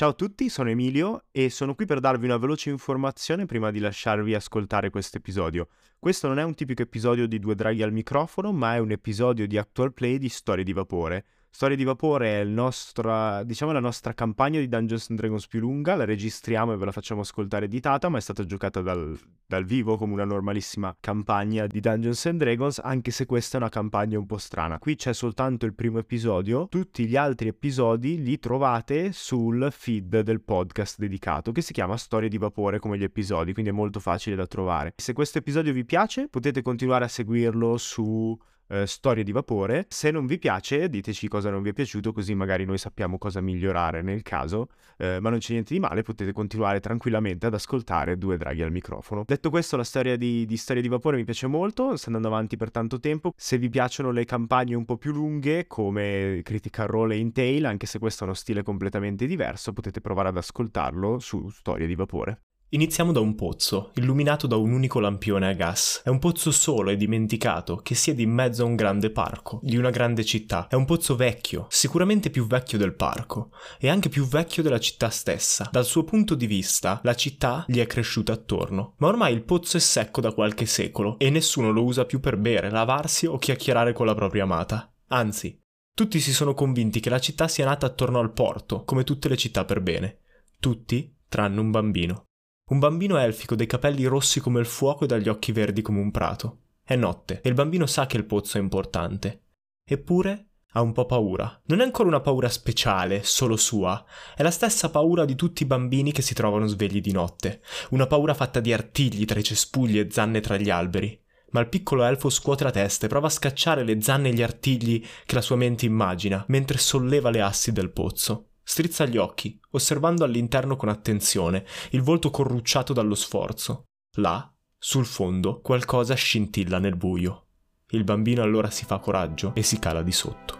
Ciao 0.00 0.08
a 0.08 0.14
tutti, 0.14 0.48
sono 0.48 0.70
Emilio 0.70 1.26
e 1.30 1.50
sono 1.50 1.74
qui 1.74 1.84
per 1.84 2.00
darvi 2.00 2.24
una 2.24 2.38
veloce 2.38 2.70
informazione 2.70 3.44
prima 3.44 3.70
di 3.70 3.80
lasciarvi 3.80 4.34
ascoltare 4.34 4.88
questo 4.88 5.18
episodio. 5.18 5.68
Questo 5.98 6.26
non 6.26 6.38
è 6.38 6.42
un 6.42 6.54
tipico 6.54 6.80
episodio 6.80 7.26
di 7.26 7.38
Due 7.38 7.54
Draghi 7.54 7.82
al 7.82 7.92
microfono, 7.92 8.50
ma 8.50 8.76
è 8.76 8.78
un 8.78 8.92
episodio 8.92 9.46
di 9.46 9.58
Actual 9.58 9.92
Play 9.92 10.16
di 10.16 10.30
Storie 10.30 10.64
di 10.64 10.72
Vapore. 10.72 11.26
Storia 11.52 11.76
di 11.76 11.84
Vapore 11.84 12.40
è 12.40 12.44
nostra, 12.44 13.42
diciamo, 13.42 13.72
la 13.72 13.80
nostra 13.80 14.14
campagna 14.14 14.60
di 14.60 14.68
Dungeons 14.68 15.10
and 15.10 15.18
Dragons 15.18 15.46
più 15.48 15.58
lunga, 15.58 15.96
la 15.96 16.04
registriamo 16.04 16.72
e 16.72 16.76
ve 16.76 16.84
la 16.86 16.92
facciamo 16.92 17.20
ascoltare 17.20 17.66
editata, 17.66 18.08
ma 18.08 18.18
è 18.18 18.20
stata 18.20 18.46
giocata 18.46 18.80
dal, 18.80 19.18
dal 19.46 19.64
vivo 19.64 19.96
come 19.96 20.12
una 20.12 20.24
normalissima 20.24 20.96
campagna 21.00 21.66
di 21.66 21.80
Dungeons 21.80 22.24
and 22.26 22.38
Dragons, 22.38 22.78
anche 22.78 23.10
se 23.10 23.26
questa 23.26 23.58
è 23.58 23.60
una 23.60 23.68
campagna 23.68 24.16
un 24.16 24.26
po' 24.26 24.38
strana. 24.38 24.78
Qui 24.78 24.94
c'è 24.94 25.12
soltanto 25.12 25.66
il 25.66 25.74
primo 25.74 25.98
episodio, 25.98 26.68
tutti 26.68 27.06
gli 27.06 27.16
altri 27.16 27.48
episodi 27.48 28.22
li 28.22 28.38
trovate 28.38 29.12
sul 29.12 29.68
feed 29.70 30.20
del 30.20 30.40
podcast 30.40 30.98
dedicato, 30.98 31.52
che 31.52 31.62
si 31.62 31.74
chiama 31.74 31.96
Storie 31.98 32.30
di 32.30 32.38
Vapore 32.38 32.78
come 32.78 32.96
gli 32.96 33.04
episodi, 33.04 33.52
quindi 33.52 33.70
è 33.70 33.74
molto 33.74 33.98
facile 34.00 34.36
da 34.36 34.46
trovare. 34.46 34.94
Se 34.96 35.12
questo 35.12 35.38
episodio 35.38 35.72
vi 35.72 35.84
piace, 35.84 36.28
potete 36.28 36.62
continuare 36.62 37.04
a 37.04 37.08
seguirlo 37.08 37.76
su 37.76 38.38
eh, 38.70 38.86
storie 38.86 39.22
di 39.24 39.32
vapore. 39.32 39.86
Se 39.88 40.10
non 40.10 40.26
vi 40.26 40.38
piace, 40.38 40.88
diteci 40.88 41.28
cosa 41.28 41.50
non 41.50 41.62
vi 41.62 41.70
è 41.70 41.72
piaciuto, 41.72 42.12
così 42.12 42.34
magari 42.34 42.64
noi 42.64 42.78
sappiamo 42.78 43.18
cosa 43.18 43.40
migliorare 43.40 44.02
nel 44.02 44.22
caso. 44.22 44.68
Eh, 44.96 45.18
ma 45.20 45.30
non 45.30 45.38
c'è 45.38 45.52
niente 45.52 45.74
di 45.74 45.80
male, 45.80 46.02
potete 46.02 46.32
continuare 46.32 46.80
tranquillamente 46.80 47.46
ad 47.46 47.54
ascoltare 47.54 48.16
due 48.16 48.36
draghi 48.36 48.62
al 48.62 48.70
microfono. 48.70 49.24
Detto 49.26 49.50
questo, 49.50 49.76
la 49.76 49.84
storia 49.84 50.16
di, 50.16 50.46
di 50.46 50.56
Storie 50.56 50.82
di 50.82 50.88
Vapore 50.88 51.16
mi 51.16 51.24
piace 51.24 51.46
molto, 51.46 51.96
sta 51.96 52.06
andando 52.06 52.28
avanti 52.28 52.56
per 52.56 52.70
tanto 52.70 53.00
tempo. 53.00 53.32
Se 53.36 53.58
vi 53.58 53.68
piacciono 53.68 54.10
le 54.10 54.24
campagne 54.24 54.74
un 54.74 54.84
po' 54.84 54.96
più 54.96 55.12
lunghe, 55.12 55.66
come 55.66 56.40
Critical 56.44 56.86
Role 56.86 57.14
e 57.14 57.18
Intail, 57.18 57.64
anche 57.66 57.86
se 57.86 57.98
questo 57.98 58.22
è 58.22 58.26
uno 58.26 58.34
stile 58.34 58.62
completamente 58.62 59.26
diverso, 59.26 59.72
potete 59.72 60.00
provare 60.00 60.28
ad 60.28 60.36
ascoltarlo 60.36 61.18
su 61.18 61.48
Storie 61.48 61.86
di 61.86 61.94
Vapore. 61.94 62.42
Iniziamo 62.72 63.10
da 63.10 63.18
un 63.18 63.34
pozzo, 63.34 63.90
illuminato 63.94 64.46
da 64.46 64.54
un 64.54 64.70
unico 64.70 65.00
lampione 65.00 65.48
a 65.48 65.54
gas. 65.54 66.02
È 66.04 66.08
un 66.08 66.20
pozzo 66.20 66.52
solo 66.52 66.90
e 66.90 66.96
dimenticato, 66.96 67.78
che 67.78 67.96
siede 67.96 68.22
in 68.22 68.30
mezzo 68.30 68.62
a 68.62 68.66
un 68.66 68.76
grande 68.76 69.10
parco, 69.10 69.58
di 69.60 69.76
una 69.76 69.90
grande 69.90 70.24
città. 70.24 70.68
È 70.68 70.76
un 70.76 70.84
pozzo 70.84 71.16
vecchio, 71.16 71.66
sicuramente 71.68 72.30
più 72.30 72.46
vecchio 72.46 72.78
del 72.78 72.94
parco, 72.94 73.50
e 73.80 73.88
anche 73.88 74.08
più 74.08 74.24
vecchio 74.24 74.62
della 74.62 74.78
città 74.78 75.10
stessa. 75.10 75.68
Dal 75.72 75.84
suo 75.84 76.04
punto 76.04 76.36
di 76.36 76.46
vista, 76.46 77.00
la 77.02 77.16
città 77.16 77.64
gli 77.66 77.80
è 77.80 77.88
cresciuta 77.88 78.34
attorno. 78.34 78.94
Ma 78.98 79.08
ormai 79.08 79.34
il 79.34 79.42
pozzo 79.42 79.76
è 79.76 79.80
secco 79.80 80.20
da 80.20 80.32
qualche 80.32 80.66
secolo, 80.66 81.18
e 81.18 81.28
nessuno 81.28 81.72
lo 81.72 81.82
usa 81.82 82.04
più 82.04 82.20
per 82.20 82.36
bere, 82.36 82.70
lavarsi 82.70 83.26
o 83.26 83.36
chiacchierare 83.36 83.92
con 83.92 84.06
la 84.06 84.14
propria 84.14 84.44
amata. 84.44 84.94
Anzi, 85.08 85.60
tutti 85.92 86.20
si 86.20 86.32
sono 86.32 86.54
convinti 86.54 87.00
che 87.00 87.10
la 87.10 87.18
città 87.18 87.48
sia 87.48 87.64
nata 87.64 87.86
attorno 87.86 88.20
al 88.20 88.32
porto, 88.32 88.84
come 88.84 89.02
tutte 89.02 89.28
le 89.28 89.36
città 89.36 89.64
per 89.64 89.80
bene. 89.80 90.20
Tutti, 90.60 91.12
tranne 91.26 91.58
un 91.58 91.72
bambino. 91.72 92.26
Un 92.70 92.78
bambino 92.78 93.18
elfico 93.18 93.56
dai 93.56 93.66
capelli 93.66 94.04
rossi 94.04 94.38
come 94.38 94.60
il 94.60 94.66
fuoco 94.66 95.02
e 95.02 95.08
dagli 95.08 95.28
occhi 95.28 95.50
verdi 95.50 95.82
come 95.82 95.98
un 95.98 96.12
prato. 96.12 96.58
È 96.84 96.94
notte 96.94 97.40
e 97.42 97.48
il 97.48 97.54
bambino 97.56 97.84
sa 97.84 98.06
che 98.06 98.16
il 98.16 98.24
pozzo 98.24 98.58
è 98.58 98.60
importante. 98.60 99.42
Eppure 99.84 100.50
ha 100.74 100.80
un 100.80 100.92
po' 100.92 101.04
paura. 101.04 101.60
Non 101.64 101.80
è 101.80 101.82
ancora 101.82 102.08
una 102.08 102.20
paura 102.20 102.48
speciale, 102.48 103.24
solo 103.24 103.56
sua. 103.56 104.04
È 104.36 104.44
la 104.44 104.52
stessa 104.52 104.88
paura 104.88 105.24
di 105.24 105.34
tutti 105.34 105.64
i 105.64 105.66
bambini 105.66 106.12
che 106.12 106.22
si 106.22 106.32
trovano 106.32 106.68
svegli 106.68 107.00
di 107.00 107.10
notte. 107.10 107.60
Una 107.90 108.06
paura 108.06 108.34
fatta 108.34 108.60
di 108.60 108.72
artigli 108.72 109.24
tra 109.24 109.40
i 109.40 109.44
cespugli 109.44 109.98
e 109.98 110.08
zanne 110.08 110.38
tra 110.38 110.56
gli 110.56 110.70
alberi. 110.70 111.20
Ma 111.50 111.58
il 111.58 111.68
piccolo 111.68 112.04
elfo 112.04 112.30
scuote 112.30 112.62
la 112.62 112.70
testa 112.70 113.06
e 113.06 113.08
prova 113.08 113.26
a 113.26 113.30
scacciare 113.30 113.82
le 113.82 114.00
zanne 114.00 114.28
e 114.28 114.32
gli 114.32 114.42
artigli 114.42 115.04
che 115.26 115.34
la 115.34 115.42
sua 115.42 115.56
mente 115.56 115.86
immagina, 115.86 116.44
mentre 116.46 116.78
solleva 116.78 117.30
le 117.30 117.40
assi 117.40 117.72
del 117.72 117.90
pozzo. 117.90 118.49
Strizza 118.70 119.04
gli 119.04 119.16
occhi, 119.16 119.58
osservando 119.70 120.22
all'interno 120.22 120.76
con 120.76 120.88
attenzione, 120.88 121.66
il 121.90 122.02
volto 122.02 122.30
corrucciato 122.30 122.92
dallo 122.92 123.16
sforzo. 123.16 123.86
Là, 124.18 124.48
sul 124.78 125.06
fondo, 125.06 125.60
qualcosa 125.60 126.14
scintilla 126.14 126.78
nel 126.78 126.94
buio. 126.94 127.46
Il 127.88 128.04
bambino 128.04 128.44
allora 128.44 128.70
si 128.70 128.84
fa 128.84 129.00
coraggio 129.00 129.50
e 129.56 129.64
si 129.64 129.80
cala 129.80 130.02
di 130.02 130.12
sotto. 130.12 130.56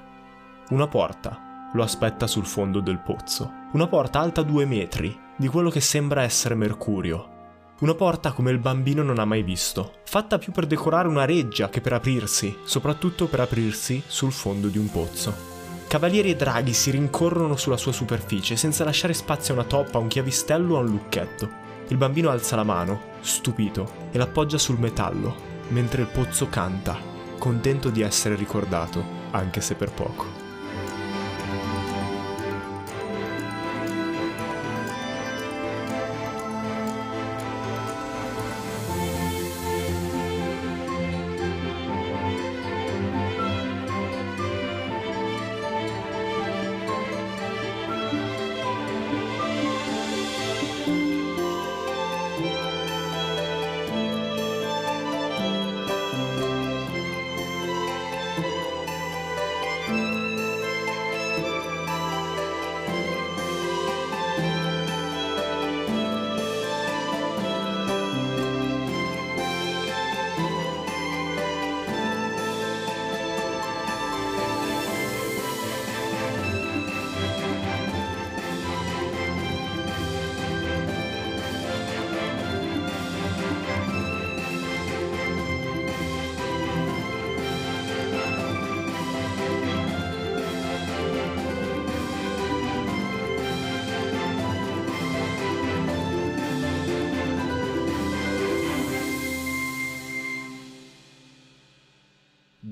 Una 0.70 0.88
porta 0.88 1.70
lo 1.72 1.84
aspetta 1.84 2.26
sul 2.26 2.46
fondo 2.46 2.80
del 2.80 2.98
pozzo. 2.98 3.48
Una 3.74 3.86
porta 3.86 4.18
alta 4.18 4.42
due 4.42 4.64
metri, 4.64 5.16
di 5.36 5.46
quello 5.46 5.70
che 5.70 5.80
sembra 5.80 6.22
essere 6.22 6.56
mercurio. 6.56 7.54
Una 7.78 7.94
porta 7.94 8.32
come 8.32 8.50
il 8.50 8.58
bambino 8.58 9.04
non 9.04 9.20
ha 9.20 9.24
mai 9.24 9.44
visto, 9.44 10.00
fatta 10.04 10.36
più 10.36 10.50
per 10.50 10.66
decorare 10.66 11.06
una 11.06 11.26
reggia 11.26 11.68
che 11.68 11.80
per 11.80 11.92
aprirsi, 11.92 12.58
soprattutto 12.64 13.28
per 13.28 13.38
aprirsi 13.38 14.02
sul 14.04 14.32
fondo 14.32 14.66
di 14.66 14.78
un 14.78 14.90
pozzo. 14.90 15.49
Cavalieri 15.90 16.30
e 16.30 16.36
draghi 16.36 16.72
si 16.72 16.92
rincorrono 16.92 17.56
sulla 17.56 17.76
sua 17.76 17.90
superficie 17.90 18.54
senza 18.54 18.84
lasciare 18.84 19.12
spazio 19.12 19.54
a 19.54 19.56
una 19.56 19.66
toppa, 19.66 19.98
a 19.98 20.00
un 20.00 20.06
chiavistello 20.06 20.74
o 20.74 20.76
a 20.78 20.82
un 20.82 20.86
lucchetto. 20.86 21.50
Il 21.88 21.96
bambino 21.96 22.30
alza 22.30 22.54
la 22.54 22.62
mano, 22.62 23.14
stupito, 23.22 24.06
e 24.12 24.18
l'appoggia 24.18 24.56
sul 24.56 24.78
metallo, 24.78 25.34
mentre 25.70 26.02
il 26.02 26.06
pozzo 26.06 26.48
canta, 26.48 26.96
contento 27.38 27.90
di 27.90 28.02
essere 28.02 28.36
ricordato, 28.36 29.04
anche 29.32 29.60
se 29.60 29.74
per 29.74 29.90
poco. 29.90 30.39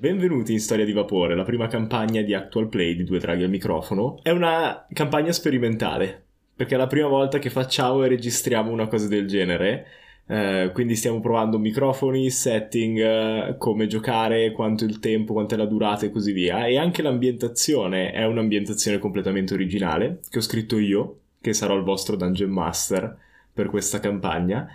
Benvenuti 0.08 0.52
in 0.52 0.58
Storia 0.58 0.86
di 0.86 0.94
Vapore, 0.94 1.34
la 1.34 1.42
prima 1.42 1.66
campagna 1.66 2.22
di 2.22 2.32
Actual 2.32 2.70
Play 2.70 2.96
di 2.96 3.04
Due 3.04 3.19
Draghi 3.19 3.42
al 3.42 3.50
microfono. 3.50 4.20
È 4.22 4.30
una 4.30 4.86
campagna 4.91 5.32
sperimentale, 5.32 6.24
perché 6.56 6.76
è 6.76 6.78
la 6.78 6.86
prima 6.86 7.08
volta 7.08 7.38
che 7.38 7.50
facciamo 7.50 8.02
e 8.02 8.08
registriamo 8.08 8.70
una 8.70 8.86
cosa 8.86 9.06
del 9.06 9.26
genere. 9.26 9.86
Eh, 10.26 10.70
quindi 10.72 10.96
stiamo 10.96 11.20
provando 11.20 11.58
microfoni, 11.58 12.30
setting, 12.30 12.98
eh, 12.98 13.56
come 13.58 13.86
giocare, 13.86 14.52
quanto 14.52 14.86
il 14.86 14.98
tempo, 14.98 15.34
quanto 15.34 15.52
è 15.56 15.58
la 15.58 15.66
durata 15.66 16.06
e 16.06 16.10
così 16.10 16.32
via. 16.32 16.64
E 16.64 16.78
anche 16.78 17.02
l'ambientazione 17.02 18.10
è 18.10 18.25
un'ambientazione 18.25 18.96
completamente 18.96 19.52
originale, 19.52 20.20
che 20.30 20.38
ho 20.38 20.40
scritto 20.40 20.78
io, 20.78 21.19
che 21.38 21.52
sarò 21.52 21.76
il 21.76 21.84
vostro 21.84 22.16
Dungeon 22.16 22.50
Master 22.50 23.14
per 23.52 23.69
questa 23.69 24.00
campagna. 24.00 24.69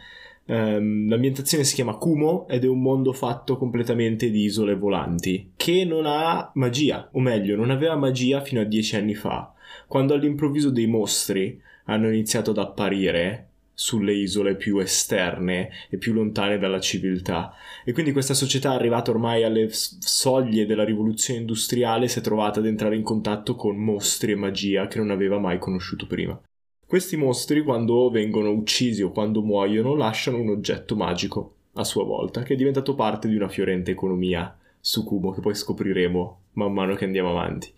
Um, 0.45 1.07
l'ambientazione 1.07 1.63
si 1.63 1.75
chiama 1.75 1.95
Kumo 1.95 2.48
ed 2.50 2.66
è 2.66 2.68
un 2.68 2.81
mondo 2.81 3.13
fatto 3.13 3.57
completamente 3.57 4.30
di 4.30 4.44
isole 4.44 4.75
volanti, 4.75 5.51
che 5.56 5.86
non 5.86 6.06
ha 6.06 6.51
magia, 6.56 7.07
o 7.13 7.19
meglio, 7.19 7.56
non 7.56 7.69
aveva 7.69 7.95
magia 7.95 8.42
fino 8.42 8.60
a 8.60 8.66
dieci 8.66 8.95
anni 8.98 9.16
fa, 9.16 9.54
quando 9.88 10.13
all'improvviso 10.13 10.69
dei 10.69 10.88
mostri 10.88 11.62
hanno 11.86 12.10
iniziato 12.10 12.51
ad 12.51 12.57
apparire 12.57 13.48
sulle 13.74 14.13
isole 14.13 14.56
più 14.56 14.78
esterne 14.78 15.69
e 15.90 15.98
più 15.98 16.13
lontane 16.13 16.60
dalla 16.60 16.80
civiltà. 16.80 17.54
E 17.84 17.92
quindi 17.92 18.12
questa 18.12 18.34
società 18.34 18.72
arrivata 18.72 19.12
ormai 19.12 19.44
alle 19.44 19.69
soglie 19.72 20.66
della 20.66 20.84
rivoluzione 20.84 21.39
industriale 21.39 22.07
si 22.07 22.19
è 22.19 22.22
trovata 22.22 22.60
ad 22.60 22.68
entrare 22.68 22.96
in 22.96 23.04
contatto 23.04 23.56
con 23.56 23.78
mostri 23.78 24.34
e 24.34 24.36
magia 24.36 24.88
che 24.88 25.00
non 25.00 25.10
aveva 25.10 25.39
mai 25.39 25.57
conosciuto 25.57 26.06
prima. 26.06 26.39
Questi 26.85 27.18
mostri, 27.18 27.63
quando 27.63 28.09
vengono 28.09 28.51
uccisi 28.51 29.01
o 29.01 29.12
quando 29.12 29.41
muoiono, 29.41 29.95
lasciano 29.95 30.38
un 30.38 30.50
oggetto 30.50 30.95
magico 30.95 31.56
a 31.74 31.83
sua 31.83 32.03
volta, 32.03 32.44
che 32.44 32.53
è 32.53 32.57
diventato 32.57 32.94
parte 32.94 33.27
di 33.27 33.35
una 33.35 33.50
fiorente 33.50 33.91
economia 33.91 34.56
su 34.80 35.03
Kubo, 35.03 35.31
che 35.31 35.41
poi 35.41 35.56
scopriremo 35.56 36.39
man 36.53 36.74
mano 36.74 36.95
che 36.95 37.06
andiamo 37.06 37.30
avanti. 37.30 37.71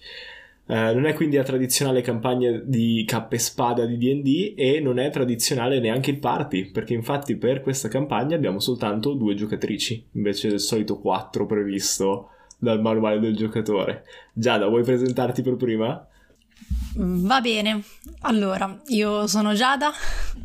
Uh, 0.67 0.93
non 0.93 1.05
è 1.05 1.13
quindi 1.13 1.35
la 1.35 1.43
tradizionale 1.43 2.01
campagna 2.01 2.51
di 2.51 3.05
cappa 3.07 3.35
e 3.35 3.39
spada 3.39 3.85
di 3.85 3.97
DD 3.97 4.53
e 4.57 4.79
non 4.79 4.97
è 4.97 5.11
tradizionale 5.11 5.79
neanche 5.79 6.09
il 6.09 6.17
party, 6.17 6.71
perché 6.71 6.95
infatti 6.95 7.35
per 7.35 7.61
questa 7.61 7.87
campagna 7.87 8.35
abbiamo 8.35 8.59
soltanto 8.59 9.13
due 9.13 9.35
giocatrici, 9.35 10.07
invece 10.13 10.49
del 10.49 10.59
solito 10.59 10.99
quattro 10.99 11.45
previsto 11.45 12.29
dal 12.57 12.81
manuale 12.81 13.19
del 13.19 13.35
giocatore. 13.35 14.05
Giada, 14.33 14.67
vuoi 14.67 14.83
presentarti 14.83 15.43
per 15.43 15.55
prima? 15.55 16.07
Va 16.97 17.41
bene, 17.41 17.83
allora 18.21 18.81
io 18.87 19.27
sono 19.27 19.53
Giada 19.53 19.91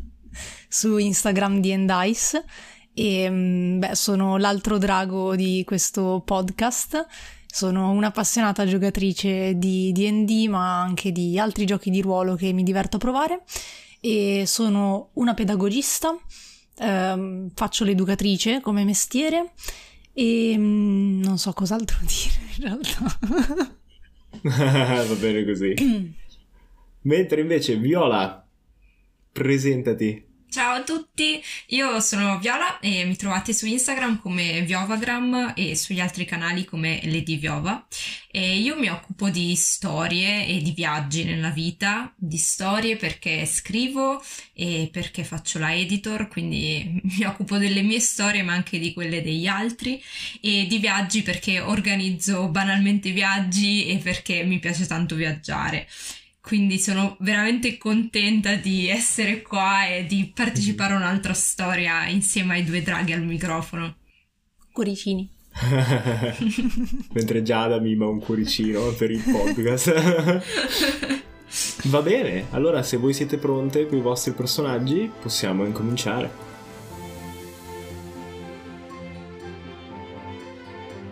su 0.69 0.97
Instagram 0.97 1.61
di 1.61 1.71
Endice 1.71 2.45
e 2.93 3.31
mm, 3.31 3.79
beh, 3.79 3.95
sono 3.95 4.37
l'altro 4.37 4.79
drago 4.79 5.37
di 5.37 5.63
questo 5.65 6.23
podcast. 6.25 7.07
Sono 7.47 7.91
un'appassionata 7.91 8.65
giocatrice 8.67 9.55
di 9.57 9.93
DD, 9.93 10.49
ma 10.49 10.81
anche 10.81 11.11
di 11.13 11.39
altri 11.39 11.67
giochi 11.67 11.91
di 11.91 12.01
ruolo 12.01 12.35
che 12.35 12.53
mi 12.53 12.63
diverto 12.63 12.97
a 12.97 13.01
provare. 13.01 13.43
E 14.01 14.45
sono 14.47 15.11
una 15.15 15.35
pedagogista, 15.35 16.17
ehm, 16.79 17.51
faccio 17.55 17.85
l'educatrice 17.85 18.61
come 18.61 18.85
mestiere 18.85 19.53
e 20.13 20.55
mm, 20.57 21.23
non 21.23 21.39
so 21.39 21.53
cos'altro 21.53 21.99
dire 22.07 22.41
in 22.57 22.79
realtà. 22.81 23.79
Va 24.43 25.15
bene 25.21 25.45
così. 25.45 25.75
Mentre 27.03 27.41
invece 27.41 27.77
Viola, 27.77 28.47
presentati. 29.33 30.29
Ciao 30.51 30.75
a 30.75 30.83
tutti, 30.83 31.41
io 31.67 32.01
sono 32.01 32.37
Viola 32.41 32.81
e 32.81 33.05
mi 33.05 33.15
trovate 33.15 33.53
su 33.53 33.67
Instagram 33.67 34.19
come 34.19 34.63
Viovagram 34.63 35.53
e 35.55 35.77
sugli 35.77 36.01
altri 36.01 36.25
canali 36.25 36.65
come 36.65 37.01
Lady 37.05 37.39
Viova. 37.39 37.87
E 38.33 38.57
io 38.57 38.77
mi 38.77 38.89
occupo 38.89 39.31
di 39.31 39.55
storie 39.55 40.45
e 40.49 40.61
di 40.61 40.73
viaggi 40.73 41.23
nella 41.23 41.51
vita, 41.51 42.13
di 42.17 42.37
storie 42.37 42.97
perché 42.97 43.47
scrivo 43.47 44.21
e 44.53 44.89
perché 44.91 45.23
faccio 45.23 45.61
la 45.61 45.73
editor, 45.73 46.27
quindi 46.27 47.01
mi 47.17 47.25
occupo 47.25 47.57
delle 47.57 47.83
mie 47.83 48.01
storie 48.01 48.43
ma 48.43 48.53
anche 48.53 48.81
di 48.81 48.93
quelle 48.93 49.23
degli 49.23 49.47
altri 49.47 50.03
e 50.41 50.67
di 50.67 50.79
viaggi 50.79 51.23
perché 51.23 51.61
organizzo 51.61 52.49
banalmente 52.49 53.13
viaggi 53.13 53.87
e 53.87 53.99
perché 53.99 54.43
mi 54.43 54.59
piace 54.59 54.85
tanto 54.89 55.15
viaggiare 55.15 55.87
quindi 56.51 56.81
sono 56.81 57.15
veramente 57.21 57.79
contenta 57.79 58.57
di 58.57 58.89
essere 58.89 59.41
qua 59.41 59.87
e 59.87 60.05
di 60.05 60.33
partecipare 60.35 60.95
a 60.95 60.97
un'altra 60.97 61.33
storia 61.33 62.09
insieme 62.09 62.55
ai 62.55 62.65
due 62.65 62.83
draghi 62.83 63.13
al 63.13 63.23
microfono. 63.23 63.99
Cuoricini. 64.73 65.31
Mentre 67.13 67.45
Giada 67.45 67.79
mima 67.79 68.09
un 68.09 68.19
cuoricino 68.19 68.91
per 68.99 69.13
il 69.13 69.23
podcast. 69.23 70.43
Va 71.87 72.03
bene, 72.03 72.47
allora 72.51 72.83
se 72.83 72.97
voi 72.97 73.15
siete 73.15 73.39
pronte 73.39 73.87
con 73.87 73.99
i 73.99 74.03
vostri 74.03 74.33
personaggi 74.33 75.09
possiamo 75.23 75.65
incominciare. 75.65 76.31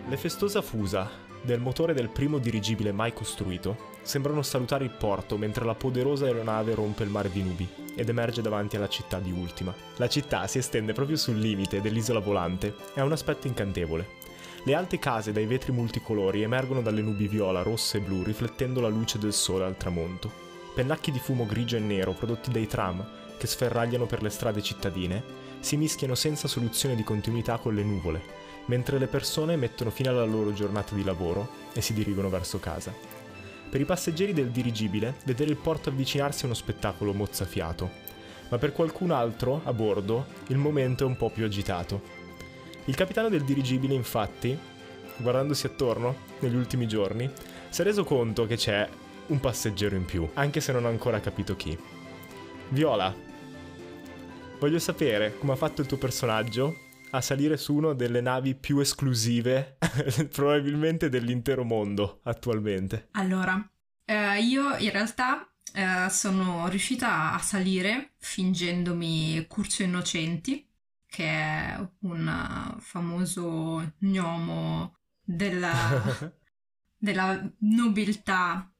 Le 0.05 0.17
festosa 0.17 0.61
fusa 0.61 1.27
del 1.41 1.59
motore 1.59 1.93
del 1.93 2.09
primo 2.09 2.37
dirigibile 2.37 2.91
mai 2.91 3.13
costruito 3.13 3.97
sembrano 4.01 4.41
salutare 4.41 4.83
il 4.83 4.89
porto 4.89 5.37
mentre 5.37 5.65
la 5.65 5.75
poderosa 5.75 6.25
aeronave 6.25 6.73
rompe 6.73 7.03
il 7.03 7.09
mare 7.09 7.29
di 7.29 7.41
nubi 7.41 7.67
ed 7.95 8.09
emerge 8.09 8.41
davanti 8.41 8.75
alla 8.75 8.89
città 8.89 9.19
di 9.19 9.31
Ultima. 9.31 9.73
La 9.97 10.09
città 10.09 10.47
si 10.47 10.57
estende 10.57 10.93
proprio 10.93 11.17
sul 11.17 11.37
limite 11.37 11.81
dell'isola 11.81 12.19
volante 12.19 12.75
e 12.93 13.01
ha 13.01 13.03
un 13.03 13.11
aspetto 13.11 13.47
incantevole. 13.47 14.17
Le 14.63 14.75
alte 14.75 14.99
case 14.99 15.31
dai 15.31 15.45
vetri 15.45 15.71
multicolori 15.71 16.41
emergono 16.41 16.81
dalle 16.81 17.01
nubi 17.01 17.27
viola, 17.27 17.61
rosse 17.61 17.97
e 17.97 18.01
blu 18.01 18.23
riflettendo 18.23 18.81
la 18.81 18.89
luce 18.89 19.17
del 19.17 19.33
sole 19.33 19.63
al 19.63 19.77
tramonto. 19.77 20.31
Pennacchi 20.75 21.11
di 21.11 21.19
fumo 21.19 21.45
grigio 21.45 21.77
e 21.77 21.79
nero 21.79 22.11
prodotti 22.11 22.51
dai 22.51 22.67
tram, 22.67 23.05
che 23.37 23.47
sferragliano 23.47 24.05
per 24.05 24.21
le 24.21 24.29
strade 24.29 24.61
cittadine, 24.61 25.23
si 25.59 25.77
mischiano 25.77 26.15
senza 26.15 26.47
soluzione 26.47 26.95
di 26.95 27.03
continuità 27.03 27.57
con 27.57 27.73
le 27.73 27.83
nuvole, 27.83 28.21
mentre 28.69 28.99
le 28.99 29.07
persone 29.07 29.55
mettono 29.55 29.89
fine 29.89 30.09
alla 30.09 30.23
loro 30.23 30.53
giornata 30.53 30.95
di 30.95 31.03
lavoro 31.03 31.49
e 31.73 31.81
si 31.81 31.93
dirigono 31.93 32.29
verso 32.29 32.59
casa. 32.59 32.93
Per 33.69 33.81
i 33.81 33.85
passeggeri 33.85 34.31
del 34.31 34.49
dirigibile, 34.49 35.15
vedere 35.25 35.49
il 35.49 35.57
porto 35.57 35.89
avvicinarsi 35.89 36.43
è 36.43 36.45
uno 36.45 36.53
spettacolo 36.53 37.13
mozzafiato, 37.13 37.89
ma 38.49 38.57
per 38.57 38.71
qualcun 38.71 39.11
altro, 39.11 39.61
a 39.63 39.73
bordo, 39.73 40.25
il 40.47 40.57
momento 40.57 41.03
è 41.03 41.07
un 41.07 41.17
po' 41.17 41.29
più 41.29 41.45
agitato. 41.45 42.17
Il 42.85 42.95
capitano 42.95 43.29
del 43.29 43.43
dirigibile, 43.43 43.93
infatti, 43.95 44.57
guardandosi 45.17 45.65
attorno 45.65 46.15
negli 46.39 46.55
ultimi 46.55 46.87
giorni, 46.87 47.29
si 47.69 47.81
è 47.81 47.83
reso 47.83 48.03
conto 48.03 48.45
che 48.45 48.55
c'è 48.55 48.87
un 49.27 49.39
passeggero 49.39 49.95
in 49.95 50.05
più, 50.05 50.27
anche 50.33 50.61
se 50.61 50.71
non 50.71 50.85
ha 50.85 50.89
ancora 50.89 51.19
capito 51.19 51.55
chi. 51.55 51.77
Viola, 52.69 53.13
voglio 54.59 54.79
sapere 54.79 55.35
come 55.37 55.53
ha 55.53 55.55
fatto 55.55 55.81
il 55.81 55.87
tuo 55.87 55.97
personaggio 55.97 56.87
a 57.11 57.21
salire 57.21 57.57
su 57.57 57.75
una 57.75 57.93
delle 57.93 58.21
navi 58.21 58.55
più 58.55 58.79
esclusive 58.79 59.77
probabilmente 60.31 61.09
dell'intero 61.09 61.63
mondo 61.63 62.19
attualmente. 62.23 63.07
Allora, 63.11 63.67
eh, 64.05 64.41
io 64.41 64.75
in 64.77 64.91
realtà 64.91 65.49
eh, 65.73 66.09
sono 66.09 66.67
riuscita 66.67 67.33
a 67.33 67.39
salire 67.39 68.13
fingendomi 68.17 69.45
Curcio 69.47 69.83
Innocenti, 69.83 70.67
che 71.05 71.25
è 71.25 71.89
un 71.99 72.75
famoso 72.79 73.93
gnomo 73.99 74.97
della, 75.23 76.33
della 76.97 77.51
nobiltà 77.59 78.71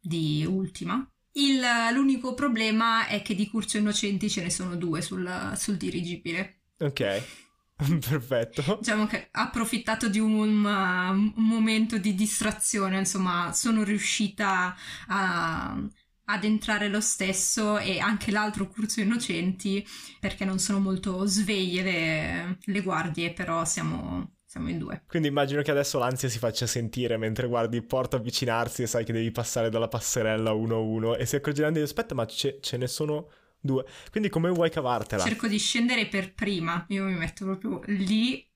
di 0.00 0.46
Ultima. 0.48 1.08
Il, 1.32 1.60
l'unico 1.92 2.32
problema 2.32 3.06
è 3.08 3.20
che 3.20 3.34
di 3.34 3.46
Curcio 3.48 3.76
Innocenti 3.76 4.30
ce 4.30 4.42
ne 4.42 4.50
sono 4.50 4.74
due 4.76 5.02
sul, 5.02 5.52
sul 5.56 5.76
dirigibile. 5.76 6.60
Ok. 6.78 7.45
Perfetto. 8.08 8.78
Diciamo 8.80 9.06
che 9.06 9.28
ha 9.30 9.42
approfittato 9.42 10.08
di 10.08 10.18
un, 10.18 10.64
uh, 10.64 11.12
un, 11.12 11.32
momento 11.36 11.98
di 11.98 12.14
distrazione, 12.14 12.98
insomma, 12.98 13.52
sono 13.52 13.82
riuscita 13.84 14.74
a, 15.08 15.78
ad 16.24 16.44
entrare 16.44 16.88
lo 16.88 17.02
stesso 17.02 17.78
e 17.78 17.98
anche 17.98 18.30
l'altro 18.30 18.66
Curso 18.68 19.00
Innocenti 19.00 19.86
perché 20.18 20.46
non 20.46 20.58
sono 20.58 20.78
molto 20.78 21.26
sveglie 21.26 21.82
le, 21.82 22.58
le 22.64 22.80
guardie, 22.80 23.34
però 23.34 23.66
siamo, 23.66 24.36
siamo 24.46 24.70
in 24.70 24.78
due. 24.78 25.02
Quindi 25.06 25.28
immagino 25.28 25.60
che 25.60 25.70
adesso 25.70 25.98
l'ansia 25.98 26.30
si 26.30 26.38
faccia 26.38 26.66
sentire 26.66 27.18
mentre 27.18 27.46
guardi 27.46 27.76
il 27.76 27.84
porto 27.84 28.16
avvicinarsi 28.16 28.82
e 28.82 28.86
sai 28.86 29.04
che 29.04 29.12
devi 29.12 29.30
passare 29.30 29.68
dalla 29.68 29.88
passerella 29.88 30.52
uno 30.52 30.76
a 30.76 30.80
uno 30.80 31.14
e 31.14 31.26
si 31.26 31.36
accorgeranno 31.36 31.74
di 31.76 31.82
aspetta 31.82 32.14
ma 32.14 32.24
ce, 32.26 32.58
ce 32.62 32.78
ne 32.78 32.86
sono 32.86 33.28
due. 33.66 33.84
Quindi 34.10 34.30
come 34.30 34.48
vuoi 34.48 34.70
cavartela? 34.70 35.22
Cerco 35.22 35.46
di 35.46 35.58
scendere 35.58 36.06
per 36.06 36.32
prima. 36.32 36.86
Io 36.88 37.04
mi 37.04 37.14
metto 37.14 37.44
proprio 37.44 37.82
lì 37.86 38.48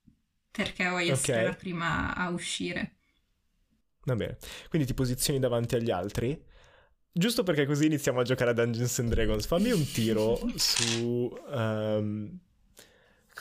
perché 0.50 0.84
voglio 0.84 1.12
okay. 1.12 1.12
essere 1.12 1.44
la 1.44 1.54
prima 1.54 2.14
a 2.14 2.30
uscire. 2.30 2.96
Va 4.04 4.14
bene. 4.14 4.38
Quindi 4.70 4.86
ti 4.86 4.94
posizioni 4.94 5.38
davanti 5.38 5.74
agli 5.74 5.90
altri. 5.90 6.42
Giusto 7.12 7.42
perché 7.42 7.66
così 7.66 7.86
iniziamo 7.86 8.20
a 8.20 8.24
giocare 8.24 8.50
a 8.50 8.54
Dungeons 8.54 8.98
and 9.00 9.10
Dragons. 9.10 9.46
Fammi 9.46 9.70
un 9.70 9.84
tiro 9.90 10.40
su... 10.56 11.30
Um, 11.48 12.40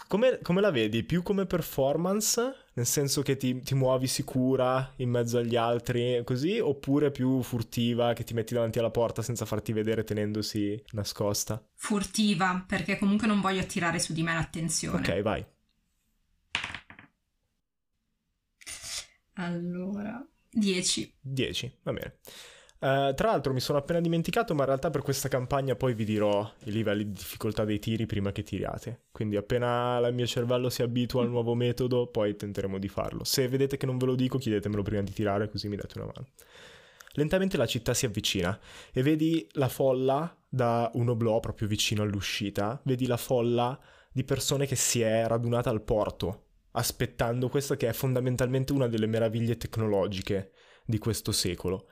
come, 0.10 0.40
come, 0.42 0.60
la 0.60 0.72
vedi? 0.72 1.04
Più 1.04 1.22
come 1.22 1.46
performance? 1.46 2.66
Nel 2.74 2.88
senso 2.88 3.22
che 3.22 3.38
ti, 3.38 3.60
ti, 3.60 3.76
muovi 3.76 4.08
sicura 4.08 4.92
in 4.98 5.12
mezzo 5.12 5.38
agli 5.38 5.56
altri, 5.56 6.24
così? 6.26 6.58
Oppure 6.60 7.12
più 7.12 7.44
furtiva, 7.44 8.14
che 8.14 8.24
ti 8.24 8.34
metti 8.34 8.56
davanti 8.56 8.80
alla 8.80 8.90
porta 8.90 9.22
senza 9.22 9.46
farti 9.46 9.72
vedere 9.72 10.04
tenendosi 10.04 10.84
nascosta? 10.94 11.64
Furtiva, 11.76 12.66
perché 12.68 12.98
comunque 12.98 13.28
non 13.28 13.40
voglio 13.40 13.62
attirare 13.62 14.00
su 14.00 14.14
di 14.14 14.24
me 14.24 14.34
l'attenzione. 14.34 14.98
Ok, 14.98 15.22
vai. 15.22 15.46
Allora, 19.34 20.28
10. 20.50 21.18
10, 21.22 21.78
va 21.84 21.94
bene. 21.94 22.18
Uh, 22.80 23.14
tra 23.14 23.32
l'altro 23.32 23.52
mi 23.52 23.60
sono 23.60 23.78
appena 23.78 24.00
dimenticato, 24.00 24.56
ma 24.56 24.62
in 24.62 24.68
realtà 24.68 24.90
per 24.90 25.02
questa 25.02 25.28
campagna 25.28 25.76
poi 25.76 25.94
vi 25.94 26.06
dirò 26.06 26.50
i 26.64 26.72
livelli 26.72 27.04
di 27.04 27.12
difficoltà 27.12 27.66
dei 27.66 27.78
tiri 27.78 28.06
prima 28.06 28.32
che 28.32 28.42
tiriate. 28.42 29.08
Quindi 29.12 29.36
appena 29.36 29.98
il 30.08 30.14
mio 30.14 30.26
cervello 30.26 30.70
si 30.70 30.82
abitua 30.82 31.22
al 31.22 31.30
nuovo 31.30 31.56
metodo, 31.56 32.08
poi 32.08 32.38
tenteremo 32.38 32.78
di 32.78 32.88
farlo. 32.88 33.26
Se 33.26 33.50
vedete 33.50 33.76
che 33.76 33.86
non 33.86 33.98
ve 33.98 34.06
lo 34.06 34.16
dico, 34.16 34.38
chiedetemelo 34.38 34.82
prima 34.82 35.02
di 35.02 35.12
tirare, 35.12 35.50
così 35.50 35.68
mi 35.68 35.76
date 35.76 35.98
una 35.98 36.06
mano. 36.16 36.28
Lentamente 37.14 37.58
la 37.58 37.66
città 37.66 37.94
si 37.94 38.06
avvicina 38.06 38.58
e 38.94 39.04
vedi 39.04 39.46
la 39.54 39.68
folla 39.68 40.34
da 40.48 40.90
un 40.94 41.10
oblò 41.10 41.42
proprio 41.42 41.68
vicino 41.68 42.02
all'uscita. 42.02 42.80
Vedi 42.86 43.08
la 43.08 43.18
folla 43.18 43.78
di 44.10 44.24
persone 44.24 44.66
che 44.66 44.78
si 44.78 45.02
è 45.02 45.28
radunata 45.28 45.70
al 45.70 45.82
porto, 45.82 46.46
aspettando 46.72 47.50
questa 47.50 47.76
che 47.76 47.90
è 47.90 47.94
fondamentalmente 47.94 48.72
una 48.72 48.88
delle 48.88 49.06
meraviglie 49.06 49.58
tecnologiche 49.58 50.52
di 50.86 50.98
questo 50.98 51.34
secolo 51.34 51.88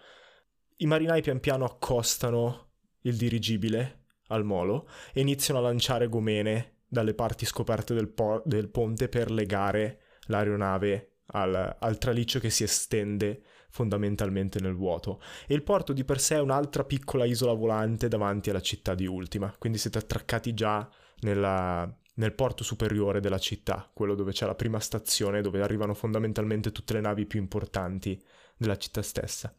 i 0.77 0.85
marinai 0.85 1.21
pian 1.21 1.39
piano 1.39 1.65
accostano 1.65 2.65
il 3.01 3.15
dirigibile 3.15 4.05
al 4.27 4.43
molo 4.43 4.89
e 5.13 5.21
iniziano 5.21 5.59
a 5.59 5.63
lanciare 5.63 6.07
gomene 6.07 6.81
dalle 6.87 7.13
parti 7.13 7.45
scoperte 7.45 7.93
del, 7.93 8.09
po- 8.09 8.41
del 8.45 8.69
ponte 8.69 9.09
per 9.09 9.31
legare 9.31 10.01
l'aeronave 10.27 11.19
al, 11.27 11.77
al 11.79 11.97
traliccio 11.97 12.39
che 12.39 12.49
si 12.49 12.63
estende 12.63 13.41
fondamentalmente 13.69 14.59
nel 14.59 14.75
vuoto. 14.75 15.21
E 15.45 15.53
il 15.53 15.63
porto 15.63 15.93
di 15.93 16.03
per 16.03 16.19
sé 16.19 16.35
è 16.35 16.41
un'altra 16.41 16.83
piccola 16.83 17.25
isola 17.25 17.53
volante 17.53 18.07
davanti 18.07 18.49
alla 18.49 18.61
città 18.61 18.95
di 18.95 19.05
Ultima, 19.05 19.53
quindi 19.57 19.77
siete 19.77 19.97
attraccati 19.97 20.53
già 20.53 20.89
nella, 21.21 21.91
nel 22.15 22.33
porto 22.33 22.63
superiore 22.63 23.19
della 23.19 23.39
città, 23.39 23.89
quello 23.93 24.15
dove 24.15 24.31
c'è 24.31 24.45
la 24.45 24.55
prima 24.55 24.79
stazione 24.79 25.41
dove 25.41 25.61
arrivano 25.61 25.93
fondamentalmente 25.93 26.71
tutte 26.71 26.93
le 26.93 27.01
navi 27.01 27.25
più 27.25 27.39
importanti 27.39 28.21
della 28.55 28.77
città 28.77 29.01
stessa. 29.01 29.53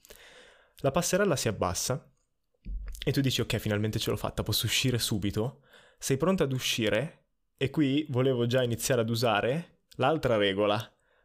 La 0.81 0.91
passerella 0.91 1.35
si 1.35 1.49
abbassa 1.49 2.09
e 3.05 3.13
tu 3.13 3.21
dici 3.21 3.41
ok, 3.41 3.57
finalmente 3.57 3.99
ce 3.99 4.11
l'ho 4.11 4.17
fatta, 4.17 4.43
posso 4.43 4.67
uscire 4.67 4.99
subito. 4.99 5.63
Sei 5.99 6.17
pronta 6.17 6.45
ad 6.45 6.53
uscire 6.53 7.25
e 7.57 7.71
qui 7.71 8.07
volevo 8.11 8.47
già 8.47 8.63
iniziare 8.63 9.01
ad 9.01 9.11
usare 9.11 9.81
l'altra 9.97 10.37
regola 10.37 10.81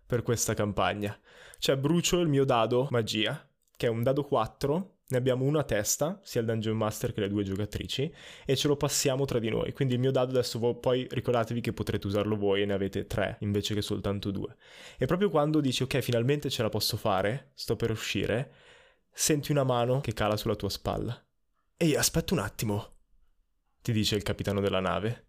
per 0.06 0.24
questa 0.24 0.54
campagna. 0.54 1.18
Cioè 1.60 1.78
brucio 1.78 2.20
il 2.20 2.28
mio 2.28 2.46
dado 2.46 2.88
magia, 2.90 3.48
che 3.76 3.86
è 3.86 3.90
un 3.90 4.02
dado 4.02 4.24
4 4.24 4.94
ne 5.14 5.20
abbiamo 5.20 5.46
uno 5.46 5.60
a 5.60 5.64
testa, 5.64 6.20
sia 6.24 6.42
il 6.42 6.48
Dungeon 6.48 6.76
Master 6.76 7.14
che 7.14 7.20
le 7.20 7.30
due 7.30 7.44
giocatrici, 7.44 8.12
e 8.46 8.56
ce 8.56 8.68
lo 8.68 8.76
passiamo 8.76 9.26
tra 9.26 9.38
di 9.38 9.50
noi. 9.50 9.72
Quindi 9.72 9.94
il 9.94 10.00
mio 10.00 10.10
dado 10.10 10.32
adesso 10.32 10.58
vo- 10.58 10.76
poi 10.76 11.08
ricordatevi 11.08 11.62
che 11.62 11.72
potrete 11.72 12.08
usarlo 12.08 12.36
voi 12.36 12.64
e 12.64 12.66
ne 12.66 12.74
avete 12.74 13.06
tre 13.06 13.38
invece 13.42 13.76
che 13.76 13.84
soltanto 13.84 14.32
due. 14.32 14.56
E 14.98 15.06
proprio 15.06 15.30
quando 15.30 15.62
dici 15.62 15.84
ok, 15.84 16.00
finalmente 16.00 16.50
ce 16.50 16.64
la 16.64 16.70
posso 16.70 16.98
fare, 16.98 17.52
sto 17.54 17.76
per 17.76 17.92
uscire, 17.92 18.52
senti 19.14 19.52
una 19.52 19.64
mano 19.64 20.02
che 20.02 20.14
cala 20.14 20.36
sulla 20.36 20.56
tua 20.56 20.70
spalla. 20.70 21.18
Ehi, 21.78 21.96
aspetta 21.96 22.34
un 22.34 22.40
attimo, 22.40 22.98
ti 23.82 23.92
dice 23.92 24.16
il 24.16 24.24
capitano 24.24 24.60
della 24.60 24.80
nave. 24.80 25.28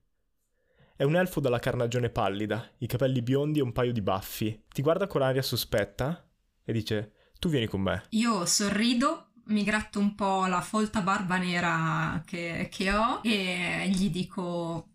È 0.97 1.03
un 1.03 1.17
elfo 1.17 1.41
dalla 1.41 1.59
carnagione 1.59 2.09
pallida, 2.09 2.71
i 2.79 2.87
capelli 2.87 3.21
biondi 3.21 3.59
e 3.59 3.63
un 3.63 3.73
paio 3.73 3.93
di 3.93 4.01
baffi. 4.01 4.65
Ti 4.69 4.81
guarda 4.83 5.07
con 5.07 5.23
aria 5.23 5.43
sospetta 5.43 6.29
e 6.65 6.73
dice: 6.73 7.13
Tu 7.39 7.49
vieni 7.49 7.67
con 7.67 7.81
me. 7.81 8.05
Io 8.11 8.47
sorrido 8.47 9.33
mi 9.47 9.65
gratto 9.65 9.99
un 9.99 10.15
po' 10.15 10.47
la 10.47 10.61
folta 10.61 11.03
barba 11.03 11.37
nera 11.37 12.23
che, 12.25 12.69
che 12.71 12.93
ho 12.93 13.21
e 13.23 13.89
gli 13.91 14.09
dico 14.11 14.89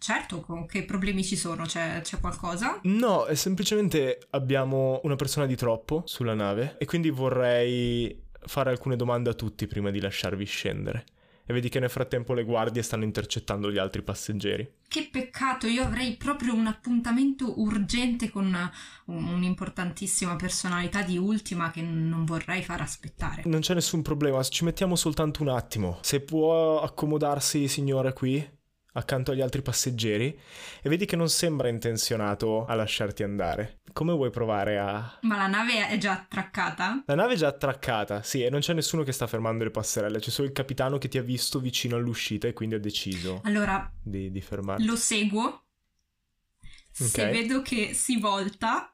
certo, 0.00 0.40
con 0.40 0.66
che 0.66 0.84
problemi 0.84 1.22
ci 1.22 1.36
sono? 1.36 1.64
C'è, 1.64 2.00
c'è, 2.02 2.18
qualcosa? 2.18 2.80
No, 2.84 3.26
è 3.26 3.34
semplicemente 3.36 4.18
abbiamo 4.30 5.00
una 5.04 5.16
persona 5.16 5.46
di 5.46 5.54
troppo 5.54 6.02
sulla 6.06 6.34
nave 6.34 6.76
e 6.78 6.86
quindi 6.86 7.10
vorrei 7.10 8.28
fare 8.46 8.70
alcune 8.70 8.96
domande 8.96 9.30
a 9.30 9.34
tutti 9.34 9.66
prima 9.66 9.90
di 9.90 10.00
lasciarvi 10.00 10.44
scendere 10.44 11.04
e 11.50 11.52
vedi 11.52 11.68
che 11.68 11.80
nel 11.80 11.90
frattempo 11.90 12.32
le 12.32 12.44
guardie 12.44 12.80
stanno 12.80 13.02
intercettando 13.02 13.72
gli 13.72 13.78
altri 13.78 14.02
passeggeri. 14.02 14.72
Che 14.86 15.08
peccato, 15.10 15.66
io 15.66 15.82
avrei 15.82 16.16
proprio 16.16 16.54
un 16.54 16.68
appuntamento 16.68 17.60
urgente 17.60 18.30
con 18.30 18.46
una, 18.46 18.72
un'importantissima 19.06 20.36
personalità 20.36 21.02
di 21.02 21.18
Ultima 21.18 21.72
che 21.72 21.82
non 21.82 22.24
vorrei 22.24 22.62
far 22.62 22.82
aspettare. 22.82 23.42
Non 23.46 23.60
c'è 23.60 23.74
nessun 23.74 24.00
problema, 24.00 24.40
ci 24.44 24.62
mettiamo 24.62 24.94
soltanto 24.94 25.42
un 25.42 25.48
attimo. 25.48 25.98
Se 26.02 26.20
può 26.20 26.82
accomodarsi, 26.82 27.66
signore, 27.66 28.12
qui? 28.12 28.58
Accanto 28.92 29.30
agli 29.30 29.40
altri 29.40 29.62
passeggeri 29.62 30.38
e 30.82 30.88
vedi 30.88 31.06
che 31.06 31.16
non 31.16 31.28
sembra 31.28 31.68
intenzionato 31.68 32.64
a 32.64 32.74
lasciarti 32.74 33.22
andare. 33.22 33.80
Come 33.92 34.12
vuoi 34.12 34.30
provare 34.30 34.78
a... 34.78 35.18
Ma 35.22 35.36
la 35.36 35.46
nave 35.46 35.88
è 35.88 35.98
già 35.98 36.12
attraccata? 36.12 37.02
La 37.06 37.14
nave 37.14 37.34
è 37.34 37.36
già 37.36 37.48
attraccata, 37.48 38.22
sì, 38.22 38.42
e 38.42 38.50
non 38.50 38.60
c'è 38.60 38.72
nessuno 38.72 39.02
che 39.02 39.12
sta 39.12 39.26
fermando 39.26 39.64
le 39.64 39.70
passerelle, 39.70 40.18
c'è 40.18 40.30
solo 40.30 40.48
il 40.48 40.54
capitano 40.54 40.98
che 40.98 41.08
ti 41.08 41.18
ha 41.18 41.22
visto 41.22 41.58
vicino 41.60 41.96
all'uscita 41.96 42.48
e 42.48 42.52
quindi 42.52 42.76
ha 42.76 42.80
deciso 42.80 43.40
allora, 43.44 43.90
di, 44.02 44.30
di 44.30 44.40
fermarti. 44.40 44.84
Lo 44.84 44.96
seguo. 44.96 45.64
Okay. 46.92 47.08
Se 47.08 47.30
vedo 47.30 47.62
che 47.62 47.94
si 47.94 48.18
volta, 48.18 48.92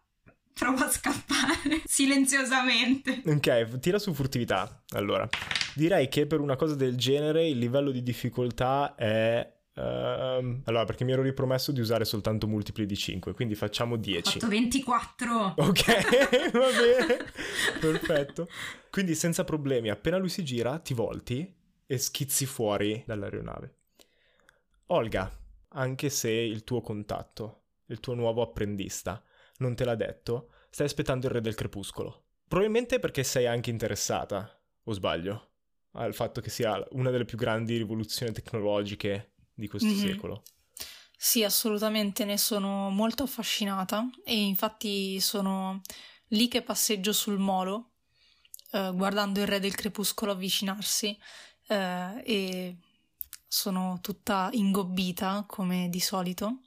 provo 0.53 0.85
a 0.85 0.91
scappare 0.91 1.83
silenziosamente. 1.85 3.23
Ok, 3.27 3.79
tira 3.79 3.99
su 3.99 4.15
furtività. 4.15 4.83
Allora, 4.91 5.29
direi 5.75 6.09
che 6.09 6.27
per 6.27 6.41
una 6.41 6.57
cosa 6.57 6.75
del 6.75 6.97
genere 6.97 7.47
il 7.47 7.59
livello 7.59 7.91
di 7.91 8.03
difficoltà 8.03 8.95
è 8.95 9.56
Uh, 9.77 10.63
allora, 10.65 10.85
perché 10.87 11.05
mi 11.05 11.13
ero 11.13 11.21
ripromesso 11.21 11.71
di 11.71 11.81
usare 11.81 12.07
soltanto 12.07 12.47
multipli 12.47 12.87
di 12.87 12.97
5, 12.97 13.35
quindi 13.35 13.55
facciamo 13.55 13.97
10. 13.97 14.29
Ho 14.29 14.41
fatto 14.41 14.49
24. 14.49 15.55
Ok, 15.59 15.85
va 16.53 16.69
bene. 16.71 17.25
Perfetto. 17.79 18.49
Quindi 18.91 19.15
senza 19.15 19.45
problemi, 19.45 19.91
appena 19.91 20.17
lui 20.17 20.31
si 20.31 20.43
gira, 20.43 20.79
ti 20.79 20.95
volti 20.95 21.55
e 21.85 21.99
schizzi 21.99 22.47
fuori 22.47 23.03
dall'aeronave. 23.07 23.75
Olga, 24.87 25.31
anche 25.69 26.09
se 26.09 26.31
il 26.31 26.65
tuo 26.65 26.81
contatto, 26.81 27.65
il 27.87 28.01
tuo 28.01 28.15
nuovo 28.15 28.41
apprendista, 28.41 29.23
non 29.59 29.75
te 29.75 29.85
l'ha 29.85 29.95
detto, 29.95 30.53
stai 30.71 30.87
aspettando 30.87 31.27
il 31.27 31.35
re 31.35 31.43
del 31.43 31.55
crepuscolo. 31.55 32.25
Probabilmente 32.49 32.99
perché 32.99 33.23
sei 33.25 33.47
anche 33.47 33.69
interessata, 33.69 34.59
o 34.85 34.93
sbaglio, 34.93 35.51
al 35.93 36.15
fatto 36.15 36.41
che 36.41 36.49
sia 36.49 36.83
una 36.93 37.11
delle 37.11 37.27
più 37.27 37.37
grandi 37.37 37.77
rivoluzioni 37.77 38.33
tecnologiche 38.33 39.33
di 39.57 39.67
questo 39.67 39.89
mm-hmm. 39.89 40.07
secolo. 40.07 40.43
Sì, 41.17 41.43
assolutamente 41.43 42.25
ne 42.25 42.37
sono 42.37 42.91
molto 42.91 43.23
affascinata 43.25 44.09
e 44.25 44.37
infatti 44.37 45.19
sono 45.21 45.81
lì 46.29 46.47
che 46.47 46.63
passeggio 46.63 47.13
sul 47.13 47.39
molo, 47.39 47.95
eh, 48.73 48.93
guardando 48.95 49.41
il 49.41 49.47
re 49.47 49.59
del 49.59 49.75
crepuscolo 49.75 50.33
avvicinarsi 50.33 51.19
eh, 51.69 52.23
e 52.25 52.77
sono 53.49 53.99
tutta 54.03 54.51
ingobbita 54.53 55.45
come 55.49 55.89
di 55.89 56.01
solito 56.01 56.61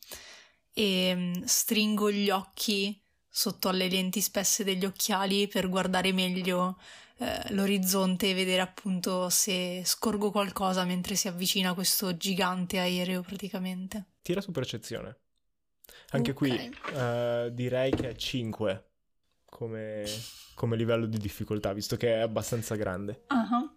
e 0.73 1.13
mm, 1.15 1.43
stringo 1.43 2.11
gli 2.11 2.29
occhi 2.29 2.99
sotto 3.29 3.69
alle 3.69 3.87
lenti 3.87 4.21
spesse 4.21 4.63
degli 4.63 4.85
occhiali 4.85 5.47
per 5.47 5.69
guardare 5.69 6.11
meglio 6.11 6.79
eh, 7.21 7.53
l'orizzonte 7.53 8.29
e 8.29 8.33
vedere 8.33 8.61
appunto 8.61 9.29
se 9.29 9.81
scorgo 9.83 10.31
qualcosa 10.31 10.85
mentre 10.85 11.15
si 11.15 11.27
avvicina 11.27 11.73
questo 11.73 12.15
gigante 12.15 12.79
aereo 12.79 13.21
praticamente. 13.23 14.05
Tira 14.21 14.39
su 14.39 14.51
percezione. 14.51 15.17
Anche 16.11 16.31
okay. 16.31 16.49
qui 16.49 16.77
uh, 16.93 17.49
direi 17.49 17.91
che 17.91 18.09
è 18.09 18.15
5 18.15 18.85
come, 19.45 20.05
come, 20.55 20.77
livello 20.77 21.05
di 21.07 21.17
difficoltà, 21.17 21.73
visto 21.73 21.97
che 21.97 22.15
è 22.15 22.19
abbastanza 22.19 22.75
grande. 22.75 23.25
Uh-huh. 23.27 23.69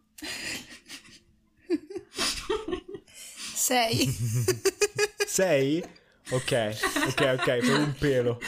6. 3.54 4.06
6? 5.26 5.84
Ok, 6.30 6.78
ok, 7.08 7.36
ok, 7.38 7.44
per 7.44 7.78
un 7.78 7.94
pelo. 7.98 8.38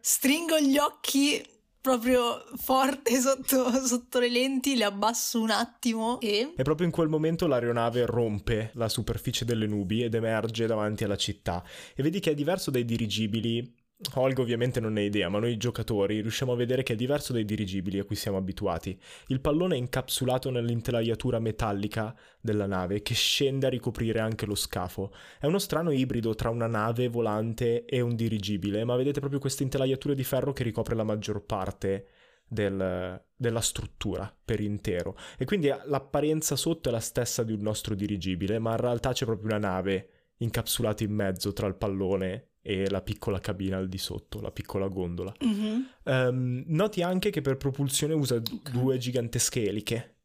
Stringo 0.00 0.60
gli 0.60 0.76
occhi 0.76 1.42
proprio 1.88 2.44
forte 2.56 3.16
sotto, 3.20 3.70
sotto, 3.84 4.18
le 4.18 4.28
lenti, 4.28 4.76
le 4.76 4.84
abbasso 4.84 5.40
un 5.40 5.50
attimo 5.50 6.20
e... 6.20 6.52
E 6.54 6.62
proprio 6.62 6.86
in 6.86 6.92
quel 6.92 7.08
momento 7.08 7.46
l'aeronave 7.46 8.04
rompe 8.04 8.70
la 8.74 8.88
superficie 8.88 9.46
delle 9.46 9.66
nubi 9.66 10.02
ed 10.02 10.14
emerge 10.14 10.66
davanti 10.66 11.04
alla 11.04 11.16
città. 11.16 11.64
E 11.94 12.02
vedi 12.02 12.20
che 12.20 12.32
è 12.32 12.34
diverso 12.34 12.70
dai 12.70 12.84
dirigibili 12.84 13.74
Olga 14.14 14.42
ovviamente 14.42 14.78
non 14.78 14.92
ne 14.92 15.00
ha 15.00 15.04
idea, 15.04 15.28
ma 15.28 15.40
noi 15.40 15.56
giocatori 15.56 16.20
riusciamo 16.20 16.52
a 16.52 16.56
vedere 16.56 16.84
che 16.84 16.92
è 16.92 16.96
diverso 16.96 17.32
dai 17.32 17.44
dirigibili 17.44 17.98
a 17.98 18.04
cui 18.04 18.14
siamo 18.14 18.36
abituati. 18.36 18.96
Il 19.26 19.40
pallone 19.40 19.74
è 19.74 19.78
incapsulato 19.78 20.50
nell'intelaiatura 20.50 21.40
metallica 21.40 22.16
della 22.40 22.66
nave 22.66 23.02
che 23.02 23.14
scende 23.14 23.66
a 23.66 23.70
ricoprire 23.70 24.20
anche 24.20 24.46
lo 24.46 24.54
scafo. 24.54 25.12
È 25.40 25.46
uno 25.46 25.58
strano 25.58 25.90
ibrido 25.90 26.36
tra 26.36 26.48
una 26.48 26.68
nave 26.68 27.08
volante 27.08 27.86
e 27.86 28.00
un 28.00 28.14
dirigibile, 28.14 28.84
ma 28.84 28.94
vedete 28.94 29.18
proprio 29.18 29.40
questa 29.40 29.64
intelaiatura 29.64 30.14
di 30.14 30.22
ferro 30.22 30.52
che 30.52 30.62
ricopre 30.62 30.94
la 30.94 31.02
maggior 31.02 31.44
parte 31.44 32.06
del, 32.46 33.20
della 33.34 33.60
struttura 33.60 34.32
per 34.44 34.60
intero. 34.60 35.16
E 35.36 35.44
quindi 35.44 35.74
l'apparenza 35.86 36.54
sotto 36.54 36.88
è 36.88 36.92
la 36.92 37.00
stessa 37.00 37.42
di 37.42 37.52
un 37.52 37.62
nostro 37.62 37.96
dirigibile, 37.96 38.60
ma 38.60 38.70
in 38.70 38.76
realtà 38.76 39.12
c'è 39.12 39.24
proprio 39.24 39.48
una 39.48 39.58
nave 39.58 40.10
incapsulata 40.36 41.02
in 41.02 41.12
mezzo 41.12 41.52
tra 41.52 41.66
il 41.66 41.74
pallone 41.74 42.50
e 42.68 42.90
la 42.90 43.00
piccola 43.00 43.40
cabina 43.40 43.78
al 43.78 43.88
di 43.88 43.96
sotto, 43.96 44.42
la 44.42 44.50
piccola 44.50 44.88
gondola. 44.88 45.34
Mm-hmm. 45.42 45.80
Um, 46.02 46.64
noti 46.66 47.00
anche 47.00 47.30
che 47.30 47.40
per 47.40 47.56
propulsione 47.56 48.12
usa 48.12 48.34
okay. 48.34 48.58
due 48.70 48.98
gigantesche 48.98 49.66
eliche 49.66 50.16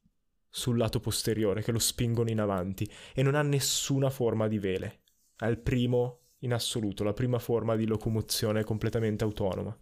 sul 0.49 0.75
lato 0.75 0.99
posteriore 0.99 1.63
che 1.63 1.71
lo 1.71 1.79
spingono 1.79 2.29
in 2.29 2.41
avanti 2.41 2.85
e 3.13 3.23
non 3.23 3.35
ha 3.35 3.41
nessuna 3.43 4.09
forma 4.09 4.49
di 4.49 4.59
vele. 4.59 5.03
È 5.37 5.45
il 5.45 5.57
primo 5.57 6.19
in 6.39 6.51
assoluto, 6.51 7.05
la 7.05 7.13
prima 7.13 7.39
forma 7.39 7.77
di 7.77 7.87
locomozione 7.87 8.65
completamente 8.65 9.23
autonoma. 9.23 9.73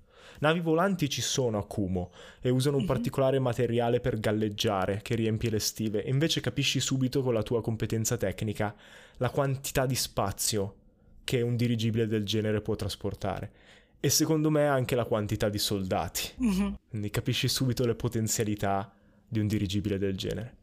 Navi 0.41 0.59
volanti 0.59 1.09
ci 1.09 1.21
sono 1.21 1.57
a 1.57 1.65
Kumo 1.65 2.11
e 2.41 2.51
usano 2.51 2.75
un 2.75 2.83
mm-hmm. 2.83 2.91
particolare 2.91 3.39
materiale 3.39 3.99
per 4.01 4.19
galleggiare 4.19 4.99
che 5.01 5.15
riempie 5.15 5.49
le 5.49 5.59
stive 5.59 6.03
e 6.03 6.11
invece 6.11 6.41
capisci 6.41 6.79
subito 6.79 7.23
con 7.23 7.33
la 7.33 7.41
tua 7.41 7.63
competenza 7.63 8.17
tecnica 8.17 8.75
la 9.17 9.31
quantità 9.31 9.87
di 9.87 9.95
spazio 9.95 10.75
che 11.23 11.41
un 11.41 11.55
dirigibile 11.55 12.07
del 12.07 12.25
genere 12.25 12.61
può 12.61 12.75
trasportare. 12.75 13.51
E 13.99 14.09
secondo 14.09 14.49
me 14.49 14.67
anche 14.67 14.95
la 14.95 15.05
quantità 15.05 15.49
di 15.49 15.59
soldati. 15.59 16.29
Mm-hmm. 16.41 16.73
Quindi 16.89 17.09
capisci 17.09 17.47
subito 17.47 17.85
le 17.85 17.95
potenzialità 17.95 18.91
di 19.27 19.39
un 19.39 19.47
dirigibile 19.47 19.97
del 19.97 20.17
genere. 20.17 20.57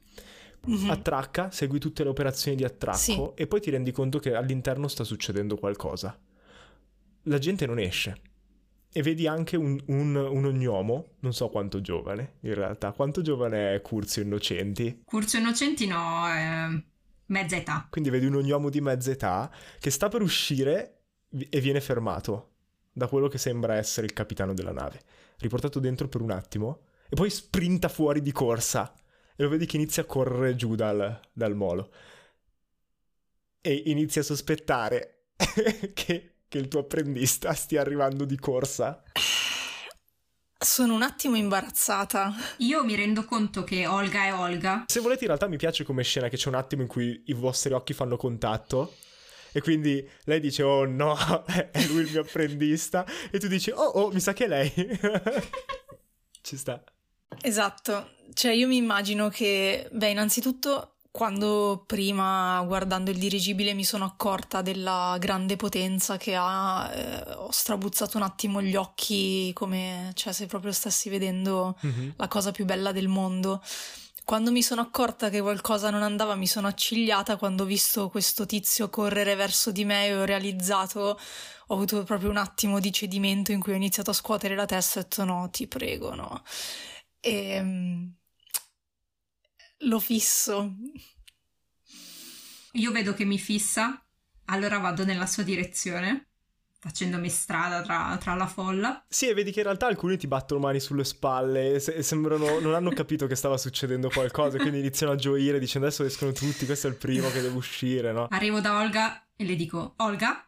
Mm-hmm. 0.68 0.90
Attracca, 0.90 1.50
segui 1.50 1.78
tutte 1.78 2.02
le 2.02 2.08
operazioni 2.08 2.56
di 2.56 2.64
attracco 2.64 2.98
sì. 2.98 3.30
e 3.34 3.46
poi 3.46 3.60
ti 3.60 3.70
rendi 3.70 3.92
conto 3.92 4.18
che 4.18 4.34
all'interno 4.34 4.88
sta 4.88 5.04
succedendo 5.04 5.56
qualcosa. 5.56 6.18
La 7.22 7.38
gente 7.38 7.64
non 7.64 7.78
esce. 7.78 8.20
e 8.92 9.02
vedi 9.02 9.26
anche 9.26 9.56
un, 9.56 9.78
un, 9.86 10.16
un, 10.16 10.44
ognomo, 10.44 11.10
non 11.20 11.32
so 11.32 11.48
quanto 11.48 11.80
giovane 11.80 12.34
in 12.40 12.54
realtà. 12.54 12.92
Quanto 12.92 13.22
giovane 13.22 13.74
è 13.74 13.82
Curzio 13.82 14.22
Innocenti? 14.22 15.02
Curzio 15.04 15.38
Innocenti 15.38 15.86
no, 15.86 16.26
eh, 16.26 16.82
mezza 17.28 17.56
età. 17.56 17.86
Quindi 17.90 18.10
vedi 18.10 18.26
un 18.26 18.34
ognomo 18.34 18.68
di 18.68 18.80
mezza 18.80 19.10
età 19.10 19.50
che 19.78 19.90
sta 19.90 20.08
per 20.08 20.22
uscire 20.22 21.04
e 21.30 21.60
viene 21.60 21.80
fermato 21.80 22.52
da 22.92 23.06
quello 23.06 23.28
che 23.28 23.38
sembra 23.38 23.76
essere 23.76 24.06
il 24.06 24.12
capitano 24.12 24.54
della 24.54 24.72
nave. 24.72 25.00
Riportato 25.38 25.78
dentro 25.78 26.08
per 26.08 26.20
un 26.20 26.30
attimo 26.30 26.82
e 27.08 27.16
poi 27.16 27.30
sprinta 27.30 27.88
fuori 27.88 28.20
di 28.20 28.32
corsa 28.32 28.92
e 29.36 29.42
lo 29.42 29.48
vedi 29.48 29.66
che 29.66 29.76
inizia 29.76 30.02
a 30.02 30.06
correre 30.06 30.56
giù 30.56 30.74
dal, 30.74 31.20
dal 31.32 31.54
molo. 31.54 31.92
E 33.60 33.82
inizia 33.86 34.20
a 34.20 34.24
sospettare 34.24 35.30
che 35.94 36.32
che 36.48 36.58
il 36.58 36.68
tuo 36.68 36.80
apprendista 36.80 37.52
stia 37.52 37.82
arrivando 37.82 38.24
di 38.24 38.38
corsa? 38.38 39.02
Sono 40.60 40.94
un 40.94 41.02
attimo 41.02 41.36
imbarazzata. 41.36 42.34
Io 42.58 42.84
mi 42.84 42.96
rendo 42.96 43.24
conto 43.24 43.62
che 43.62 43.86
Olga 43.86 44.24
è 44.24 44.34
Olga. 44.34 44.86
Se 44.88 44.98
volete, 44.98 45.20
in 45.20 45.28
realtà 45.28 45.46
mi 45.46 45.56
piace 45.56 45.84
come 45.84 46.02
scena 46.02 46.28
che 46.28 46.36
c'è 46.36 46.48
un 46.48 46.56
attimo 46.56 46.82
in 46.82 46.88
cui 46.88 47.22
i 47.26 47.32
vostri 47.32 47.72
occhi 47.72 47.92
fanno 47.92 48.16
contatto. 48.16 48.96
E 49.52 49.60
quindi 49.60 50.06
lei 50.24 50.40
dice: 50.40 50.64
Oh 50.64 50.84
no, 50.84 51.16
è 51.46 51.70
lui 51.86 52.02
il 52.02 52.10
mio 52.10 52.22
apprendista. 52.22 53.06
E 53.30 53.38
tu 53.38 53.46
dici: 53.46 53.70
Oh, 53.70 53.84
oh, 53.84 54.10
mi 54.10 54.18
sa 54.18 54.32
che 54.32 54.46
è 54.46 54.48
lei. 54.48 54.72
Ci 56.42 56.56
sta. 56.56 56.82
Esatto. 57.40 58.14
Cioè, 58.34 58.50
io 58.50 58.66
mi 58.66 58.78
immagino 58.78 59.28
che, 59.28 59.88
beh, 59.92 60.10
innanzitutto 60.10 60.94
quando 61.18 61.82
prima 61.84 62.62
guardando 62.64 63.10
il 63.10 63.18
dirigibile 63.18 63.74
mi 63.74 63.82
sono 63.82 64.04
accorta 64.04 64.62
della 64.62 65.16
grande 65.18 65.56
potenza 65.56 66.16
che 66.16 66.36
ha, 66.36 66.88
eh, 66.94 67.32
ho 67.32 67.50
strabuzzato 67.50 68.18
un 68.18 68.22
attimo 68.22 68.62
gli 68.62 68.76
occhi 68.76 69.50
come 69.52 70.12
cioè, 70.14 70.32
se 70.32 70.46
proprio 70.46 70.70
stessi 70.70 71.08
vedendo 71.08 71.76
mm-hmm. 71.84 72.10
la 72.14 72.28
cosa 72.28 72.52
più 72.52 72.64
bella 72.64 72.92
del 72.92 73.08
mondo. 73.08 73.60
Quando 74.24 74.52
mi 74.52 74.62
sono 74.62 74.80
accorta 74.80 75.28
che 75.28 75.40
qualcosa 75.40 75.90
non 75.90 76.04
andava 76.04 76.36
mi 76.36 76.46
sono 76.46 76.68
accigliata, 76.68 77.36
quando 77.36 77.64
ho 77.64 77.66
visto 77.66 78.10
questo 78.10 78.46
tizio 78.46 78.88
correre 78.88 79.34
verso 79.34 79.72
di 79.72 79.84
me 79.84 80.06
e 80.06 80.14
ho 80.14 80.24
realizzato, 80.24 81.18
ho 81.66 81.74
avuto 81.74 82.04
proprio 82.04 82.30
un 82.30 82.36
attimo 82.36 82.78
di 82.78 82.92
cedimento 82.92 83.50
in 83.50 83.58
cui 83.58 83.72
ho 83.72 83.74
iniziato 83.74 84.10
a 84.10 84.14
scuotere 84.14 84.54
la 84.54 84.66
testa 84.66 85.00
e 85.00 85.02
ho 85.02 85.06
detto 85.08 85.24
no, 85.24 85.48
ti 85.50 85.66
prego, 85.66 86.14
no. 86.14 86.44
E 87.20 87.54
ehm, 87.54 87.97
lo 89.80 90.00
fisso. 90.00 90.74
Io 92.72 92.92
vedo 92.92 93.14
che 93.14 93.24
mi 93.24 93.38
fissa, 93.38 94.02
allora 94.46 94.78
vado 94.78 95.04
nella 95.04 95.26
sua 95.26 95.42
direzione, 95.42 96.28
facendomi 96.78 97.28
strada 97.28 97.82
tra, 97.82 98.16
tra, 98.20 98.34
la 98.34 98.46
folla. 98.46 99.04
Sì, 99.08 99.26
e 99.26 99.34
vedi 99.34 99.50
che 99.50 99.60
in 99.60 99.64
realtà 99.64 99.86
alcuni 99.86 100.16
ti 100.16 100.26
battono 100.26 100.60
mani 100.60 100.78
sulle 100.78 101.04
spalle 101.04 101.74
e, 101.74 101.80
se- 101.80 102.02
sembrano 102.02 102.60
non 102.60 102.74
hanno 102.74 102.90
capito 102.90 103.26
che 103.26 103.34
stava 103.34 103.56
succedendo 103.56 104.08
qualcosa, 104.08 104.58
quindi 104.58 104.78
iniziano 104.78 105.12
a 105.12 105.16
gioire 105.16 105.58
dicendo 105.58 105.86
adesso 105.86 106.04
escono 106.04 106.32
tutti, 106.32 106.66
questo 106.66 106.86
è 106.86 106.90
il 106.90 106.96
primo 106.96 107.30
che 107.30 107.40
deve 107.40 107.56
uscire, 107.56 108.12
no? 108.12 108.28
Arrivo 108.30 108.60
da 108.60 108.78
Olga 108.78 109.26
e 109.34 109.44
le 109.44 109.56
dico, 109.56 109.94
Olga? 109.98 110.46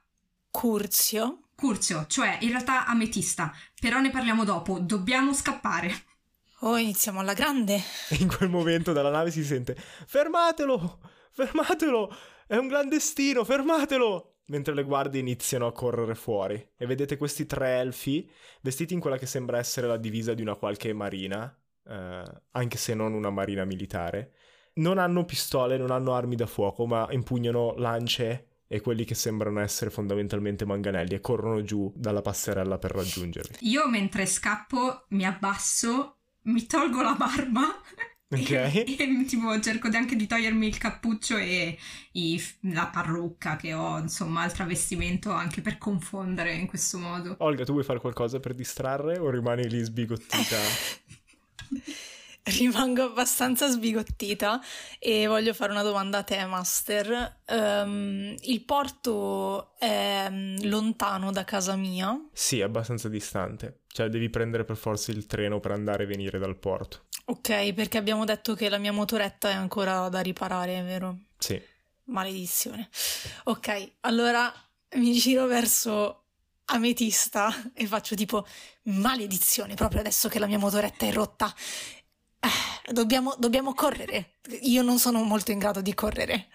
Curzio? 0.51 1.43
Curzio, 1.55 2.07
cioè 2.07 2.39
in 2.41 2.51
realtà 2.51 2.87
ametista, 2.87 3.53
però 3.79 4.01
ne 4.01 4.11
parliamo 4.11 4.45
dopo, 4.45 4.79
dobbiamo 4.79 5.35
scappare. 5.35 6.05
Oh, 6.61 6.77
iniziamo 6.77 7.21
alla 7.21 7.33
grande. 7.33 7.77
E 8.09 8.17
in 8.21 8.29
quel 8.29 8.49
momento 8.49 8.93
dalla 8.93 9.11
nave 9.11 9.31
si 9.31 9.45
sente: 9.45 9.75
Fermatelo! 9.77 11.01
Fermatelo! 11.31 12.15
È 12.47 12.57
un 12.57 12.69
clandestino, 12.69 13.45
fermatelo! 13.45 14.35
Mentre 14.47 14.75
le 14.75 14.83
guardie 14.83 15.21
iniziano 15.21 15.67
a 15.67 15.73
correre 15.73 16.15
fuori. 16.15 16.73
E 16.77 16.85
vedete 16.85 17.17
questi 17.17 17.47
tre 17.47 17.79
elfi 17.79 18.29
vestiti 18.63 18.95
in 18.95 19.01
quella 19.01 19.17
che 19.17 19.27
sembra 19.27 19.59
essere 19.59 19.87
la 19.87 19.97
divisa 19.97 20.35
di 20.35 20.43
una 20.43 20.57
qualche 20.57 20.93
marina, 20.93 21.57
eh, 21.87 22.23
anche 22.51 22.77
se 22.77 22.95
non 22.95 23.15
una 23.15 23.31
marina 23.31 23.65
militare. 23.65 24.33
Non 24.75 24.99
hanno 24.99 25.25
pistole, 25.25 25.79
non 25.79 25.93
hanno 25.93 26.15
armi 26.15 26.35
da 26.35 26.47
fuoco, 26.47 26.85
ma 26.87 27.07
impugnano 27.11 27.75
lance 27.77 28.47
e 28.67 28.81
quelli 28.81 29.05
che 29.05 29.15
sembrano 29.15 29.61
essere 29.61 29.91
fondamentalmente 29.91 30.65
manganelli 30.65 31.15
e 31.15 31.21
corrono 31.21 31.63
giù 31.63 31.93
dalla 31.97 32.23
passerella 32.23 32.79
per 32.79 32.93
raggiungerli. 32.93 33.57
Io 33.61 33.89
mentre 33.89 34.27
scappo 34.27 35.07
mi 35.11 35.25
abbasso 35.25 36.20
mi 36.43 36.67
tolgo 36.67 37.03
la 37.03 37.15
barba 37.15 37.63
Ok. 38.33 38.51
E, 38.51 38.97
e 38.97 39.25
tipo 39.27 39.59
cerco 39.59 39.89
anche 39.93 40.15
di 40.15 40.29
togliermi 40.29 40.65
il 40.65 40.79
cappuccio 40.79 41.37
e 41.37 41.77
i, 42.13 42.41
la 42.73 42.87
parrucca 42.87 43.57
che 43.57 43.75
ho, 43.75 43.99
insomma, 43.99 44.45
il 44.45 44.53
travestimento 44.53 45.33
anche 45.33 45.61
per 45.63 45.79
confondere 45.79 46.55
in 46.55 46.69
questo 46.69 46.99
modo. 46.99 47.35
Olga, 47.39 47.65
tu 47.65 47.73
vuoi 47.73 47.83
fare 47.83 47.99
qualcosa 47.99 48.39
per 48.39 48.55
distrarre 48.55 49.19
o 49.19 49.31
rimani 49.31 49.69
lì 49.69 49.83
sbigottita? 49.83 50.59
Rimango 52.43 53.03
abbastanza 53.03 53.69
sbigottita 53.69 54.61
e 55.01 55.27
voglio 55.27 55.53
fare 55.53 55.73
una 55.73 55.83
domanda 55.83 56.19
a 56.19 56.23
te, 56.23 56.45
Master. 56.47 57.41
Um, 57.49 58.35
il 58.43 58.65
porto 58.65 59.77
è 59.77 60.29
mm, 60.31 60.59
lontano 60.63 61.33
da 61.33 61.43
casa 61.43 61.75
mia? 61.75 62.17
Sì, 62.33 62.61
è 62.61 62.63
abbastanza 62.63 63.09
distante. 63.09 63.80
Cioè, 63.93 64.09
devi 64.09 64.31
prendere 64.31 64.65
per 64.65 64.77
forza 64.77 65.11
il 65.11 65.27
treno 65.27 65.61
per 65.61 65.73
andare 65.73 66.05
e 66.05 66.07
venire 66.07 66.39
dal 66.39 66.57
porto. 66.57 67.07
Ok, 67.27 67.73
perché 67.73 67.99
abbiamo 67.99 68.25
detto 68.25 68.55
che 68.55 68.69
la 68.69 68.79
mia 68.79 68.93
motoretta 68.93 69.51
è 69.51 69.55
ancora 69.55 70.09
da 70.09 70.21
riparare, 70.21 70.83
vero? 70.83 71.19
Sì. 71.39 71.61
Maledizione. 72.05 72.89
Ok, 73.45 73.93
allora 74.01 74.53
mi 74.97 75.13
giro 75.13 75.47
verso 75.47 76.25
Ametista 76.67 77.73
e 77.75 77.87
faccio 77.87 78.15
tipo 78.15 78.47
maledizione 78.85 79.75
proprio 79.75 80.01
adesso 80.01 80.29
che 80.29 80.39
la 80.39 80.47
mia 80.47 80.59
motoretta 80.59 81.05
è 81.05 81.13
rotta 81.13 81.53
eh, 82.41 82.93
dobbiamo, 82.93 83.35
dobbiamo 83.39 83.75
correre. 83.75 84.37
Io 84.63 84.83
non 84.83 84.99
sono 84.99 85.23
molto 85.23 85.51
in 85.51 85.59
grado 85.59 85.83
di 85.83 85.95
correre. 85.95 86.49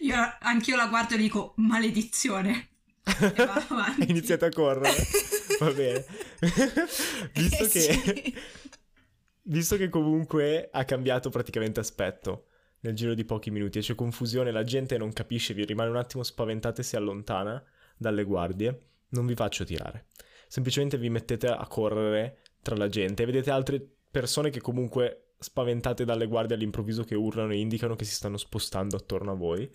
Io 0.00 0.16
anch'io 0.40 0.76
la 0.76 0.86
guardo 0.86 1.14
e 1.14 1.18
dico 1.18 1.54
maledizione. 1.56 2.68
E 3.98 4.04
Iniziate 4.06 4.44
a 4.46 4.50
correre. 4.50 4.94
Va 5.58 5.70
bene. 5.72 6.04
visto, 7.34 7.64
eh, 7.64 7.68
che, 7.68 7.80
sì. 7.80 8.34
visto 9.44 9.76
che 9.76 9.88
comunque 9.88 10.68
ha 10.70 10.84
cambiato 10.84 11.30
praticamente 11.30 11.80
aspetto 11.80 12.46
nel 12.80 12.94
giro 12.94 13.14
di 13.14 13.24
pochi 13.24 13.50
minuti 13.50 13.78
e 13.78 13.82
c'è 13.82 13.94
confusione, 13.94 14.52
la 14.52 14.62
gente 14.62 14.96
non 14.98 15.12
capisce, 15.12 15.54
vi 15.54 15.64
rimane 15.64 15.90
un 15.90 15.96
attimo 15.96 16.22
spaventata 16.22 16.80
e 16.80 16.84
si 16.84 16.96
allontana 16.96 17.62
dalle 17.96 18.24
guardie, 18.24 18.82
non 19.10 19.26
vi 19.26 19.34
faccio 19.34 19.64
tirare. 19.64 20.06
Semplicemente 20.46 20.96
vi 20.96 21.10
mettete 21.10 21.48
a 21.48 21.66
correre 21.66 22.38
tra 22.62 22.76
la 22.76 22.88
gente 22.88 23.22
e 23.22 23.26
vedete 23.26 23.50
altre 23.50 23.84
persone 24.10 24.50
che 24.50 24.60
comunque 24.60 25.32
spaventate 25.38 26.04
dalle 26.04 26.26
guardie 26.26 26.56
all'improvviso 26.56 27.04
che 27.04 27.14
urlano 27.14 27.52
e 27.52 27.58
indicano 27.58 27.96
che 27.96 28.04
si 28.04 28.14
stanno 28.14 28.36
spostando 28.36 28.96
attorno 28.96 29.32
a 29.32 29.36
voi 29.36 29.70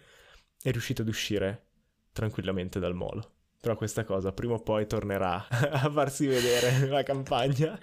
e 0.61 0.71
riuscite 0.71 1.01
ad 1.01 1.07
uscire 1.07 1.67
tranquillamente 2.11 2.79
dal 2.79 2.95
molo. 2.95 3.31
Però 3.63 3.77
questa 3.77 4.03
cosa 4.03 4.33
prima 4.33 4.55
o 4.55 4.59
poi 4.59 4.85
tornerà 4.85 5.47
a 5.47 5.89
farsi 5.89 6.25
vedere 6.25 6.75
nella 6.83 7.01
campagna. 7.01 7.79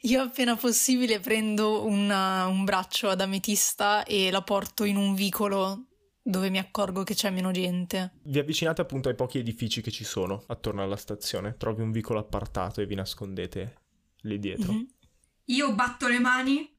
Io 0.00 0.20
appena 0.20 0.56
possibile 0.56 1.20
prendo 1.20 1.86
una, 1.86 2.46
un 2.46 2.64
braccio 2.64 3.08
ad 3.08 3.20
ametista 3.20 4.02
e 4.02 4.32
la 4.32 4.42
porto 4.42 4.82
in 4.82 4.96
un 4.96 5.14
vicolo 5.14 5.86
dove 6.20 6.50
mi 6.50 6.58
accorgo 6.58 7.04
che 7.04 7.14
c'è 7.14 7.30
meno 7.30 7.52
gente. 7.52 8.14
Vi 8.24 8.40
avvicinate 8.40 8.80
appunto 8.80 9.08
ai 9.08 9.14
pochi 9.14 9.38
edifici 9.38 9.80
che 9.80 9.92
ci 9.92 10.02
sono 10.02 10.42
attorno 10.48 10.82
alla 10.82 10.96
stazione, 10.96 11.56
trovi 11.56 11.82
un 11.82 11.92
vicolo 11.92 12.18
appartato 12.18 12.80
e 12.80 12.86
vi 12.86 12.96
nascondete 12.96 13.74
lì 14.22 14.40
dietro. 14.40 14.72
Mm-hmm. 14.72 14.84
Io 15.44 15.72
batto 15.72 16.08
le 16.08 16.18
mani 16.18 16.76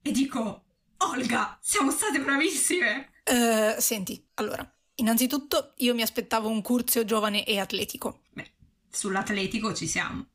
e 0.00 0.12
dico: 0.12 0.64
Olga, 0.98 1.58
siamo 1.60 1.90
state 1.90 2.20
bravissime! 2.20 3.14
Uh, 3.24 3.80
senti, 3.80 4.24
allora, 4.34 4.73
innanzitutto 4.96 5.74
io 5.78 5.94
mi 5.94 6.02
aspettavo 6.02 6.48
un 6.48 6.62
Curzio 6.62 7.04
giovane 7.04 7.44
e 7.44 7.58
atletico. 7.58 8.22
Beh, 8.32 8.52
sull'atletico 8.90 9.74
ci 9.74 9.86
siamo. 9.86 10.26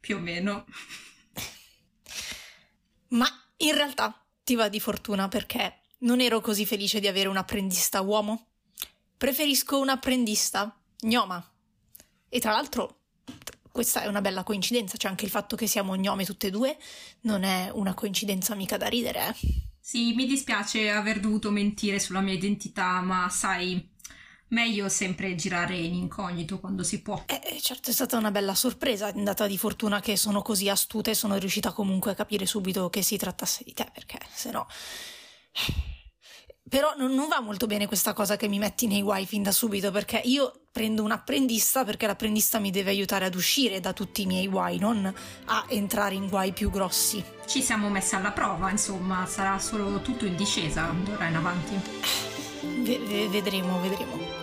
Più 0.00 0.16
o 0.16 0.20
meno. 0.20 0.64
Ma 3.08 3.26
in 3.58 3.74
realtà 3.74 4.24
ti 4.44 4.54
va 4.54 4.68
di 4.68 4.80
fortuna 4.80 5.28
perché 5.28 5.80
non 5.98 6.20
ero 6.20 6.40
così 6.40 6.66
felice 6.66 7.00
di 7.00 7.08
avere 7.08 7.28
un 7.28 7.36
apprendista 7.36 8.00
uomo. 8.00 8.46
Preferisco 9.16 9.80
un 9.80 9.88
apprendista 9.88 10.78
gnoma. 11.00 11.52
E 12.28 12.40
tra 12.40 12.52
l'altro 12.52 12.98
questa 13.70 14.02
è 14.02 14.06
una 14.06 14.20
bella 14.20 14.42
coincidenza, 14.42 14.96
c'è 14.96 15.06
anche 15.06 15.24
il 15.24 15.30
fatto 15.30 15.54
che 15.54 15.68
siamo 15.68 15.94
gnome 15.94 16.24
tutte 16.24 16.48
e 16.48 16.50
due, 16.50 16.76
non 17.22 17.44
è 17.44 17.70
una 17.72 17.94
coincidenza 17.94 18.56
mica 18.56 18.76
da 18.76 18.88
ridere. 18.88 19.28
Eh. 19.28 19.67
Sì, 19.88 20.12
mi 20.12 20.26
dispiace 20.26 20.90
aver 20.90 21.18
dovuto 21.18 21.50
mentire 21.50 21.98
sulla 21.98 22.20
mia 22.20 22.34
identità, 22.34 23.00
ma 23.00 23.26
sai, 23.30 23.88
meglio 24.48 24.86
sempre 24.90 25.34
girare 25.34 25.78
in 25.78 25.94
incognito 25.94 26.60
quando 26.60 26.82
si 26.82 27.00
può. 27.00 27.24
Eh, 27.24 27.40
eh 27.42 27.58
certo, 27.58 27.88
è 27.88 27.94
stata 27.94 28.18
una 28.18 28.30
bella 28.30 28.54
sorpresa, 28.54 29.06
andata 29.06 29.46
di 29.46 29.56
fortuna 29.56 30.00
che 30.00 30.18
sono 30.18 30.42
così 30.42 30.68
astuta 30.68 31.10
e 31.10 31.14
sono 31.14 31.36
riuscita 31.36 31.72
comunque 31.72 32.10
a 32.10 32.14
capire 32.14 32.44
subito 32.44 32.90
che 32.90 33.00
si 33.00 33.16
trattasse 33.16 33.64
di 33.64 33.72
te, 33.72 33.88
perché 33.90 34.18
se 34.30 34.50
no... 34.50 34.66
Però 36.68 36.94
non, 36.96 37.14
non, 37.14 37.28
va 37.28 37.40
molto 37.40 37.66
bene 37.66 37.86
questa 37.86 38.12
cosa 38.12 38.36
che 38.36 38.48
mi 38.48 38.58
metti 38.58 38.86
nei 38.86 39.02
guai 39.02 39.26
fin 39.26 39.42
da 39.42 39.52
subito, 39.52 39.90
perché 39.90 40.20
io 40.24 40.52
prendo 40.70 41.02
un 41.02 41.10
apprendista 41.10 41.84
perché 41.84 42.06
l'apprendista 42.06 42.58
mi 42.58 42.70
deve 42.70 42.90
aiutare 42.90 43.24
ad 43.24 43.34
uscire 43.34 43.80
da 43.80 43.92
tutti 43.92 44.22
i 44.22 44.26
miei 44.26 44.46
guai, 44.46 44.78
non 44.78 45.12
a 45.46 45.64
entrare 45.68 46.14
in 46.14 46.28
guai 46.28 46.52
più 46.52 46.70
grossi. 46.70 47.24
Ci 47.46 47.62
siamo 47.62 47.88
messi 47.88 48.14
alla 48.14 48.32
prova, 48.32 48.70
insomma, 48.70 49.26
sarà 49.26 49.58
solo 49.58 50.00
tutto 50.02 50.24
in 50.26 50.36
discesa 50.36 50.94
d'ora 51.02 51.26
in 51.26 51.36
avanti. 51.36 51.74
V- 52.60 53.28
vedremo, 53.28 53.80
vedremo. 53.80 54.37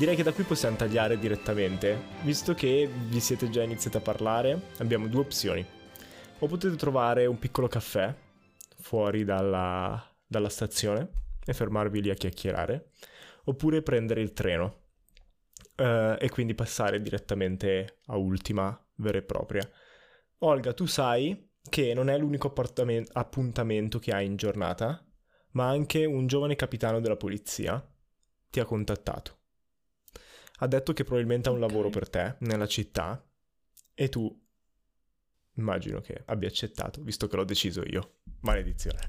Direi 0.00 0.16
che 0.16 0.22
da 0.22 0.32
qui 0.32 0.44
possiamo 0.44 0.76
tagliare 0.76 1.18
direttamente, 1.18 2.04
visto 2.22 2.54
che 2.54 2.88
vi 2.90 3.20
siete 3.20 3.50
già 3.50 3.62
iniziati 3.62 3.98
a 3.98 4.00
parlare, 4.00 4.68
abbiamo 4.78 5.08
due 5.08 5.20
opzioni. 5.20 5.62
O 6.38 6.46
potete 6.46 6.74
trovare 6.76 7.26
un 7.26 7.38
piccolo 7.38 7.68
caffè 7.68 8.16
fuori 8.78 9.24
dalla, 9.24 10.02
dalla 10.26 10.48
stazione 10.48 11.10
e 11.44 11.52
fermarvi 11.52 12.00
lì 12.00 12.08
a 12.08 12.14
chiacchierare, 12.14 12.92
oppure 13.44 13.82
prendere 13.82 14.22
il 14.22 14.32
treno 14.32 14.84
uh, 15.76 16.16
e 16.18 16.30
quindi 16.30 16.54
passare 16.54 17.02
direttamente 17.02 17.98
a 18.06 18.16
ultima 18.16 18.74
vera 18.94 19.18
e 19.18 19.22
propria. 19.22 19.70
Olga, 20.38 20.72
tu 20.72 20.86
sai 20.86 21.46
che 21.68 21.92
non 21.92 22.08
è 22.08 22.16
l'unico 22.16 22.54
appuntamento 23.12 23.98
che 23.98 24.14
hai 24.14 24.24
in 24.24 24.36
giornata, 24.36 25.06
ma 25.50 25.68
anche 25.68 26.06
un 26.06 26.26
giovane 26.26 26.56
capitano 26.56 27.00
della 27.00 27.18
polizia 27.18 27.86
ti 28.48 28.60
ha 28.60 28.64
contattato 28.64 29.39
ha 30.62 30.66
detto 30.66 30.92
che 30.92 31.04
probabilmente 31.04 31.48
ha 31.48 31.52
un 31.52 31.62
okay. 31.62 31.68
lavoro 31.68 31.90
per 31.90 32.08
te 32.08 32.36
nella 32.40 32.66
città 32.66 33.22
e 33.94 34.08
tu 34.08 34.38
immagino 35.54 36.00
che 36.00 36.22
abbia 36.26 36.48
accettato, 36.48 37.02
visto 37.02 37.26
che 37.26 37.36
l'ho 37.36 37.44
deciso 37.44 37.82
io. 37.84 38.18
Maledizione. 38.40 38.98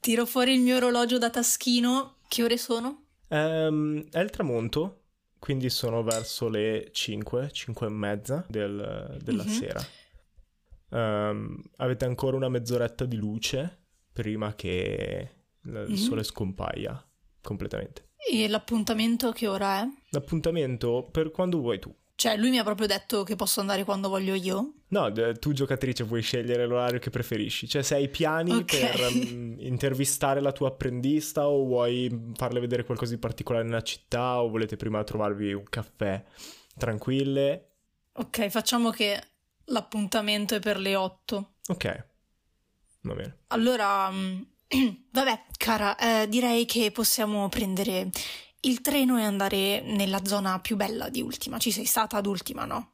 Tiro 0.00 0.26
fuori 0.26 0.54
il 0.54 0.60
mio 0.60 0.76
orologio 0.76 1.18
da 1.18 1.30
taschino. 1.30 2.16
Che 2.26 2.42
ore 2.42 2.56
sono? 2.56 3.04
Um, 3.28 4.04
è 4.10 4.18
il 4.18 4.30
tramonto, 4.30 5.02
quindi 5.38 5.70
sono 5.70 6.02
verso 6.02 6.48
le 6.48 6.90
5, 6.92 7.50
5 7.52 7.86
e 7.86 7.90
mezza 7.90 8.44
del, 8.48 9.18
della 9.22 9.44
mm-hmm. 9.44 9.52
sera. 9.52 9.80
Um, 10.88 11.62
avete 11.76 12.04
ancora 12.04 12.36
una 12.36 12.48
mezz'oretta 12.48 13.06
di 13.06 13.16
luce 13.16 13.78
prima 14.12 14.54
che 14.54 15.30
il 15.62 15.70
mm-hmm. 15.70 15.94
sole 15.94 16.22
scompaia 16.22 17.02
completamente. 17.40 18.10
E 18.30 18.48
l'appuntamento 18.48 19.32
che 19.32 19.48
ora 19.48 19.82
è? 19.82 19.88
L'appuntamento 20.10 21.08
per 21.10 21.30
quando 21.30 21.58
vuoi 21.58 21.78
tu. 21.78 21.94
Cioè, 22.14 22.36
lui 22.36 22.50
mi 22.50 22.58
ha 22.58 22.62
proprio 22.62 22.86
detto 22.86 23.24
che 23.24 23.34
posso 23.34 23.58
andare 23.58 23.82
quando 23.82 24.08
voglio 24.08 24.34
io? 24.34 24.74
No, 24.88 25.10
tu 25.40 25.52
giocatrice 25.52 26.04
puoi 26.04 26.22
scegliere 26.22 26.66
l'orario 26.66 27.00
che 27.00 27.10
preferisci. 27.10 27.66
Cioè, 27.66 27.82
se 27.82 27.96
hai 27.96 28.08
piani 28.08 28.52
okay. 28.52 28.80
per 28.80 29.00
um, 29.12 29.56
intervistare 29.58 30.40
la 30.40 30.52
tua 30.52 30.68
apprendista 30.68 31.48
o 31.48 31.64
vuoi 31.64 32.30
farle 32.36 32.60
vedere 32.60 32.84
qualcosa 32.84 33.12
di 33.12 33.18
particolare 33.18 33.64
nella 33.64 33.82
città 33.82 34.40
o 34.40 34.50
volete 34.50 34.76
prima 34.76 35.02
trovarvi 35.02 35.52
un 35.52 35.64
caffè 35.64 36.22
tranquille. 36.76 37.70
Ok, 38.12 38.48
facciamo 38.50 38.90
che 38.90 39.20
l'appuntamento 39.64 40.54
è 40.54 40.60
per 40.60 40.78
le 40.78 40.94
8. 40.94 41.54
Ok, 41.68 42.06
va 43.00 43.14
bene. 43.14 43.38
Allora, 43.48 44.06
um, 44.08 44.46
Vabbè, 45.10 45.44
cara, 45.56 45.96
eh, 45.96 46.28
direi 46.28 46.64
che 46.64 46.90
possiamo 46.90 47.48
prendere 47.48 48.10
il 48.60 48.80
treno 48.80 49.18
e 49.18 49.24
andare 49.24 49.82
nella 49.82 50.24
zona 50.24 50.58
più 50.60 50.76
bella 50.76 51.08
di 51.08 51.20
Ultima. 51.20 51.58
Ci 51.58 51.70
sei 51.70 51.84
stata 51.84 52.16
ad 52.16 52.26
Ultima, 52.26 52.64
no? 52.64 52.92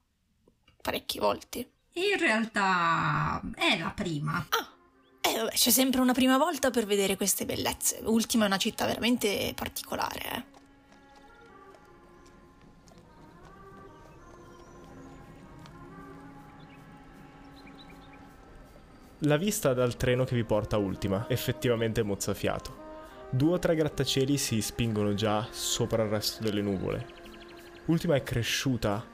Parecchie 0.82 1.20
volte. 1.20 1.72
In 1.92 2.18
realtà 2.18 3.40
è 3.54 3.78
la 3.78 3.90
prima. 3.90 4.46
Ah, 4.48 4.72
eh 5.20 5.36
vabbè, 5.36 5.50
c'è 5.50 5.70
sempre 5.70 6.00
una 6.00 6.12
prima 6.12 6.38
volta 6.38 6.70
per 6.70 6.86
vedere 6.86 7.16
queste 7.16 7.44
bellezze. 7.44 8.00
Ultima 8.04 8.44
è 8.44 8.46
una 8.46 8.56
città 8.56 8.86
veramente 8.86 9.52
particolare, 9.54 10.20
eh. 10.20 10.57
La 19.22 19.36
vista 19.36 19.74
dal 19.74 19.96
treno 19.96 20.22
che 20.22 20.36
vi 20.36 20.44
porta 20.44 20.76
a 20.76 20.78
Ultima, 20.78 21.26
effettivamente 21.28 22.04
mozzafiato. 22.04 22.86
Due 23.30 23.54
o 23.54 23.58
tre 23.58 23.74
grattacieli 23.74 24.38
si 24.38 24.62
spingono 24.62 25.12
già 25.14 25.44
sopra 25.50 26.04
il 26.04 26.08
resto 26.08 26.44
delle 26.44 26.62
nuvole. 26.62 27.04
Ultima 27.86 28.14
è 28.14 28.22
cresciuta 28.22 29.04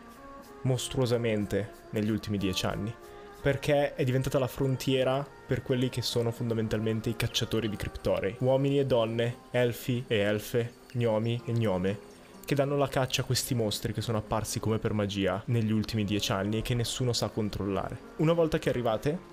mostruosamente 0.65 1.71
negli 1.93 2.11
ultimi 2.11 2.37
dieci 2.37 2.67
anni, 2.67 2.95
perché 3.41 3.95
è 3.95 4.05
diventata 4.05 4.39
la 4.39 4.47
frontiera 4.47 5.27
per 5.47 5.63
quelli 5.63 5.89
che 5.89 6.03
sono 6.03 6.31
fondamentalmente 6.33 7.09
i 7.09 7.17
cacciatori 7.17 7.71
di 7.71 7.77
criptorei, 7.77 8.37
uomini 8.41 8.79
e 8.79 8.85
donne, 8.85 9.37
elfi 9.53 10.05
e 10.07 10.19
elfe, 10.19 10.73
gnomi 10.93 11.41
e 11.47 11.53
gnome, 11.53 11.99
che 12.45 12.55
danno 12.55 12.77
la 12.77 12.89
caccia 12.89 13.23
a 13.23 13.25
questi 13.25 13.55
mostri 13.55 13.95
che 13.95 14.03
sono 14.03 14.19
apparsi 14.19 14.61
come 14.61 14.79
per 14.79 14.93
magia 14.93 15.43
negli 15.47 15.73
ultimi 15.73 16.05
dieci 16.05 16.31
anni 16.31 16.59
e 16.59 16.63
che 16.63 16.75
nessuno 16.75 17.15
sa 17.15 17.29
controllare. 17.29 17.99
Una 18.17 18.35
volta 18.35 18.59
che 18.59 18.69
arrivate, 18.69 19.33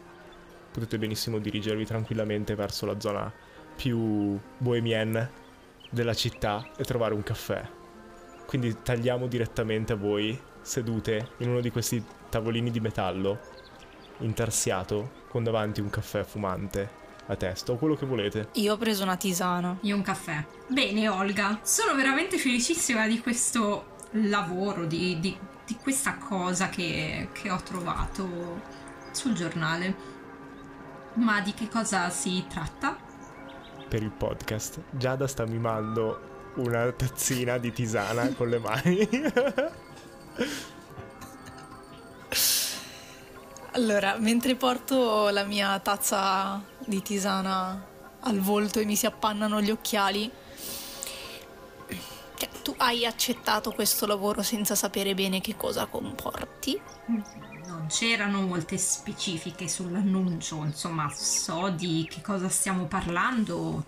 potete 0.72 0.98
benissimo 0.98 1.40
dirigervi 1.40 1.86
tranquillamente 1.86 2.56
verso 2.56 2.86
la 2.86 3.00
zona 3.00 3.32
più 3.76 4.40
bohemienne 4.58 5.40
della 5.90 6.14
città 6.14 6.70
e 6.78 6.84
trovare 6.84 7.14
un 7.14 7.24
caffè. 7.24 7.68
Quindi 8.46 8.78
tagliamo 8.82 9.28
direttamente 9.28 9.94
a 9.94 9.96
voi 9.96 10.40
sedute 10.62 11.32
in 11.38 11.50
uno 11.50 11.62
di 11.62 11.72
questi 11.72 12.04
tavolini 12.30 12.72
di 12.72 12.80
metallo 12.80 13.40
intarsiato 14.20 15.20
con 15.30 15.44
davanti 15.44 15.82
un 15.82 15.90
caffè 15.90 16.24
fumante 16.24 17.00
a 17.28 17.36
testa 17.36 17.72
o 17.72 17.78
quello 17.78 17.96
che 17.96 18.06
volete. 18.06 18.50
Io 18.54 18.74
ho 18.74 18.78
preso 18.78 19.04
una 19.04 19.16
tisana. 19.16 19.78
Io 19.82 19.96
un 19.96 20.02
caffè. 20.02 20.46
Bene, 20.68 21.08
Olga, 21.08 21.60
sono 21.64 21.96
veramente 21.96 22.38
felicissima 22.38 23.08
di 23.08 23.20
questo 23.20 23.98
lavoro, 24.12 24.86
di, 24.86 25.20
di, 25.20 25.36
di 25.66 25.76
questa 25.82 26.16
cosa 26.16 26.70
che, 26.70 27.30
che 27.32 27.50
ho 27.50 27.62
trovato 27.64 28.62
sul 29.12 29.34
giornale. 29.34 30.20
Ma 31.14 31.42
di 31.42 31.54
che 31.54 31.68
cosa 31.68 32.10
si 32.10 32.46
tratta? 32.48 32.98
Per 33.88 34.02
il 34.02 34.12
podcast, 34.12 34.80
Giada 34.92 35.28
sta 35.28 35.46
mimando 35.46 36.54
una 36.56 36.90
tazzina 36.92 37.58
di 37.58 37.74
tisana 37.74 38.30
con 38.34 38.50
le 38.50 38.60
mani. 38.60 39.10
allora, 43.74 44.18
mentre 44.18 44.56
porto 44.56 45.30
la 45.30 45.44
mia 45.44 45.78
tazza 45.80 46.64
di 46.86 47.02
tisana 47.02 47.86
al 48.22 48.40
volto 48.40 48.80
e 48.80 48.86
mi 48.86 48.96
si 48.96 49.06
appannano 49.06 49.62
gli 49.62 49.72
occhiali, 49.72 50.32
cioè, 52.36 52.50
tu 52.64 52.74
hai 52.78 53.06
accettato 53.06 53.72
questo 53.72 54.06
lavoro 54.06 54.42
senza 54.44 54.76
sapere 54.76 55.14
bene 55.14 55.42
che 55.42 55.58
cosa 55.58 55.88
comporti? 55.88 56.80
Mm 57.72 57.88
c'erano 57.92 58.42
molte 58.42 58.78
specifiche 58.78 59.68
sull'annuncio, 59.68 60.64
insomma 60.64 61.10
so 61.14 61.70
di 61.70 62.08
che 62.10 62.22
cosa 62.22 62.48
stiamo 62.48 62.86
parlando, 62.86 63.84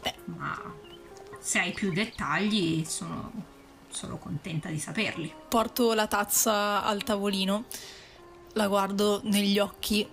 Beh, 0.00 0.14
ma 0.26 0.74
se 1.40 1.58
hai 1.58 1.72
più 1.72 1.92
dettagli 1.92 2.84
sono, 2.84 3.32
sono 3.88 4.16
contenta 4.18 4.68
di 4.68 4.78
saperli. 4.78 5.34
Porto 5.48 5.92
la 5.92 6.06
tazza 6.06 6.84
al 6.84 7.02
tavolino, 7.02 7.64
la 8.52 8.68
guardo 8.68 9.20
negli 9.24 9.58
occhi, 9.58 10.08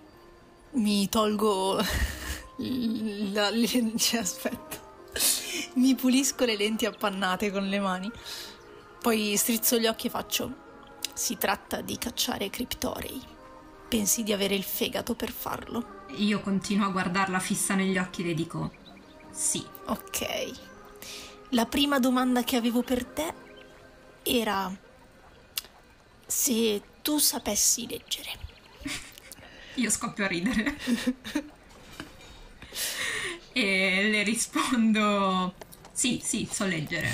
mi 0.71 1.07
tolgo 1.07 1.77
la 3.31 3.49
lente, 3.51 4.17
aspetta, 4.17 4.81
mi 5.75 5.93
pulisco 5.93 6.45
le 6.45 6.57
lenti 6.57 6.85
appannate 6.85 7.51
con 7.51 7.67
le 7.67 7.79
mani, 7.79 8.11
poi 9.01 9.37
strizzo 9.37 9.77
gli 9.77 9.85
occhi 9.85 10.07
e 10.07 10.09
faccio 10.09 10.63
si 11.15 11.37
tratta 11.37 11.81
di 11.81 11.97
cacciare 11.97 12.49
criptorei. 12.49 13.19
Pensi 13.87 14.23
di 14.23 14.33
avere 14.33 14.53
il 14.53 14.63
fegato 14.63 15.15
per 15.15 15.31
farlo? 15.31 16.03
Io 16.17 16.41
continuo 16.41 16.87
a 16.87 16.91
guardarla 16.91 17.39
fissa 17.39 17.73
negli 17.73 17.97
occhi 17.97 18.21
e 18.21 18.25
le 18.25 18.33
dico 18.33 18.71
sì. 19.31 19.65
Ok. 19.87 20.51
La 21.49 21.65
prima 21.65 21.99
domanda 21.99 22.43
che 22.43 22.57
avevo 22.57 22.81
per 22.81 23.05
te 23.05 23.33
era 24.23 24.73
se 26.25 26.81
tu 27.01 27.17
sapessi 27.17 27.87
leggere. 27.87 28.29
Io 29.75 29.89
scoppio 29.89 30.25
a 30.25 30.27
ridere. 30.27 30.77
e 33.53 34.09
le 34.09 34.23
rispondo 34.23 35.53
sì, 35.91 36.21
sì, 36.23 36.47
so 36.51 36.65
leggere. 36.65 37.13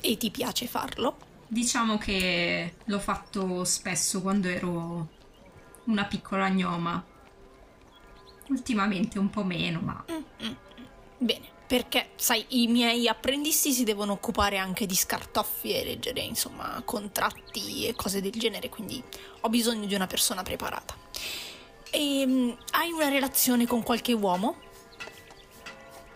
E 0.00 0.16
ti 0.16 0.30
piace 0.30 0.66
farlo? 0.66 1.25
Diciamo 1.48 1.98
che 1.98 2.76
l'ho 2.84 2.98
fatto 2.98 3.64
spesso 3.64 4.20
quando 4.20 4.48
ero 4.48 5.08
una 5.84 6.04
piccola 6.04 6.48
gnoma. 6.48 7.04
Ultimamente 8.48 9.18
un 9.18 9.28
po' 9.30 9.42
meno, 9.42 9.80
ma 9.80 10.04
Bene, 11.18 11.48
perché 11.66 12.10
sai, 12.16 12.44
i 12.48 12.66
miei 12.66 13.08
apprendisti 13.08 13.72
si 13.72 13.84
devono 13.84 14.12
occupare 14.12 14.58
anche 14.58 14.84
di 14.84 14.94
scartoffi 14.94 15.72
e 15.72 15.84
leggere, 15.84 16.20
insomma, 16.20 16.82
contratti 16.84 17.86
e 17.86 17.94
cose 17.94 18.20
del 18.20 18.32
genere, 18.32 18.68
quindi 18.68 19.02
ho 19.40 19.48
bisogno 19.48 19.86
di 19.86 19.94
una 19.94 20.06
persona 20.06 20.42
preparata. 20.42 20.94
E 21.90 22.56
hai 22.72 22.92
una 22.92 23.08
relazione 23.08 23.66
con 23.66 23.82
qualche 23.82 24.12
uomo? 24.12 24.56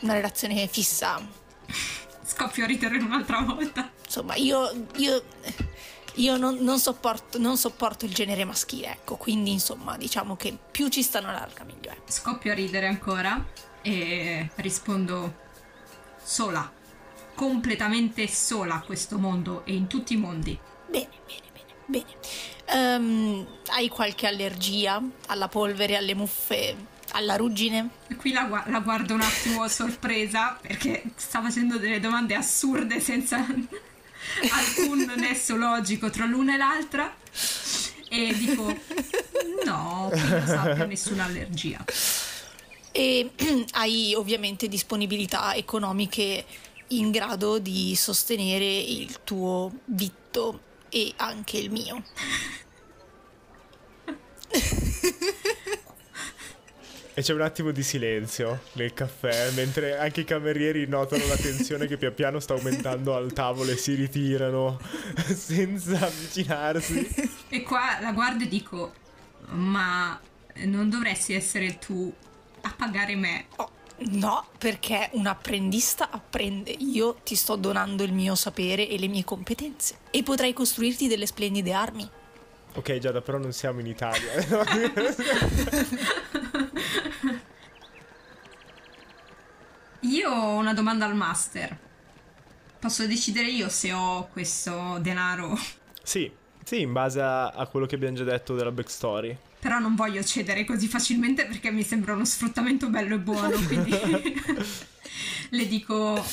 Una 0.02 0.12
relazione 0.12 0.66
fissa? 0.66 1.18
scoppio 2.22 2.64
a 2.64 2.66
ridere 2.66 2.98
un'altra 2.98 3.40
volta. 3.40 3.90
Insomma, 4.10 4.34
io, 4.34 4.88
io, 4.96 5.22
io 6.14 6.36
non, 6.36 6.56
non 6.56 6.80
sopporto, 6.80 7.38
non 7.38 7.56
sopporto 7.56 8.06
il 8.06 8.12
genere 8.12 8.44
maschile, 8.44 8.90
ecco, 8.90 9.14
quindi 9.14 9.52
insomma, 9.52 9.96
diciamo 9.96 10.34
che 10.34 10.58
più 10.68 10.88
ci 10.88 11.04
stanno 11.04 11.30
larga 11.30 11.62
meglio 11.62 11.90
è. 11.90 11.96
Scoppio 12.06 12.50
a 12.50 12.56
ridere 12.56 12.88
ancora 12.88 13.46
e 13.82 14.50
rispondo 14.56 15.36
sola, 16.24 16.68
completamente 17.36 18.26
sola 18.26 18.74
a 18.74 18.80
questo 18.80 19.16
mondo 19.16 19.64
e 19.64 19.74
in 19.74 19.86
tutti 19.86 20.14
i 20.14 20.16
mondi. 20.16 20.58
Bene, 20.88 21.08
bene, 21.24 21.46
bene, 21.52 21.74
bene. 21.86 22.16
Ehm, 22.66 23.46
hai 23.68 23.88
qualche 23.88 24.26
allergia 24.26 25.00
alla 25.28 25.46
polvere, 25.46 25.94
alle 25.94 26.16
muffe, 26.16 26.74
alla 27.12 27.36
ruggine? 27.36 27.90
Qui 28.16 28.32
la, 28.32 28.64
la 28.66 28.80
guardo 28.80 29.14
un 29.14 29.20
attimo 29.20 29.68
sorpresa 29.68 30.58
perché 30.60 31.12
sta 31.14 31.40
facendo 31.40 31.78
delle 31.78 32.00
domande 32.00 32.34
assurde 32.34 32.98
senza 32.98 33.46
alcun 34.50 35.12
nesso 35.16 35.56
logico 35.56 36.10
tra 36.10 36.26
l'una 36.26 36.54
e 36.54 36.56
l'altra 36.56 37.14
e 38.08 38.34
dico 38.34 38.64
no, 39.64 40.10
che 40.12 40.18
io 40.18 40.46
sappia 40.46 40.84
nessuna 40.84 41.24
allergia. 41.24 41.84
E 42.92 43.30
hai 43.72 44.14
ovviamente 44.14 44.68
disponibilità 44.68 45.54
economiche 45.54 46.44
in 46.88 47.10
grado 47.10 47.58
di 47.58 47.94
sostenere 47.94 48.64
il 48.64 49.20
tuo 49.22 49.72
vitto 49.84 50.60
e 50.88 51.12
anche 51.16 51.58
il 51.58 51.70
mio. 51.70 52.02
E 57.12 57.22
c'è 57.22 57.34
un 57.34 57.40
attimo 57.40 57.70
di 57.70 57.82
silenzio 57.82 58.60
nel 58.74 58.94
caffè, 58.94 59.50
mentre 59.52 59.98
anche 59.98 60.20
i 60.20 60.24
camerieri 60.24 60.86
notano 60.86 61.26
la 61.26 61.36
tensione 61.36 61.86
che 61.86 61.96
pian 61.96 62.14
piano 62.14 62.40
sta 62.40 62.54
aumentando 62.54 63.14
al 63.14 63.32
tavolo 63.32 63.70
e 63.70 63.76
si 63.76 63.94
ritirano 63.94 64.80
senza 65.34 66.06
avvicinarsi. 66.06 67.08
E 67.48 67.62
qua 67.62 67.98
la 68.00 68.12
guardo 68.12 68.44
e 68.44 68.48
dico 68.48 68.92
ma 69.50 70.18
non 70.64 70.90
dovresti 70.90 71.34
essere 71.34 71.78
tu 71.78 72.12
a 72.62 72.74
pagare 72.76 73.16
me. 73.16 73.46
Oh, 73.56 73.70
no, 74.10 74.46
perché 74.58 75.08
un 75.12 75.26
apprendista 75.26 76.10
apprende. 76.10 76.70
Io 76.70 77.16
ti 77.24 77.34
sto 77.34 77.56
donando 77.56 78.02
il 78.02 78.12
mio 78.12 78.34
sapere 78.34 78.88
e 78.88 78.98
le 78.98 79.08
mie 79.08 79.24
competenze. 79.24 79.96
E 80.10 80.22
potrai 80.22 80.52
costruirti 80.52 81.08
delle 81.08 81.26
splendide 81.26 81.72
armi. 81.72 82.08
Ok 82.74 82.98
Giada, 82.98 83.20
però 83.20 83.38
non 83.38 83.52
siamo 83.52 83.80
in 83.80 83.86
Italia. 83.86 84.30
Io 90.00 90.30
ho 90.30 90.56
una 90.56 90.72
domanda 90.72 91.04
al 91.04 91.14
master. 91.14 91.78
Posso 92.78 93.06
decidere 93.06 93.48
io 93.48 93.68
se 93.68 93.92
ho 93.92 94.28
questo 94.32 94.96
denaro, 95.02 95.54
sì, 96.02 96.30
sì, 96.64 96.80
in 96.80 96.92
base 96.92 97.20
a, 97.20 97.48
a 97.48 97.66
quello 97.66 97.84
che 97.84 97.96
abbiamo 97.96 98.16
già 98.16 98.24
detto 98.24 98.54
della 98.54 98.70
backstory. 98.72 99.36
però 99.58 99.78
non 99.78 99.94
voglio 99.94 100.24
cedere 100.24 100.64
così 100.64 100.88
facilmente 100.88 101.44
perché 101.44 101.70
mi 101.70 101.82
sembra 101.82 102.14
uno 102.14 102.24
sfruttamento 102.24 102.88
bello 102.88 103.16
e 103.16 103.18
buono, 103.18 103.58
quindi 103.68 103.94
le 105.50 105.66
dico, 105.68 106.24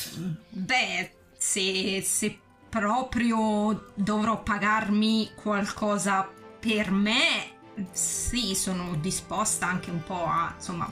beh, 0.49 1.11
se, 1.37 2.01
se 2.01 2.39
proprio 2.69 3.91
dovrò 3.95 4.41
pagarmi 4.41 5.31
qualcosa 5.35 6.29
per 6.59 6.91
me, 6.91 7.56
sì, 7.91 8.55
sono 8.55 8.95
disposta 8.95 9.67
anche 9.67 9.91
un 9.91 10.03
po' 10.03 10.25
a, 10.25 10.53
insomma, 10.55 10.89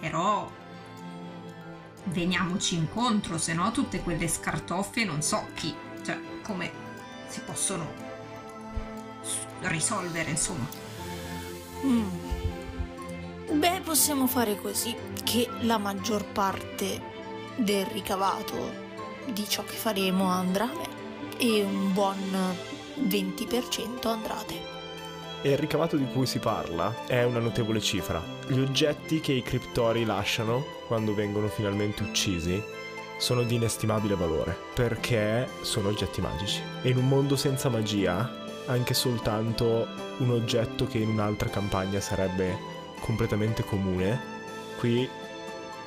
però 0.00 0.50
veniamoci 2.04 2.74
incontro, 2.74 3.38
se 3.38 3.54
no 3.54 3.70
tutte 3.70 4.00
quelle 4.02 4.28
scartoffie 4.28 5.04
non 5.04 5.22
so 5.22 5.46
chi, 5.54 5.74
cioè 6.04 6.18
come 6.42 6.70
si 7.28 7.40
possono 7.40 7.86
risolvere, 9.62 10.30
insomma. 10.30 10.66
Mm. 11.84 12.08
Beh, 13.52 13.80
possiamo 13.82 14.26
fare 14.26 14.56
così, 14.60 14.94
che 15.24 15.48
la 15.60 15.78
maggior 15.78 16.24
parte 16.24 17.00
del 17.56 17.86
ricavato 17.86 18.86
di 19.32 19.48
ciò 19.48 19.64
che 19.64 19.76
faremo 19.76 20.28
andrà 20.28 20.64
a 20.64 20.74
me 20.74 20.88
e 21.38 21.62
un 21.62 21.92
buon 21.92 22.56
20% 23.00 24.08
andrà 24.08 24.36
a 24.36 24.42
te. 24.42 24.77
E 25.40 25.52
il 25.52 25.58
ricavato 25.58 25.96
di 25.96 26.06
cui 26.06 26.26
si 26.26 26.40
parla 26.40 27.06
è 27.06 27.22
una 27.22 27.38
notevole 27.38 27.80
cifra. 27.80 28.20
Gli 28.48 28.58
oggetti 28.58 29.20
che 29.20 29.32
i 29.32 29.42
criptori 29.42 30.04
lasciano 30.04 30.64
quando 30.88 31.14
vengono 31.14 31.46
finalmente 31.46 32.02
uccisi 32.02 32.60
sono 33.18 33.42
di 33.42 33.54
inestimabile 33.54 34.16
valore 34.16 34.56
perché 34.74 35.48
sono 35.62 35.88
oggetti 35.88 36.20
magici. 36.20 36.60
E 36.82 36.88
in 36.88 36.96
un 36.96 37.06
mondo 37.06 37.36
senza 37.36 37.68
magia, 37.68 38.46
anche 38.66 38.94
soltanto 38.94 39.86
un 40.18 40.30
oggetto 40.30 40.86
che 40.86 40.98
in 40.98 41.08
un'altra 41.08 41.48
campagna 41.48 42.00
sarebbe 42.00 42.58
completamente 43.00 43.62
comune, 43.62 44.20
qui 44.78 45.08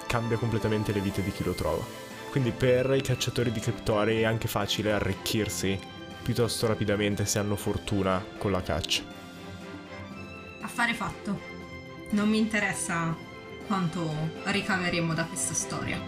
cambia 0.07 0.37
completamente 0.37 0.93
le 0.93 1.01
vite 1.01 1.21
di 1.21 1.31
chi 1.31 1.43
lo 1.43 1.53
trova. 1.53 1.83
Quindi 2.29 2.51
per 2.51 2.93
i 2.95 3.01
cacciatori 3.01 3.51
di 3.51 3.59
criptori 3.59 4.21
è 4.21 4.23
anche 4.23 4.47
facile 4.47 4.93
arricchirsi 4.93 5.77
piuttosto 6.21 6.67
rapidamente 6.67 7.25
se 7.25 7.39
hanno 7.39 7.57
fortuna 7.57 8.23
con 8.37 8.51
la 8.51 8.61
caccia. 8.61 9.10
Affare 10.71 10.93
fatto. 10.93 11.37
Non 12.11 12.29
mi 12.29 12.37
interessa 12.37 13.13
quanto 13.67 14.09
ricaveremo 14.45 15.13
da 15.13 15.25
questa 15.25 15.53
storia. 15.53 15.99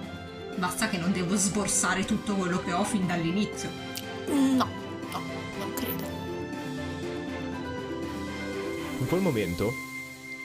Basta 0.56 0.88
che 0.88 0.98
non 0.98 1.12
devo 1.12 1.36
sborsare 1.36 2.06
tutto 2.06 2.34
quello 2.36 2.64
che 2.64 2.72
ho 2.72 2.86
fin 2.86 3.06
dall'inizio. 3.06 3.70
No, 4.28 4.66
no, 5.12 5.22
non 5.60 5.74
credo. 5.74 6.04
In 9.00 9.06
quel 9.06 9.20
momento, 9.20 9.74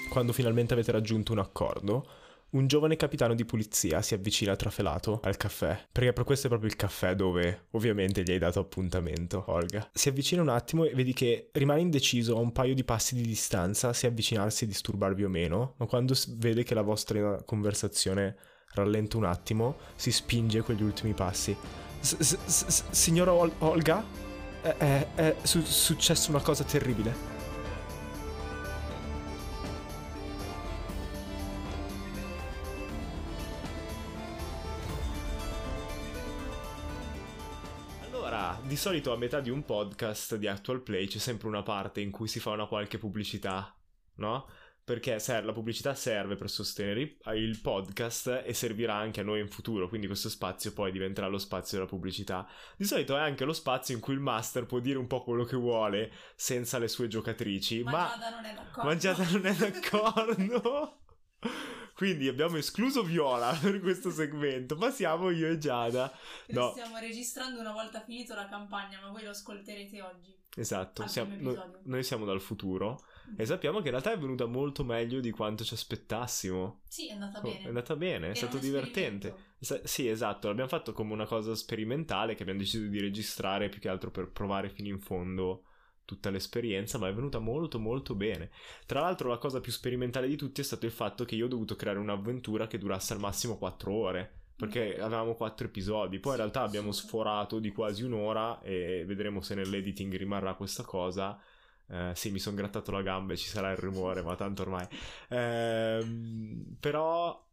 quando 0.08 0.32
finalmente 0.32 0.72
avete 0.72 0.90
raggiunto 0.90 1.30
un 1.30 1.38
accordo, 1.38 2.04
un 2.50 2.66
giovane 2.66 2.96
capitano 2.96 3.34
di 3.34 3.44
polizia 3.44 4.00
si 4.00 4.14
avvicina 4.14 4.56
trafelato 4.56 5.20
al 5.22 5.36
caffè, 5.36 5.78
perché 5.92 6.12
per 6.12 6.24
questo 6.24 6.46
è 6.46 6.48
proprio 6.48 6.70
il 6.70 6.76
caffè 6.76 7.14
dove 7.14 7.66
ovviamente 7.72 8.22
gli 8.22 8.30
hai 8.30 8.38
dato 8.38 8.60
appuntamento, 8.60 9.44
Olga. 9.48 9.88
Si 9.92 10.08
avvicina 10.08 10.40
un 10.40 10.48
attimo 10.48 10.84
e 10.84 10.94
vedi 10.94 11.12
che 11.12 11.50
rimane 11.52 11.80
indeciso 11.80 12.36
a 12.36 12.40
un 12.40 12.52
paio 12.52 12.74
di 12.74 12.84
passi 12.84 13.14
di 13.14 13.22
distanza 13.22 13.92
se 13.92 14.06
avvicinarsi 14.06 14.64
e 14.64 14.66
disturbarvi 14.66 15.24
o 15.24 15.28
meno, 15.28 15.74
ma 15.76 15.86
quando 15.86 16.14
vede 16.36 16.62
che 16.62 16.74
la 16.74 16.82
vostra 16.82 17.42
conversazione 17.44 18.36
rallenta 18.72 19.16
un 19.16 19.24
attimo, 19.24 19.76
si 19.96 20.12
spinge 20.12 20.62
quegli 20.62 20.82
ultimi 20.82 21.12
passi. 21.12 21.56
Signora 22.00 23.32
Ol- 23.32 23.52
Olga? 23.58 24.04
È, 24.60 24.68
è- 24.76 25.06
è 25.14 25.36
su- 25.42 25.62
successa 25.62 26.30
una 26.30 26.40
cosa 26.40 26.64
terribile. 26.64 27.37
Solito 38.78 39.12
a 39.12 39.16
metà 39.16 39.40
di 39.40 39.50
un 39.50 39.64
podcast 39.64 40.36
di 40.36 40.46
Actual 40.46 40.82
Play 40.82 41.08
c'è 41.08 41.18
sempre 41.18 41.48
una 41.48 41.64
parte 41.64 42.00
in 42.00 42.12
cui 42.12 42.28
si 42.28 42.38
fa 42.38 42.50
una 42.50 42.66
qualche 42.66 42.96
pubblicità, 42.96 43.76
no? 44.16 44.48
Perché 44.84 45.18
ser- 45.18 45.44
la 45.44 45.52
pubblicità 45.52 45.94
serve 45.94 46.36
per 46.36 46.48
sostenere 46.48 47.16
il 47.34 47.58
podcast 47.60 48.42
e 48.44 48.54
servirà 48.54 48.94
anche 48.94 49.20
a 49.20 49.24
noi 49.24 49.40
in 49.40 49.48
futuro, 49.48 49.88
quindi 49.88 50.06
questo 50.06 50.28
spazio 50.28 50.72
poi 50.72 50.92
diventerà 50.92 51.26
lo 51.26 51.38
spazio 51.38 51.76
della 51.76 51.90
pubblicità. 51.90 52.48
Di 52.76 52.84
solito 52.84 53.16
è 53.16 53.20
anche 53.20 53.44
lo 53.44 53.52
spazio 53.52 53.96
in 53.96 54.00
cui 54.00 54.14
il 54.14 54.20
master 54.20 54.64
può 54.64 54.78
dire 54.78 54.96
un 54.96 55.08
po' 55.08 55.24
quello 55.24 55.42
che 55.42 55.56
vuole 55.56 56.12
senza 56.36 56.78
le 56.78 56.86
sue 56.86 57.08
giocatrici, 57.08 57.82
ma... 57.82 58.14
non 58.30 58.44
è 58.44 58.54
d'accordo. 58.54 58.88
Mangiata 58.88 59.24
non 59.28 59.44
è 59.44 59.54
d'accordo. 59.58 60.97
Quindi 61.94 62.28
abbiamo 62.28 62.56
escluso 62.56 63.02
Viola 63.02 63.52
per 63.60 63.80
questo 63.80 64.10
segmento, 64.10 64.76
ma 64.76 64.90
siamo 64.90 65.30
io 65.30 65.48
e 65.48 65.58
Giada. 65.58 66.12
No. 66.48 66.70
Stiamo 66.70 66.98
registrando 66.98 67.58
una 67.58 67.72
volta 67.72 68.00
finito 68.02 68.34
la 68.34 68.46
campagna, 68.46 69.00
ma 69.00 69.10
voi 69.10 69.24
lo 69.24 69.30
ascolterete 69.30 70.00
oggi. 70.02 70.36
Esatto, 70.56 71.06
siamo, 71.06 71.34
no, 71.38 71.80
noi 71.84 72.02
siamo 72.02 72.24
dal 72.24 72.40
futuro 72.40 73.04
e 73.36 73.44
sappiamo 73.46 73.78
che 73.78 73.86
in 73.86 73.90
realtà 73.90 74.12
è 74.12 74.18
venuta 74.18 74.46
molto 74.46 74.84
meglio 74.84 75.20
di 75.20 75.30
quanto 75.30 75.64
ci 75.64 75.74
aspettassimo. 75.74 76.80
Sì, 76.88 77.08
è 77.08 77.12
andata 77.12 77.40
bene. 77.40 77.62
È 77.62 77.68
andata 77.68 77.96
bene, 77.96 78.26
è 78.26 78.30
Era 78.30 78.34
stato 78.34 78.58
divertente. 78.58 79.34
Sì, 79.58 80.08
esatto, 80.08 80.48
l'abbiamo 80.48 80.68
fatto 80.68 80.92
come 80.92 81.12
una 81.12 81.26
cosa 81.26 81.54
sperimentale 81.54 82.34
che 82.34 82.42
abbiamo 82.42 82.60
deciso 82.60 82.86
di 82.86 83.00
registrare 83.00 83.68
più 83.68 83.80
che 83.80 83.88
altro 83.88 84.10
per 84.10 84.30
provare 84.30 84.70
fino 84.70 84.88
in 84.88 85.00
fondo 85.00 85.64
tutta 86.08 86.30
l'esperienza, 86.30 86.96
ma 86.96 87.08
è 87.08 87.12
venuta 87.12 87.38
molto 87.38 87.78
molto 87.78 88.14
bene. 88.14 88.48
Tra 88.86 89.00
l'altro 89.00 89.28
la 89.28 89.36
cosa 89.36 89.60
più 89.60 89.70
sperimentale 89.70 90.26
di 90.26 90.36
tutti 90.36 90.62
è 90.62 90.64
stato 90.64 90.86
il 90.86 90.92
fatto 90.92 91.26
che 91.26 91.34
io 91.34 91.44
ho 91.44 91.48
dovuto 91.48 91.76
creare 91.76 91.98
un'avventura 91.98 92.66
che 92.66 92.78
durasse 92.78 93.12
al 93.12 93.20
massimo 93.20 93.58
4 93.58 93.92
ore 93.92 94.32
perché 94.56 94.96
mm. 94.98 95.02
avevamo 95.02 95.34
quattro 95.34 95.66
episodi, 95.66 96.18
poi 96.18 96.32
in 96.32 96.38
realtà 96.38 96.62
abbiamo 96.62 96.92
sforato 96.92 97.58
di 97.58 97.70
quasi 97.72 98.04
un'ora 98.04 98.60
e 98.62 99.04
vedremo 99.06 99.42
se 99.42 99.54
nell'editing 99.54 100.16
rimarrà 100.16 100.54
questa 100.54 100.82
cosa. 100.82 101.38
Eh, 101.90 102.12
sì, 102.14 102.30
mi 102.30 102.38
sono 102.38 102.56
grattato 102.56 102.90
la 102.90 103.02
gamba 103.02 103.34
e 103.34 103.36
ci 103.36 103.48
sarà 103.48 103.70
il 103.70 103.76
rumore, 103.76 104.22
ma 104.22 104.34
tanto 104.34 104.62
ormai. 104.62 104.88
Eh, 105.28 106.04
però 106.80 107.47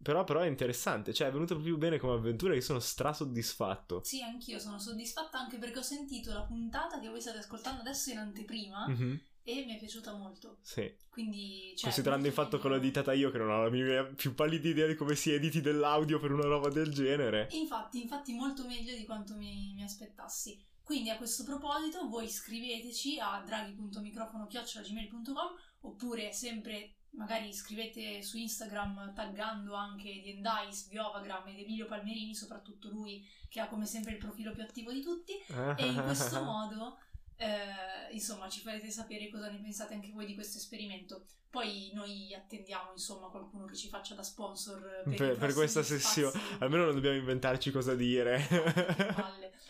però, 0.00 0.24
però, 0.24 0.40
è 0.40 0.46
interessante, 0.46 1.12
cioè 1.12 1.28
è 1.28 1.32
venuto 1.32 1.54
proprio 1.54 1.76
bene 1.76 1.98
come 1.98 2.14
avventura, 2.14 2.54
io 2.54 2.60
sono 2.60 2.78
strasoddisfatto. 2.78 4.02
Sì, 4.04 4.22
anch'io 4.22 4.58
sono 4.58 4.78
soddisfatta 4.78 5.38
anche 5.38 5.58
perché 5.58 5.80
ho 5.80 5.82
sentito 5.82 6.32
la 6.32 6.42
puntata 6.42 7.00
che 7.00 7.08
voi 7.08 7.20
state 7.20 7.38
ascoltando 7.38 7.80
adesso 7.80 8.10
in 8.10 8.18
anteprima 8.18 8.86
mm-hmm. 8.88 9.14
e 9.42 9.64
mi 9.66 9.74
è 9.74 9.78
piaciuta 9.78 10.14
molto. 10.14 10.58
Sì. 10.62 10.90
Quindi, 11.10 11.72
cioè, 11.74 11.84
Considerando 11.84 12.28
il 12.28 12.32
fatto 12.32 12.60
che 12.60 12.68
l'ho 12.68 12.76
editata 12.76 13.12
io, 13.12 13.30
che 13.30 13.38
non 13.38 13.50
ho 13.50 13.62
la 13.64 13.70
mia 13.70 14.04
più 14.04 14.34
pallida 14.34 14.68
idea 14.68 14.86
di 14.86 14.94
come 14.94 15.16
si 15.16 15.32
editi 15.32 15.60
dell'audio 15.60 16.20
per 16.20 16.30
una 16.30 16.46
roba 16.46 16.68
del 16.68 16.92
genere. 16.92 17.48
Infatti, 17.50 18.00
infatti 18.00 18.32
molto 18.34 18.64
meglio 18.66 18.94
di 18.94 19.04
quanto 19.04 19.34
mi, 19.34 19.72
mi 19.74 19.82
aspettassi. 19.82 20.66
Quindi 20.88 21.10
a 21.10 21.18
questo 21.18 21.44
proposito 21.44 22.08
voi 22.08 22.26
scriveteci 22.28 23.18
a 23.18 23.42
draghi.microfono.gmail.com 23.44 25.54
oppure 25.80 26.32
sempre 26.32 26.94
magari 27.18 27.52
scrivete 27.52 28.22
su 28.22 28.38
Instagram 28.38 29.12
taggando 29.12 29.74
anche 29.74 30.20
Diendais, 30.22 30.88
Viovagram 30.88 31.48
ed 31.48 31.58
Emilio 31.58 31.86
Palmerini, 31.86 32.34
soprattutto 32.34 32.88
lui 32.88 33.26
che 33.48 33.60
ha 33.60 33.66
come 33.66 33.84
sempre 33.84 34.12
il 34.12 34.18
profilo 34.18 34.52
più 34.52 34.62
attivo 34.62 34.92
di 34.92 35.02
tutti. 35.02 35.32
E 35.76 35.86
in 35.86 36.00
questo 36.04 36.40
modo 36.44 36.98
eh, 37.36 38.12
insomma 38.12 38.48
ci 38.48 38.60
farete 38.60 38.90
sapere 38.90 39.28
cosa 39.28 39.50
ne 39.50 39.58
pensate 39.58 39.94
anche 39.94 40.12
voi 40.12 40.26
di 40.26 40.34
questo 40.34 40.58
esperimento. 40.58 41.26
Poi 41.50 41.90
noi 41.94 42.34
attendiamo 42.34 42.92
insomma 42.92 43.28
qualcuno 43.28 43.64
che 43.64 43.74
ci 43.74 43.88
faccia 43.88 44.14
da 44.14 44.22
sponsor 44.22 45.02
per, 45.04 45.14
per, 45.16 45.36
per 45.36 45.52
questa 45.54 45.82
sessione. 45.82 46.38
almeno 46.60 46.84
non 46.84 46.94
dobbiamo 46.94 47.16
inventarci 47.16 47.70
cosa 47.70 47.94
dire 47.94 48.46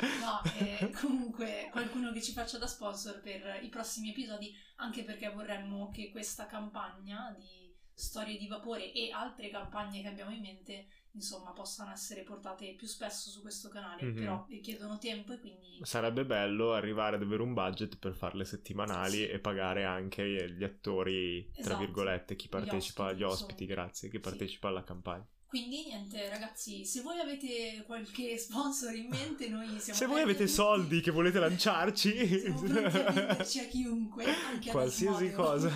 no 0.01 0.43
eh, 0.59 0.91
comunque 1.01 1.69
qualcuno 1.71 2.13
che 2.13 2.23
ci 2.23 2.33
faccia 2.33 2.59
da 2.59 2.67
sponsor 2.67 3.21
per 3.21 3.61
i 3.63 3.69
prossimi 3.69 4.11
episodi 4.11 4.55
anche 4.77 5.03
perché 5.03 5.29
vorremmo 5.31 5.91
che 5.91 6.11
questa 6.11 6.47
campagna 6.47 7.35
di 7.37 7.69
storie 7.93 8.39
di 8.39 8.47
vapore 8.47 8.93
e 8.93 9.11
altre 9.11 9.51
campagne 9.51 10.03
che 10.03 10.09
abbiamo 10.09 10.31
in 10.31 10.41
mente 10.41 10.87
insomma 11.13 11.51
possano 11.51 11.91
essere 11.91 12.23
portate 12.23 12.75
più 12.77 12.87
spesso 12.87 13.29
su 13.29 13.41
questo 13.41 13.69
canale 13.69 14.05
mm-hmm. 14.05 14.17
però 14.17 14.47
richiedono 14.49 14.99
tempo 14.99 15.33
e 15.33 15.41
quindi 15.41 15.81
sarebbe 15.83 16.25
bello 16.25 16.75
arrivare 16.75 17.17
ad 17.17 17.23
avere 17.23 17.43
un 17.43 17.55
budget 17.55 17.99
per 17.99 18.15
farle 18.15 18.45
settimanali 18.45 19.17
sì. 19.17 19.27
e 19.27 19.41
pagare 19.41 19.85
anche 19.85 20.49
gli 20.53 20.63
attori 20.63 21.49
esatto. 21.51 21.69
tra 21.69 21.77
virgolette 21.77 22.37
chi 22.37 22.49
partecipa 22.49 23.13
gli 23.13 23.23
ospiti, 23.23 23.25
gli 23.25 23.25
ospiti 23.25 23.67
grazie 23.67 24.09
chi 24.09 24.21
partecipa 24.21 24.69
sì. 24.69 24.75
alla 24.75 24.85
campagna 24.85 25.27
quindi 25.49 25.87
niente 25.87 26.29
ragazzi, 26.29 26.85
se 26.85 27.01
voi 27.01 27.19
avete 27.19 27.83
qualche 27.87 28.37
sponsor 28.37 28.95
in 28.95 29.09
mente 29.09 29.49
noi 29.49 29.67
siamo... 29.81 29.99
Se 29.99 30.05
voi 30.05 30.21
avete 30.21 30.45
tutti. 30.45 30.53
soldi 30.53 31.01
che 31.01 31.11
volete 31.11 31.39
lanciarci... 31.39 32.29
siamo 32.29 32.61
pronti 32.61 32.99
a 32.99 33.11
venderci 33.11 33.59
a 33.61 33.65
chiunque, 33.67 34.25
anche 34.25 34.71
Qualsiasi 34.71 35.33
cosa. 35.33 35.71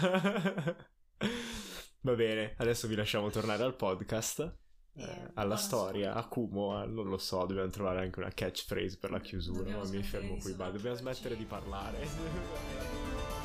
Va 2.01 2.15
bene, 2.15 2.55
adesso 2.59 2.87
vi 2.87 2.97
lasciamo 2.97 3.31
tornare 3.31 3.63
al 3.63 3.75
podcast. 3.75 4.59
Eh, 4.95 5.31
alla 5.35 5.57
storia, 5.57 6.13
a 6.13 6.29
Kumo, 6.29 6.77
a, 6.77 6.85
non 6.85 7.09
lo 7.09 7.17
so, 7.17 7.47
dobbiamo 7.47 7.71
trovare 7.71 8.01
anche 8.01 8.19
una 8.19 8.29
catchphrase 8.29 8.99
per 8.99 9.11
la 9.11 9.21
chiusura, 9.21 9.75
ma 9.75 9.89
mi 9.89 10.03
fermo 10.03 10.37
qui, 10.37 10.55
ma 10.55 10.69
dobbiamo 10.69 10.97
smettere 10.97 11.35
di 11.35 11.45
parlare. 11.47 13.41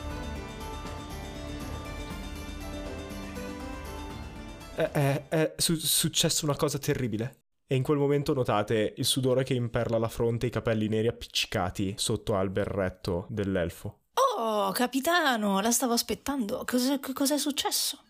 è, 4.77 4.91
è, 4.91 5.27
è 5.27 5.53
su- 5.57 5.75
successa 5.75 6.45
una 6.45 6.55
cosa 6.55 6.77
terribile. 6.77 7.45
E 7.65 7.75
in 7.75 7.83
quel 7.83 7.97
momento 7.97 8.33
notate 8.33 8.93
il 8.95 9.05
sudore 9.05 9.43
che 9.43 9.53
imperla 9.53 9.97
la 9.97 10.07
fronte 10.07 10.45
e 10.45 10.49
i 10.49 10.51
capelli 10.51 10.87
neri 10.87 11.07
appiccicati 11.07 11.95
sotto 11.97 12.35
al 12.35 12.49
berretto 12.49 13.25
dell'elfo. 13.29 14.03
Oh, 14.37 14.71
capitano, 14.71 15.59
la 15.59 15.71
stavo 15.71 15.93
aspettando. 15.93 16.63
Cos'è, 16.65 16.99
cos'è 16.99 17.37
successo? 17.37 18.01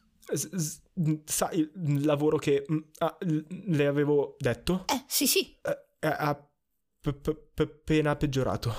sai 1.24 1.60
il 1.60 2.06
lavoro 2.06 2.38
che 2.38 2.66
mm, 2.70 2.78
ah, 2.98 3.18
le 3.22 3.88
avevo 3.88 4.36
detto? 4.38 4.84
Eh, 4.88 5.06
sì, 5.08 5.26
sì. 5.26 5.56
Eh, 5.62 6.08
ha 6.08 6.36
p- 7.00 7.14
p- 7.14 7.60
appena 7.62 8.16
peggiorato. 8.18 8.74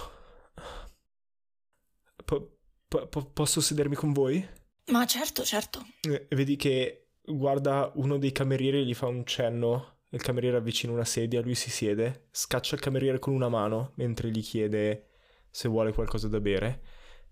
Po- 2.25 2.59
po- 2.87 3.31
posso 3.33 3.61
sedermi 3.63 3.95
con 3.95 4.13
voi? 4.13 4.47
Ma 4.93 5.07
certo, 5.07 5.43
certo. 5.43 5.83
Eh, 6.03 6.27
vedi 6.31 6.57
che 6.57 7.08
guarda 7.29 7.91
uno 7.95 8.19
dei 8.19 8.33
camerieri 8.33 8.79
e 8.79 8.85
gli 8.85 8.95
fa 8.95 9.07
un 9.07 9.25
cenno. 9.25 9.97
Il 10.11 10.23
cameriere 10.23 10.57
avvicina 10.57 10.93
una 10.93 11.05
sedia, 11.05 11.43
lui 11.43 11.55
si 11.55 11.71
siede, 11.71 12.29
scaccia 12.31 12.75
il 12.75 12.81
cameriere 12.81 13.19
con 13.19 13.35
una 13.35 13.51
mano 13.51 13.93
mentre 13.97 14.31
gli 14.31 14.43
chiede 14.43 15.09
se 15.51 15.69
vuole 15.69 15.93
qualcosa 15.93 16.29
da 16.29 16.41
bere 16.41 16.83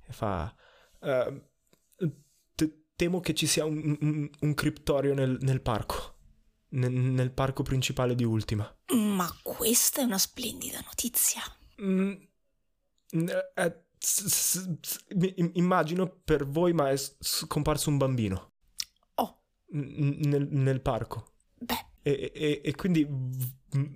e 0.06 0.12
fa... 0.12 0.54
Uh, 1.00 1.42
temo 2.96 3.20
che 3.20 3.34
ci 3.34 3.46
sia 3.46 3.64
un, 3.64 3.96
un, 4.00 4.30
un 4.40 4.54
criptorio 4.54 5.14
nel, 5.14 5.36
nel 5.40 5.60
parco. 5.60 6.14
Nel, 6.68 7.30
parco 7.30 7.62
principale 7.62 8.14
di 8.14 8.24
Ultima. 8.24 8.74
Ma 8.92 9.30
questa 9.42 10.00
è 10.00 10.04
una 10.04 10.18
splendida 10.18 10.80
notizia. 10.84 11.40
Mm, 11.80 12.12
eh 13.54 13.84
s- 13.98 14.26
s- 14.26 14.78
s- 14.80 15.04
immagino 15.54 16.08
per 16.08 16.46
voi, 16.46 16.72
ma 16.72 16.90
è 16.90 16.96
scomparso 16.96 17.90
un 17.90 17.96
bambino. 17.96 18.52
Oh. 19.72 19.78
N- 19.78 20.48
nel, 20.50 20.80
parco. 20.80 21.32
Beh. 21.58 21.86
E, 22.02 22.32
e, 22.34 22.60
e 22.64 22.74
quindi 22.74 23.06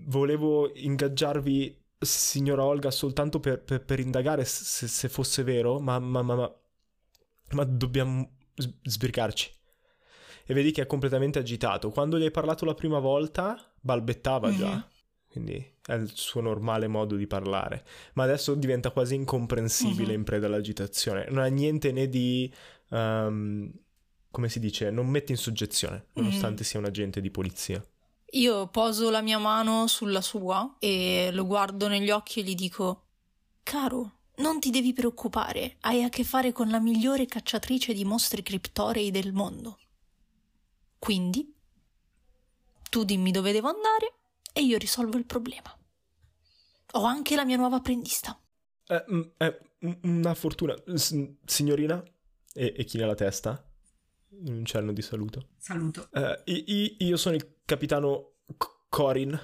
volevo 0.07 0.71
ingaggiarvi, 0.75 1.79
signora 1.99 2.65
Olga, 2.65 2.91
soltanto 2.91 3.41
per, 3.41 3.63
per, 3.63 3.85
per 3.85 4.01
indagare 4.01 4.45
se, 4.45 4.89
se, 4.89 5.09
fosse 5.09 5.43
vero, 5.43 5.79
ma, 5.79 5.99
ma, 5.99 6.23
ma, 6.23 6.35
ma, 6.35 6.55
ma 7.53 7.65
dobbiamo 7.65 8.37
sbrigarci. 8.83 9.51
E 10.47 10.55
vedi 10.55 10.73
che 10.73 10.83
è 10.83 10.87
completamente 10.87 11.39
agitato. 11.39 11.91
Quando 11.91 12.19
gli 12.19 12.25
hai 12.25 12.31
parlato 12.33 12.65
la 12.65 12.75
prima 12.75 12.99
volta, 12.99 13.57
balbettava 13.81 14.49
mm-hmm. 14.49 14.59
già. 14.59 14.75
Mhm. 14.75 14.85
Quindi 15.31 15.75
è 15.87 15.95
il 15.95 16.11
suo 16.13 16.41
normale 16.41 16.89
modo 16.89 17.15
di 17.15 17.29
parlare. 17.29 17.85
Ma 18.15 18.25
adesso 18.25 18.57
diventa 18.57 18.91
quasi 18.91 19.15
incomprensibile 19.15 20.09
mm-hmm. 20.09 20.19
in 20.19 20.25
preda 20.25 20.47
all'agitazione. 20.47 21.27
Non 21.31 21.39
ha 21.39 21.47
niente 21.47 21.93
né 21.93 22.09
di... 22.09 22.53
Um, 22.89 23.73
come 24.31 24.49
si 24.49 24.61
dice? 24.61 24.90
Non 24.90 25.09
mette 25.09 25.33
in 25.33 25.38
soggezione, 25.38 26.07
nonostante 26.14 26.62
mm-hmm. 26.62 26.62
sia 26.62 26.79
un 26.79 26.85
agente 26.87 27.21
di 27.21 27.31
polizia. 27.31 27.85
Io 28.33 28.69
poso 28.69 29.11
la 29.11 29.23
mia 29.23 29.38
mano 29.38 29.88
sulla 29.88 30.21
sua 30.21 30.77
e 30.79 31.31
lo 31.33 31.47
guardo 31.47 31.88
negli 31.88 32.11
occhi 32.11 32.40
e 32.40 32.43
gli 32.45 32.55
dico: 32.55 33.07
Caro, 33.62 34.19
non 34.37 34.61
ti 34.61 34.71
devi 34.71 34.93
preoccupare, 34.93 35.77
hai 35.81 36.05
a 36.05 36.09
che 36.09 36.23
fare 36.23 36.53
con 36.53 36.69
la 36.69 36.79
migliore 36.79 37.27
cacciatrice 37.27 37.93
di 37.93 38.05
mostri 38.05 38.43
criptorei 38.43 39.11
del 39.11 39.33
mondo. 39.33 39.79
Quindi, 40.99 41.53
tu 42.88 43.05
dimmi 43.05 43.33
dove 43.33 43.53
devo 43.53 43.69
andare 43.69 44.14
e 44.53 44.62
io 44.62 44.79
risolvo 44.79 45.16
il 45.16 45.27
problema. 45.27 45.77
Ho 46.93 47.03
anche 47.03 47.35
la 47.35 47.45
mia 47.45 47.57
nuova 47.57 47.77
apprendista. 47.77 48.38
È, 48.85 49.05
mm, 49.11 49.23
è 49.37 49.59
una 50.03 50.35
fortuna, 50.35 50.75
S- 50.95 51.35
signorina? 51.45 52.03
E, 52.53 52.75
e 52.77 52.85
china 52.85 53.07
la 53.07 53.14
testa 53.14 53.64
in 54.31 54.55
un 54.55 54.64
cenno 54.64 54.93
di 54.93 55.03
saluto. 55.03 55.49
Saluto. 55.57 56.09
Uh, 56.12 56.51
io 56.99 57.16
sono 57.16 57.35
il 57.35 57.57
capitano 57.64 58.37
Corin 58.88 59.38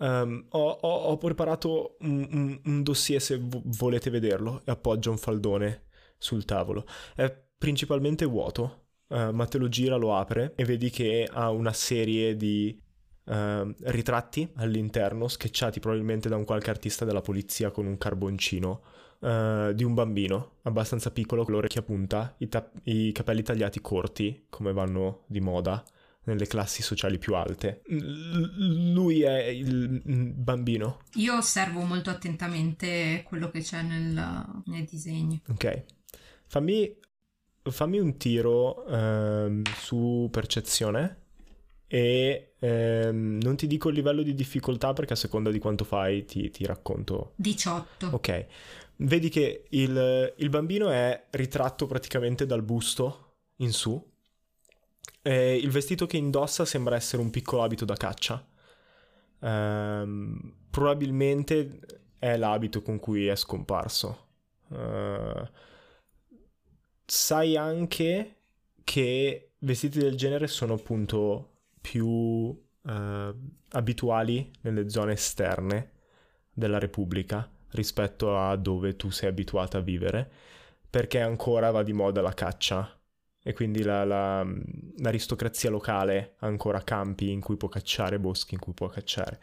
Um, 0.00 0.46
ho, 0.48 0.70
ho, 0.70 0.96
ho, 0.96 1.18
preparato 1.18 1.96
un, 2.00 2.26
un, 2.32 2.60
un 2.64 2.82
dossier 2.82 3.20
se 3.20 3.36
v- 3.36 3.60
volete 3.76 4.08
vederlo 4.08 4.62
e 4.64 4.70
appoggio 4.70 5.10
un 5.10 5.18
faldone 5.18 5.88
sul 6.16 6.46
tavolo. 6.46 6.86
È 7.14 7.30
principalmente 7.58 8.24
vuoto, 8.24 8.86
uh, 9.08 9.28
ma 9.30 9.44
te 9.44 9.58
lo 9.58 9.68
gira, 9.68 9.96
lo 9.96 10.16
apre 10.16 10.54
e 10.56 10.64
vedi 10.64 10.88
che 10.88 11.28
ha 11.30 11.50
una 11.50 11.74
serie 11.74 12.34
di 12.34 12.82
uh, 13.30 13.74
ritratti 13.84 14.48
all'interno, 14.56 15.28
sketchati 15.28 15.80
probabilmente 15.80 16.28
da 16.28 16.36
un 16.36 16.44
qualche 16.44 16.70
artista 16.70 17.04
della 17.04 17.20
polizia 17.20 17.70
con 17.70 17.86
un 17.86 17.96
carboncino, 17.96 18.82
uh, 19.20 19.72
di 19.72 19.84
un 19.84 19.94
bambino 19.94 20.56
abbastanza 20.62 21.10
piccolo 21.10 21.44
con 21.44 21.52
le 21.52 21.58
orecchie 21.58 21.80
a 21.80 21.84
punta, 21.84 22.34
i, 22.38 22.48
ta- 22.48 22.70
i 22.84 23.12
capelli 23.12 23.42
tagliati 23.42 23.80
corti, 23.80 24.46
come 24.48 24.72
vanno 24.72 25.22
di 25.26 25.40
moda 25.40 25.82
nelle 26.24 26.46
classi 26.46 26.82
sociali 26.82 27.18
più 27.18 27.34
alte. 27.34 27.82
L- 27.86 28.92
lui 28.92 29.22
è 29.22 29.44
il 29.44 29.88
bambino. 30.34 31.00
Io 31.14 31.36
osservo 31.36 31.80
molto 31.80 32.10
attentamente 32.10 33.22
quello 33.26 33.50
che 33.50 33.60
c'è 33.60 33.82
nel, 33.82 34.62
nei 34.66 34.84
disegni. 34.84 35.40
Ok. 35.48 35.84
Fammi, 36.46 36.98
fammi 37.62 37.98
un 37.98 38.16
tiro 38.16 38.84
ehm, 38.86 39.62
su 39.76 40.28
percezione 40.30 41.18
e 41.86 42.49
ehm, 42.60 43.40
non 43.42 43.56
ti 43.56 43.66
dico 43.66 43.88
il 43.88 43.96
livello 43.96 44.22
di 44.22 44.34
difficoltà 44.34 44.92
perché 44.92 45.14
a 45.14 45.16
seconda 45.16 45.50
di 45.50 45.58
quanto 45.58 45.84
fai 45.84 46.24
ti, 46.24 46.50
ti 46.50 46.64
racconto. 46.64 47.32
18. 47.36 48.08
Ok. 48.12 48.46
Vedi 48.96 49.28
che 49.28 49.64
il, 49.70 50.34
il 50.36 50.48
bambino 50.50 50.90
è 50.90 51.26
ritratto 51.30 51.86
praticamente 51.86 52.46
dal 52.46 52.62
busto 52.62 53.32
in 53.56 53.72
su 53.72 54.08
e 55.22 55.56
il 55.56 55.70
vestito 55.70 56.06
che 56.06 56.16
indossa 56.16 56.64
sembra 56.64 56.96
essere 56.96 57.22
un 57.22 57.30
piccolo 57.30 57.62
abito 57.62 57.84
da 57.84 57.94
caccia. 57.94 58.46
Um, 59.40 60.54
probabilmente 60.70 61.80
è 62.18 62.36
l'abito 62.36 62.82
con 62.82 62.98
cui 62.98 63.26
è 63.26 63.36
scomparso. 63.36 64.28
Uh, 64.68 65.46
sai 67.04 67.56
anche 67.56 68.36
che 68.84 69.52
vestiti 69.58 69.98
del 69.98 70.16
genere 70.16 70.46
sono 70.46 70.74
appunto 70.74 71.49
più 71.80 72.06
uh, 72.06 72.60
abituali 73.70 74.50
nelle 74.62 74.88
zone 74.88 75.12
esterne 75.12 75.92
della 76.52 76.78
Repubblica 76.78 77.48
rispetto 77.72 78.36
a 78.36 78.56
dove 78.56 78.96
tu 78.96 79.10
sei 79.10 79.28
abituato 79.28 79.76
a 79.76 79.80
vivere, 79.80 80.30
perché 80.88 81.20
ancora 81.20 81.70
va 81.70 81.82
di 81.82 81.92
moda 81.92 82.20
la 82.20 82.34
caccia 82.34 83.00
e 83.42 83.52
quindi 83.54 83.82
la, 83.82 84.04
la, 84.04 84.46
l'aristocrazia 84.98 85.70
locale 85.70 86.34
ha 86.38 86.46
ancora 86.46 86.82
campi 86.82 87.30
in 87.30 87.40
cui 87.40 87.56
può 87.56 87.68
cacciare, 87.68 88.18
boschi 88.18 88.54
in 88.54 88.60
cui 88.60 88.72
può 88.74 88.88
cacciare. 88.88 89.40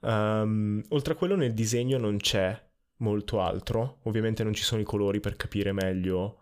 Um, 0.00 0.82
oltre 0.90 1.14
a 1.14 1.16
quello 1.16 1.36
nel 1.36 1.54
disegno 1.54 1.96
non 1.96 2.18
c'è 2.18 2.60
molto 2.98 3.40
altro, 3.40 4.00
ovviamente 4.02 4.44
non 4.44 4.52
ci 4.52 4.62
sono 4.62 4.80
i 4.80 4.84
colori 4.84 5.20
per 5.20 5.36
capire 5.36 5.72
meglio 5.72 6.40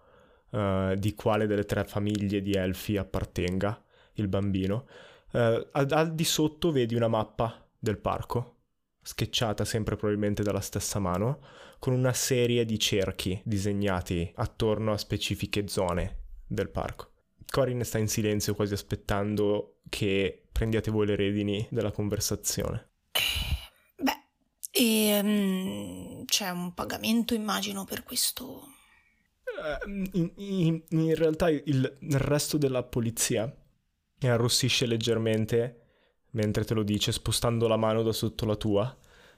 uh, 0.50 0.94
di 0.96 1.14
quale 1.14 1.46
delle 1.46 1.64
tre 1.64 1.84
famiglie 1.84 2.42
di 2.42 2.52
elfi 2.52 2.96
appartenga 2.96 3.80
il 4.14 4.28
bambino. 4.28 4.86
Uh, 5.32 5.66
al, 5.72 5.86
al 5.90 6.14
di 6.14 6.24
sotto 6.24 6.70
vedi 6.72 6.94
una 6.94 7.08
mappa 7.08 7.66
del 7.78 7.98
parco, 7.98 8.58
sketchata 9.02 9.64
sempre 9.64 9.96
probabilmente 9.96 10.42
dalla 10.42 10.60
stessa 10.60 10.98
mano, 10.98 11.40
con 11.78 11.94
una 11.94 12.12
serie 12.12 12.64
di 12.64 12.78
cerchi 12.78 13.40
disegnati 13.44 14.30
attorno 14.36 14.92
a 14.92 14.98
specifiche 14.98 15.66
zone 15.66 16.18
del 16.46 16.68
parco. 16.68 17.10
Corin 17.50 17.84
sta 17.84 17.98
in 17.98 18.08
silenzio 18.08 18.54
quasi 18.54 18.74
aspettando 18.74 19.80
che 19.88 20.48
prendiate 20.52 20.90
voi 20.90 21.06
le 21.06 21.16
redini 21.16 21.66
della 21.70 21.90
conversazione. 21.90 22.90
Beh, 23.96 24.24
e, 24.70 25.20
um, 25.22 26.24
c'è 26.24 26.50
un 26.50 26.72
pagamento 26.72 27.34
immagino 27.34 27.84
per 27.84 28.04
questo. 28.04 28.68
Uh, 29.44 30.08
in, 30.12 30.32
in, 30.36 30.82
in, 30.88 31.14
realtà 31.14 31.50
il, 31.50 31.62
il 31.64 32.18
resto 32.18 32.56
della 32.56 32.82
polizia 32.82 33.54
arrossisce 34.28 34.86
leggermente 34.86 35.82
mentre 36.32 36.64
te 36.64 36.74
lo 36.74 36.82
dice, 36.82 37.12
spostando 37.12 37.66
la 37.66 37.76
mano 37.76 38.02
da 38.02 38.12
sotto 38.12 38.44
la 38.44 38.56
tua. 38.56 38.96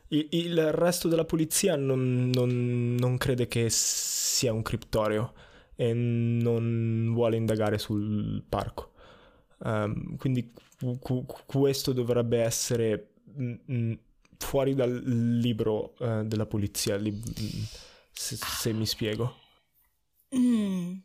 Il, 0.09 0.72
resto 0.72 1.09
della 1.09 1.24
polizia 1.24 1.76
non, 1.76 2.30
non, 2.32 2.95
non 2.99 3.16
crede 3.16 3.49
che 3.49 3.66
sia 3.68 4.53
un 4.53 4.62
criptorio 4.62 5.32
e 5.74 5.93
non 5.93 7.11
vuole 7.12 7.37
indagare 7.37 7.78
sul 7.78 8.43
parco. 8.49 8.93
Um, 9.59 10.16
quindi 10.16 10.53
cu- 11.01 11.24
questo 11.47 11.93
dovrebbe 11.93 12.43
essere 12.43 13.14
mh, 13.24 13.55
mh, 13.64 13.99
fuori 14.39 14.74
dal 14.74 14.93
libro 14.93 15.95
uh, 15.99 16.22
della 16.22 16.47
polizia, 16.47 16.97
li- 16.97 17.20
se, 18.12 18.37
se, 18.37 18.72
mi 18.72 18.87
spiego. 18.87 19.37
Mm. 20.37 20.97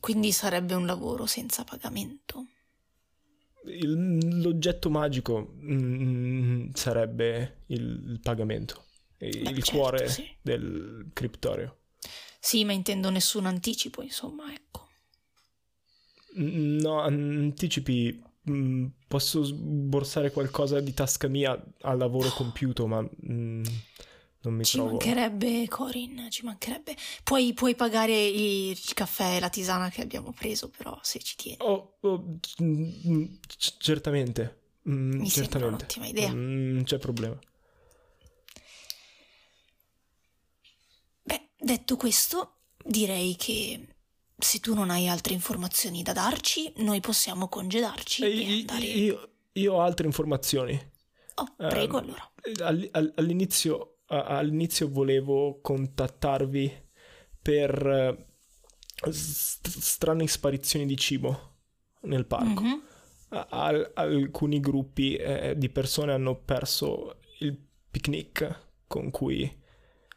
Quindi 0.00 0.32
sarebbe 0.32 0.74
un 0.74 0.86
lavoro 0.86 1.26
senza 1.26 1.62
pagamento. 1.62 2.46
Il, 3.64 4.40
l'oggetto 4.40 4.88
magico 4.90 5.54
mh, 5.58 6.70
sarebbe 6.72 7.62
il, 7.66 8.10
il 8.12 8.20
pagamento, 8.22 8.84
il, 9.18 9.42
Beh, 9.42 9.50
il 9.50 9.62
certo, 9.62 9.70
cuore 9.70 10.08
sì. 10.08 10.26
del 10.40 11.10
criptorio. 11.12 11.76
Sì, 12.38 12.64
ma 12.64 12.72
intendo 12.72 13.10
nessun 13.10 13.46
anticipo, 13.46 14.02
insomma, 14.02 14.52
ecco. 14.52 14.88
No, 16.34 17.00
anticipi. 17.00 18.28
Mm, 18.50 18.86
posso 19.06 19.42
sborsare 19.42 20.30
qualcosa 20.30 20.80
di 20.80 20.94
tasca 20.94 21.28
mia 21.28 21.62
al 21.82 21.98
lavoro 21.98 22.28
oh. 22.28 22.32
compiuto, 22.32 22.86
ma 22.86 23.02
mm, 23.02 23.62
non 24.42 24.54
mi 24.54 24.64
ci 24.64 24.76
trovo. 24.76 24.98
Ci 24.98 25.08
mancherebbe, 25.08 25.68
Corin, 25.68 26.28
ci 26.30 26.44
mancherebbe. 26.44 26.96
Puoi, 27.22 27.52
puoi 27.52 27.74
pagare 27.74 28.26
il, 28.26 28.70
il, 28.70 28.94
caffè 28.94 29.36
e 29.36 29.40
la 29.40 29.48
tisana 29.48 29.90
che 29.90 30.02
abbiamo 30.02 30.32
preso, 30.32 30.68
però, 30.68 30.98
se 31.02 31.18
ci 31.20 31.36
tieni. 31.36 31.58
Oh, 31.60 31.96
oh 32.00 32.36
c- 32.40 33.76
certamente. 33.78 34.58
Mm, 34.88 35.20
mi 35.20 35.28
certamente. 35.28 35.50
sembra 35.50 35.66
un'ottima 35.68 36.06
idea. 36.06 36.32
Non 36.32 36.78
mm, 36.78 36.82
c'è 36.82 36.98
problema. 36.98 37.38
Detto 41.62 41.96
questo, 41.96 42.54
direi 42.82 43.36
che 43.36 43.86
se 44.38 44.60
tu 44.60 44.72
non 44.72 44.88
hai 44.88 45.08
altre 45.08 45.34
informazioni 45.34 46.02
da 46.02 46.14
darci, 46.14 46.72
noi 46.78 47.00
possiamo 47.00 47.48
congedarci 47.48 48.24
e, 48.24 48.40
e 48.40 48.52
andare... 48.60 48.84
Io, 48.86 49.30
io, 49.52 49.74
ho 49.74 49.82
altre 49.82 50.06
informazioni. 50.06 50.90
Oh, 51.34 51.54
prego 51.56 51.98
um, 51.98 52.04
allora. 52.04 52.32
All, 52.64 53.12
all'inizio, 53.16 53.98
all'inizio, 54.10 54.88
volevo 54.88 55.60
contattarvi 55.60 56.88
per 57.40 58.26
uh, 59.04 59.10
st- 59.10 59.68
strane 59.68 60.26
sparizioni 60.26 60.86
di 60.86 60.96
cibo 60.96 61.58
nel 62.02 62.26
parco. 62.26 62.62
Mm-hmm. 62.62 62.78
Al- 63.50 63.92
alcuni 63.94 64.58
gruppi 64.58 65.14
eh, 65.14 65.54
di 65.56 65.68
persone 65.68 66.12
hanno 66.12 66.34
perso 66.34 67.20
il 67.38 67.56
picnic 67.90 68.68
con 68.86 69.10
cui 69.10 69.58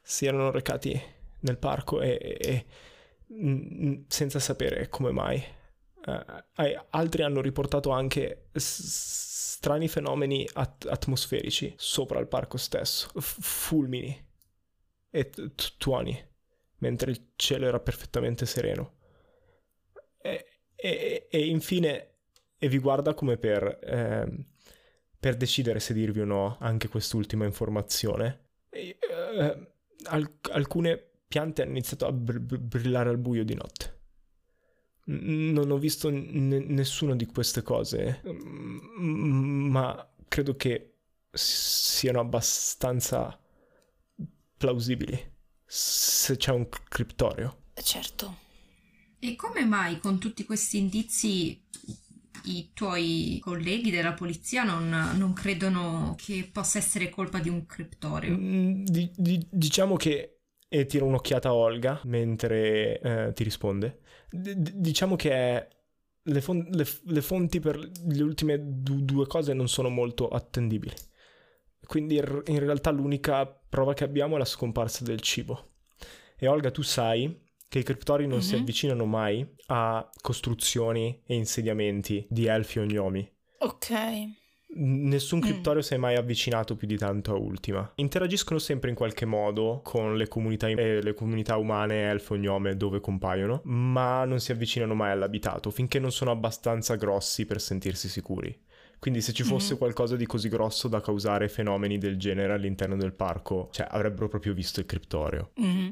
si 0.02 0.26
erano 0.26 0.50
recati 0.50 1.00
nel 1.42 1.58
parco 1.58 2.02
e, 2.02 2.18
e, 2.20 2.66
e 3.28 4.04
senza 4.08 4.40
sapere 4.40 4.90
come 4.90 5.12
mai. 5.12 5.44
Uh, 6.06 6.44
altri 6.90 7.24
hanno 7.24 7.40
riportato 7.40 7.92
anche 7.92 8.48
s- 8.54 9.33
strani 9.54 9.88
fenomeni 9.88 10.50
at- 10.54 10.88
atmosferici 10.90 11.74
sopra 11.78 12.20
il 12.20 12.28
parco 12.28 12.58
stesso, 12.58 13.10
F- 13.20 13.38
fulmini 13.40 14.28
e 15.12 15.30
t- 15.30 15.74
tuoni, 15.78 16.20
mentre 16.78 17.12
il 17.12 17.34
cielo 17.36 17.68
era 17.68 17.80
perfettamente 17.80 18.48
sereno. 18.48 18.96
E, 20.18 20.46
e, 20.76 21.28
e 21.30 21.46
infine, 21.48 22.16
e 22.58 22.68
vi 22.68 22.80
guarda 22.80 23.14
come 23.14 23.38
per, 23.38 23.80
eh, 23.84 24.46
per 25.20 25.36
decidere 25.36 25.80
se 25.80 25.94
dirvi 25.94 26.22
o 26.22 26.26
no 26.26 26.58
anche 26.60 26.88
quest'ultima 26.88 27.46
informazione. 27.46 28.48
E, 28.70 28.98
eh, 29.00 29.74
alc- 30.06 30.50
alcune 30.52 30.98
piante 31.28 31.62
hanno 31.62 31.72
iniziato 31.72 32.08
a 32.08 32.12
br- 32.12 32.58
brillare 32.58 33.10
al 33.10 33.20
buio 33.20 33.44
di 33.46 33.54
notte. 33.54 33.93
Non 35.06 35.70
ho 35.70 35.78
visto 35.78 36.10
n- 36.10 36.66
nessuna 36.68 37.16
di 37.16 37.26
queste 37.26 37.62
cose, 37.62 38.22
ma 38.98 40.10
credo 40.28 40.56
che 40.56 40.94
siano 41.32 42.20
abbastanza 42.20 43.38
plausibili 44.58 45.32
se 45.66 46.38
c'è 46.38 46.52
un 46.52 46.70
criptorio. 46.70 47.64
Certo. 47.74 48.38
E 49.20 49.36
come 49.36 49.66
mai 49.66 50.00
con 50.00 50.20
tutti 50.20 50.46
questi 50.46 50.78
indizi 50.78 51.62
i 52.46 52.72
tuoi 52.74 53.40
colleghi 53.42 53.90
della 53.90 54.14
polizia 54.14 54.64
non, 54.64 54.90
non 55.18 55.34
credono 55.34 56.16
che 56.18 56.50
possa 56.52 56.78
essere 56.78 57.10
colpa 57.10 57.40
di 57.40 57.50
un 57.50 57.66
criptorio? 57.66 58.36
Di, 58.38 59.12
di, 59.16 59.48
diciamo 59.50 59.96
che 59.96 60.40
e 60.74 60.88
tiro 60.88 61.06
un'occhiata 61.06 61.50
a 61.50 61.54
Olga 61.54 62.02
mentre 62.06 63.00
eh, 63.00 63.34
ti 63.34 63.44
risponde. 63.44 64.00
D- 64.36 64.72
diciamo 64.74 65.16
che 65.16 65.68
le, 66.24 66.42
fon- 66.42 66.68
le, 66.72 66.86
f- 66.86 67.02
le, 67.06 67.22
fonti 67.22 67.60
per 67.60 67.78
le 67.78 68.24
ultime 68.24 68.58
du- 68.60 69.04
due 69.04 69.28
cose 69.28 69.54
non 69.54 69.68
sono 69.68 69.90
molto 69.90 70.28
attendibili. 70.28 70.94
Quindi 71.86 72.16
in 72.16 72.60
realtà 72.60 72.90
l'unica 72.90 73.46
prova 73.46 73.94
che 73.94 74.04
abbiamo 74.04 74.36
è 74.36 74.40
la 74.40 74.46
scomparsa 74.46 75.04
del 75.04 75.22
cibo. 75.22 75.74
E 76.38 76.48
Olga, 76.48 76.72
tu 76.72 76.82
sai 76.82 77.42
che 77.68 77.80
i 77.80 77.84
criptori 77.84 78.26
non 78.26 78.38
mm-hmm. 78.38 78.48
si 78.48 78.56
avvicinano 78.56 79.06
mai 79.06 79.48
a 79.68 80.10
costruzioni 80.22 81.22
e 81.26 81.36
insediamenti 81.36 82.26
di 82.30 82.46
elfi 82.48 82.80
o 82.80 82.86
gnomi. 82.86 83.32
Ok. 83.60 83.92
Nessun 84.76 85.40
criptorio 85.40 85.80
mm. 85.80 85.84
si 85.84 85.94
è 85.94 85.98
mai 85.98 86.16
avvicinato 86.16 86.76
più 86.76 86.88
di 86.88 86.98
tanto 86.98 87.34
a 87.34 87.38
Ultima. 87.38 87.92
Interagiscono 87.96 88.60
sempre 88.60 88.90
in 88.90 88.96
qualche 88.96 89.26
modo 89.26 89.82
con 89.84 90.16
le 90.18 90.28
comunità, 90.28 90.68
eh, 90.68 91.02
le 91.02 91.14
comunità 91.14 91.58
umane, 91.58 92.10
elfo, 92.10 92.36
gnome 92.36 92.76
dove 92.76 93.00
compaiono, 93.00 93.62
ma 93.66 94.26
non 94.26 94.40
si 94.40 94.52
avvicinano 94.52 94.96
mai 94.96 95.12
all'abitato 95.12 95.70
finché 95.70 96.00
non 96.00 96.12
sono 96.12 96.32
abbastanza 96.32 96.96
grossi 96.96 97.46
per 97.46 97.62
sentirsi 97.62 98.10
sicuri. 98.10 98.58
Quindi 99.04 99.20
se 99.20 99.34
ci 99.34 99.44
fosse 99.44 99.72
mm-hmm. 99.72 99.78
qualcosa 99.80 100.16
di 100.16 100.26
così 100.26 100.48
grosso 100.48 100.88
da 100.88 101.02
causare 101.02 101.50
fenomeni 101.50 101.98
del 101.98 102.18
genere 102.18 102.54
all'interno 102.54 102.96
del 102.96 103.12
parco, 103.12 103.68
cioè 103.74 103.86
avrebbero 103.90 104.30
proprio 104.30 104.54
visto 104.54 104.80
il 104.80 104.86
criptorio. 104.86 105.52
Mm-hmm. 105.60 105.90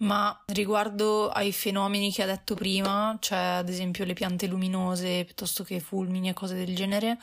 Ma 0.00 0.44
riguardo 0.48 1.30
ai 1.30 1.52
fenomeni 1.52 2.12
che 2.12 2.22
ha 2.22 2.26
detto 2.26 2.54
prima, 2.54 3.16
cioè 3.18 3.38
ad 3.38 3.70
esempio 3.70 4.04
le 4.04 4.12
piante 4.12 4.46
luminose 4.46 5.24
piuttosto 5.24 5.64
che 5.64 5.80
fulmini 5.80 6.28
e 6.28 6.34
cose 6.34 6.54
del 6.54 6.76
genere, 6.76 7.18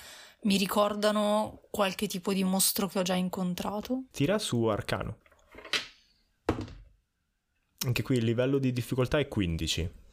mi 0.45 0.57
ricordano 0.57 1.61
qualche 1.69 2.07
tipo 2.07 2.33
di 2.33 2.43
mostro 2.43 2.87
che 2.87 2.97
ho 2.97 3.03
già 3.03 3.13
incontrato? 3.13 4.05
Tira 4.09 4.39
su 4.39 4.63
arcano. 4.63 5.17
Anche 7.85 8.01
qui 8.01 8.17
il 8.17 8.25
livello 8.25 8.57
di 8.57 8.73
difficoltà 8.73 9.19
è 9.19 9.27
15. 9.27 10.05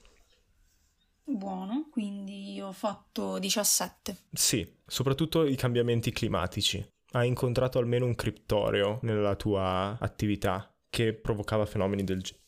Buono, 1.26 1.88
quindi 1.90 2.60
ho 2.60 2.72
fatto 2.72 3.38
17. 3.38 4.16
Sì, 4.32 4.70
soprattutto 4.86 5.46
i 5.46 5.56
cambiamenti 5.56 6.10
climatici. 6.10 6.86
Hai 7.12 7.28
incontrato 7.28 7.78
almeno 7.78 8.04
un 8.04 8.14
criptoreo 8.14 8.98
nella 9.02 9.34
tua 9.34 9.96
attività 9.98 10.70
che 10.90 11.14
provocava 11.14 11.64
fenomeni 11.64 12.04
del 12.04 12.20
genere. 12.20 12.42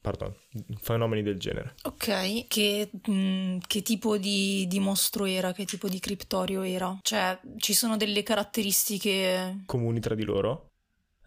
Pardon, 0.00 0.34
fenomeni 0.80 1.22
del 1.22 1.38
genere. 1.38 1.74
Ok, 1.84 2.46
che, 2.46 2.90
mh, 2.92 3.12
mm, 3.12 3.58
che 3.66 3.82
tipo 3.82 4.18
di, 4.18 4.66
di, 4.68 4.80
mostro 4.80 5.24
era? 5.24 5.52
Che 5.52 5.64
tipo 5.64 5.88
di 5.88 5.98
criptorio 5.98 6.62
era? 6.62 6.98
Cioè, 7.02 7.40
ci 7.56 7.72
sono 7.72 7.96
delle 7.96 8.22
caratteristiche 8.22 9.62
comuni 9.66 9.98
tra 10.00 10.14
di 10.14 10.24
loro? 10.24 10.72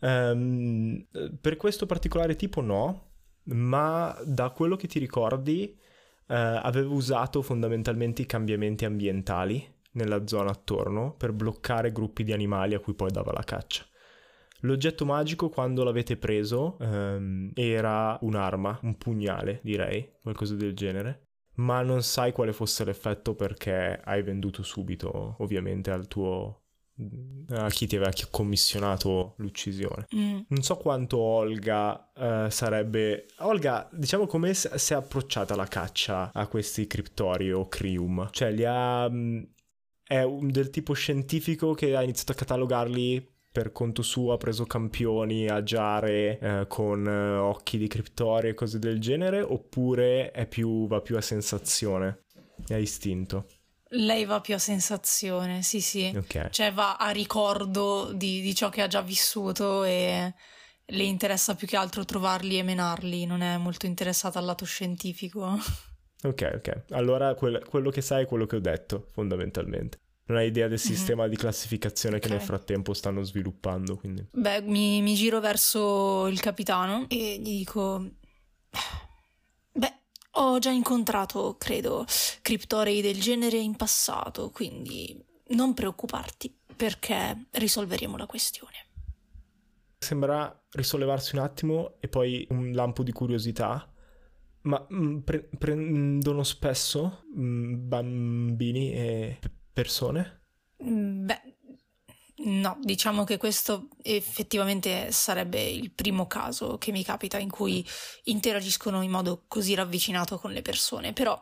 Um, 0.02 1.06
per 1.40 1.58
questo 1.58 1.86
particolare 1.86 2.36
tipo 2.36 2.62
no, 2.62 3.12
ma 3.46 4.16
da 4.26 4.52
quello 4.52 4.76
che 4.76 4.88
ti 4.88 5.00
ricordi 5.00 5.78
eh, 6.32 6.60
avevo 6.64 6.94
usato 6.94 7.42
fondamentalmente 7.42 8.22
i 8.22 8.26
cambiamenti 8.26 8.86
ambientali 8.86 9.68
nella 9.94 10.26
zona 10.26 10.52
attorno 10.52 11.14
per 11.18 11.34
bloccare 11.34 11.92
gruppi 11.92 12.24
di 12.24 12.32
animali 12.32 12.74
a 12.74 12.80
cui 12.80 12.94
poi 12.94 13.12
dava 13.12 13.34
la 13.34 13.44
caccia. 13.44 13.86
L'oggetto 14.62 15.06
magico 15.06 15.50
quando 15.50 15.84
l'avete 15.84 16.16
preso 16.16 16.78
ehm, 16.80 17.52
era 17.54 18.18
un'arma, 18.22 18.80
un 18.84 18.98
pugnale 18.98 19.60
direi, 19.62 20.10
qualcosa 20.22 20.56
del 20.56 20.74
genere, 20.74 21.32
ma 21.56 21.82
non 21.82 22.02
sai 22.02 22.32
quale 22.32 22.54
fosse 22.54 22.86
l'effetto 22.86 23.36
perché 23.36 24.00
hai 24.02 24.24
venduto 24.24 24.64
subito 24.64 25.36
ovviamente 25.40 25.92
al 25.92 26.08
tuo 26.08 26.61
a 27.50 27.70
chi 27.70 27.88
ti 27.88 27.96
aveva 27.96 28.12
commissionato 28.30 29.34
l'uccisione. 29.38 30.08
Mm. 30.16 30.40
Non 30.48 30.62
so 30.62 30.78
quanto 30.78 31.18
Olga 31.18 32.12
uh, 32.16 32.50
sarebbe... 32.50 33.26
Olga, 33.40 33.90
diciamo 33.92 34.28
come 34.28 34.54
si 34.54 34.68
è 34.68 34.96
approcciata 34.96 35.56
la 35.56 35.68
caccia 35.68 36.32
a 36.34 36.48
questi 36.48 36.88
criptori 36.88 37.52
o 37.52 37.68
crium? 37.68 38.30
Cioè 38.32 38.52
li 38.52 38.66
ha... 38.66 39.10
Mm, 39.10 39.42
è 40.04 40.24
un, 40.24 40.52
del 40.52 40.70
tipo 40.70 40.94
scientifico 40.94 41.74
che 41.74 41.96
ha 41.96 42.04
iniziato 42.04 42.34
a 42.34 42.36
catalogarli 42.36 43.30
per 43.52 43.72
conto 43.74 44.02
suo 44.02 44.32
ha 44.32 44.38
preso 44.38 44.66
campioni 44.66 45.48
a 45.48 45.62
giare 45.62 46.40
eh, 46.40 46.66
con 46.68 47.06
eh, 47.06 47.36
occhi 47.38 47.78
di 47.78 47.88
criptori 47.88 48.50
e 48.50 48.54
cose 48.54 48.80
del 48.80 49.00
genere 49.00 49.42
oppure 49.42 50.32
più, 50.48 50.88
va 50.88 51.02
più 51.02 51.18
a 51.18 51.22
sensazione, 51.22 52.24
è 52.66 52.76
a 52.76 52.78
istinto? 52.78 53.48
Lei 53.94 54.26
va 54.26 54.40
più 54.40 54.54
a 54.54 54.60
sensazione, 54.60 55.64
sì, 55.64 55.82
sì. 55.82 56.14
Okay. 56.16 56.48
Cioè 56.52 56.72
va 56.72 56.96
a 56.96 57.10
ricordo 57.10 58.12
di, 58.14 58.42
di, 58.42 58.56
ciò 58.56 58.70
che 58.70 58.82
ha 58.82 58.88
già 58.88 59.02
vissuto 59.02 59.84
e 59.84 60.34
le 60.86 61.04
interessa 61.04 61.56
più 61.56 61.68
che 61.68 61.76
altro 61.76 62.06
trovarli 62.06 62.58
e 62.58 62.64
menarli, 62.64 63.26
non 63.26 63.42
è 63.42 63.58
molto 63.58 63.86
interessata 63.86 64.40
al 64.40 64.46
lato 64.46 64.66
scientifico. 64.66 65.58
Ok, 66.24 66.52
ok. 66.56 66.84
Allora 66.92 67.34
quel, 67.34 67.66
quello 67.68 67.90
che 67.90 68.02
sai 68.02 68.24
è 68.24 68.28
quello 68.28 68.46
che 68.46 68.58
ho 68.58 68.60
detto, 68.60 69.08
fondamentalmente. 69.12 69.98
Non 70.26 70.38
hai 70.38 70.48
idea 70.48 70.68
del 70.68 70.80
mhm. 70.82 70.90
sistema 70.94 71.24
mm-hmm. 71.24 71.32
di 71.32 71.38
classificazione 71.38 72.18
okay. 72.18 72.30
che 72.30 72.36
nel 72.36 72.46
frattempo 72.46 72.94
stanno 72.94 73.24
sviluppando, 73.24 73.98
quindi... 73.98 74.26
Beh, 74.32 74.62
mi, 74.62 75.02
mi 75.02 75.16
giro 75.16 75.40
verso 75.40 76.28
il 76.28 76.40
capitano 76.40 77.06
e 77.10 77.40
gli 77.40 77.58
dico... 77.58 78.12
Ho 80.42 80.58
già 80.58 80.72
incontrato, 80.72 81.56
credo, 81.60 82.04
criptorei 82.42 83.02
del 83.02 83.22
genere 83.22 83.58
in 83.58 83.76
passato, 83.76 84.50
quindi 84.50 85.16
non 85.50 85.76
preoccuparti, 85.76 86.52
perché 86.76 87.46
risolveremo 87.52 88.18
la 88.18 88.26
questione. 88.26 88.74
Sembra 90.00 90.66
risollevarsi 90.72 91.36
un 91.36 91.44
attimo 91.44 91.98
e 92.00 92.08
poi 92.08 92.48
un 92.50 92.72
lampo 92.72 93.04
di 93.04 93.12
curiosità. 93.12 93.88
Ma 94.64 94.88
mm, 94.92 95.20
pre- 95.20 95.48
prendono 95.60 96.42
spesso 96.42 97.24
mm, 97.38 97.88
bambini 97.88 98.94
e 98.94 99.40
persone? 99.72 100.46
Mm, 100.84 101.26
beh, 101.28 101.51
No, 102.44 102.78
diciamo 102.82 103.24
che 103.24 103.38
questo 103.38 103.90
effettivamente 104.02 105.12
sarebbe 105.12 105.62
il 105.62 105.92
primo 105.92 106.28
caso 106.28 106.78
che 106.78 106.92
mi 106.92 107.04
capita 107.04 107.38
in 107.38 107.50
cui 107.50 107.86
interagiscono 108.24 109.02
in 109.02 109.12
modo 109.12 109.44
così 109.48 109.76
ravvicinato 109.76 110.40
con 110.40 110.52
le 110.52 110.62
persone, 110.62 111.14
però 111.14 111.40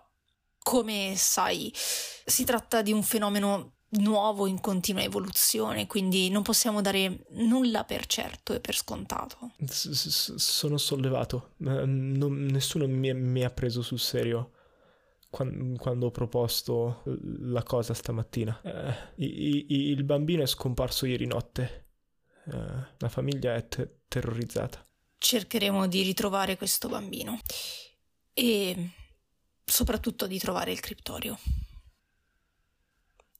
come 0.61 1.13
sai 1.15 1.71
si 1.73 2.43
tratta 2.43 2.81
di 2.81 2.91
un 2.91 3.03
fenomeno 3.03 3.75
nuovo 3.91 4.45
in 4.45 4.59
continua 4.59 5.01
evoluzione, 5.01 5.87
quindi 5.87 6.29
non 6.29 6.43
possiamo 6.43 6.81
dare 6.81 7.25
nulla 7.31 7.85
per 7.85 8.05
certo 8.05 8.53
e 8.53 8.59
per 8.59 8.75
scontato. 8.75 9.51
Sono 9.65 10.77
sollevato, 10.77 11.53
non, 11.57 12.47
nessuno 12.51 12.87
mi 12.87 13.43
ha 13.43 13.49
preso 13.49 13.81
sul 13.81 13.99
serio 13.99 14.51
quando 15.29 16.07
ho 16.07 16.11
proposto 16.11 17.03
la 17.05 17.63
cosa 17.63 17.93
stamattina. 17.93 18.61
Eh, 18.61 19.23
i, 19.23 19.89
il 19.91 20.03
bambino 20.03 20.41
è 20.41 20.47
scomparso 20.47 21.05
ieri 21.05 21.27
notte. 21.27 21.87
Eh, 22.45 22.51
la 22.97 23.09
famiglia 23.09 23.55
è 23.55 23.67
te- 23.67 23.99
terrorizzata. 24.07 24.83
Cercheremo 25.17 25.87
di 25.87 26.01
ritrovare 26.01 26.57
questo 26.57 26.87
bambino 26.87 27.39
e 28.33 28.89
soprattutto 29.63 30.25
di 30.27 30.39
trovare 30.39 30.71
il 30.71 30.79
criptorio. 30.79 31.37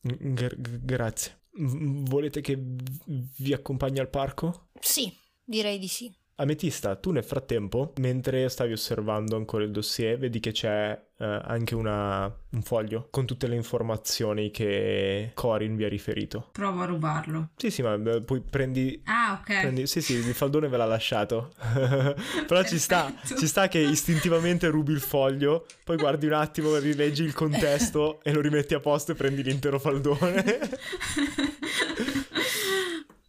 G- 0.02 0.80
grazie. 0.84 1.42
volete 1.52 2.42
che 2.42 2.58
vi 2.58 3.54
accompagni 3.54 4.00
al 4.00 4.10
parco? 4.10 4.70
Sì, 4.80 5.12
direi 5.44 5.80
di 5.80 5.88
sì. 5.88 6.14
Ametista, 6.36 6.96
tu 6.96 7.12
nel 7.12 7.24
frattempo, 7.24 7.92
mentre 7.98 8.48
stavi 8.48 8.72
osservando 8.72 9.36
ancora 9.36 9.66
il 9.66 9.72
dossier, 9.72 10.18
vedi 10.18 10.40
che 10.40 10.52
c'è 10.52 11.09
eh, 11.22 11.42
anche 11.44 11.76
una, 11.76 12.34
un 12.52 12.62
foglio 12.62 13.10
con 13.12 13.26
tutte 13.26 13.48
le 13.48 13.56
informazioni 13.56 14.52
che 14.52 15.32
Corin 15.34 15.76
vi 15.76 15.84
ha 15.84 15.90
riferito. 15.90 16.50
Provo 16.54 16.82
a 16.82 16.86
rubarlo. 16.86 17.50
Sì, 17.58 17.70
sì, 17.70 17.82
ma 17.82 17.94
eh, 17.94 18.22
poi 18.22 18.40
prendi... 18.40 19.02
Ah, 19.04 19.40
ok. 19.42 19.60
Prendi, 19.62 19.86
sì, 19.86 20.02
sì, 20.02 20.14
il 20.14 20.34
faldone 20.34 20.70
ve 20.70 20.78
l'ha 20.78 20.86
lasciato. 20.86 21.54
Però 22.48 22.64
ci 22.64 22.80
sta, 22.80 23.14
ci 23.24 23.48
sta 23.48 23.68
che 23.68 23.80
istintivamente 23.80 24.68
rubi 24.70 24.94
il 24.94 25.02
foglio, 25.02 25.66
poi 25.84 25.98
guardi 25.98 26.26
un 26.26 26.34
attimo, 26.34 26.78
rileggi 26.78 27.24
il 27.24 27.34
contesto 27.34 28.22
e 28.24 28.32
lo 28.32 28.40
rimetti 28.40 28.74
a 28.74 28.80
posto 28.80 29.12
e 29.12 29.16
prendi 29.16 29.44
l'intero 29.44 29.78
faldone. 29.78 30.60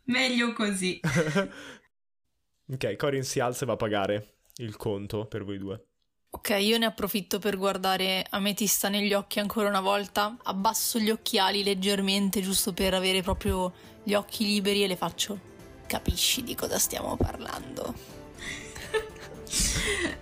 Meglio 0.05 0.53
così. 0.53 1.01
Ok, 2.72 2.97
Corin 2.97 3.24
si 3.24 3.41
alza 3.41 3.64
e 3.64 3.66
va 3.66 3.72
a 3.72 3.76
pagare 3.76 4.34
il 4.57 4.76
conto 4.76 5.26
per 5.26 5.45
voi 5.45 5.59
due. 5.59 5.89
Ok, 6.32 6.56
io 6.60 6.78
ne 6.78 6.86
approfitto 6.86 7.40
per 7.40 7.56
guardare 7.56 8.24
Ametista 8.30 8.88
negli 8.88 9.12
occhi 9.12 9.40
ancora 9.40 9.68
una 9.68 9.80
volta. 9.80 10.36
Abbasso 10.44 11.00
gli 11.00 11.10
occhiali 11.10 11.64
leggermente, 11.64 12.40
giusto 12.40 12.72
per 12.72 12.94
avere 12.94 13.20
proprio 13.20 13.72
gli 14.04 14.14
occhi 14.14 14.44
liberi 14.44 14.84
e 14.84 14.86
le 14.86 14.94
faccio. 14.94 15.36
Capisci 15.86 16.44
di 16.44 16.54
cosa 16.54 16.78
stiamo 16.78 17.16
parlando? 17.16 17.94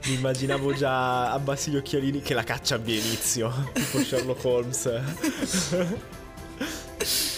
Mi 0.07 0.15
immaginavo 0.15 0.73
già 0.73 1.31
abbassi 1.31 1.71
gli 1.71 1.77
occhialini 1.77 2.23
che 2.23 2.33
la 2.33 2.43
caccia 2.43 2.77
abbia 2.77 2.95
inizio, 2.95 3.71
tipo 3.75 4.03
Sherlock 4.03 4.45
Holmes. 4.45 4.91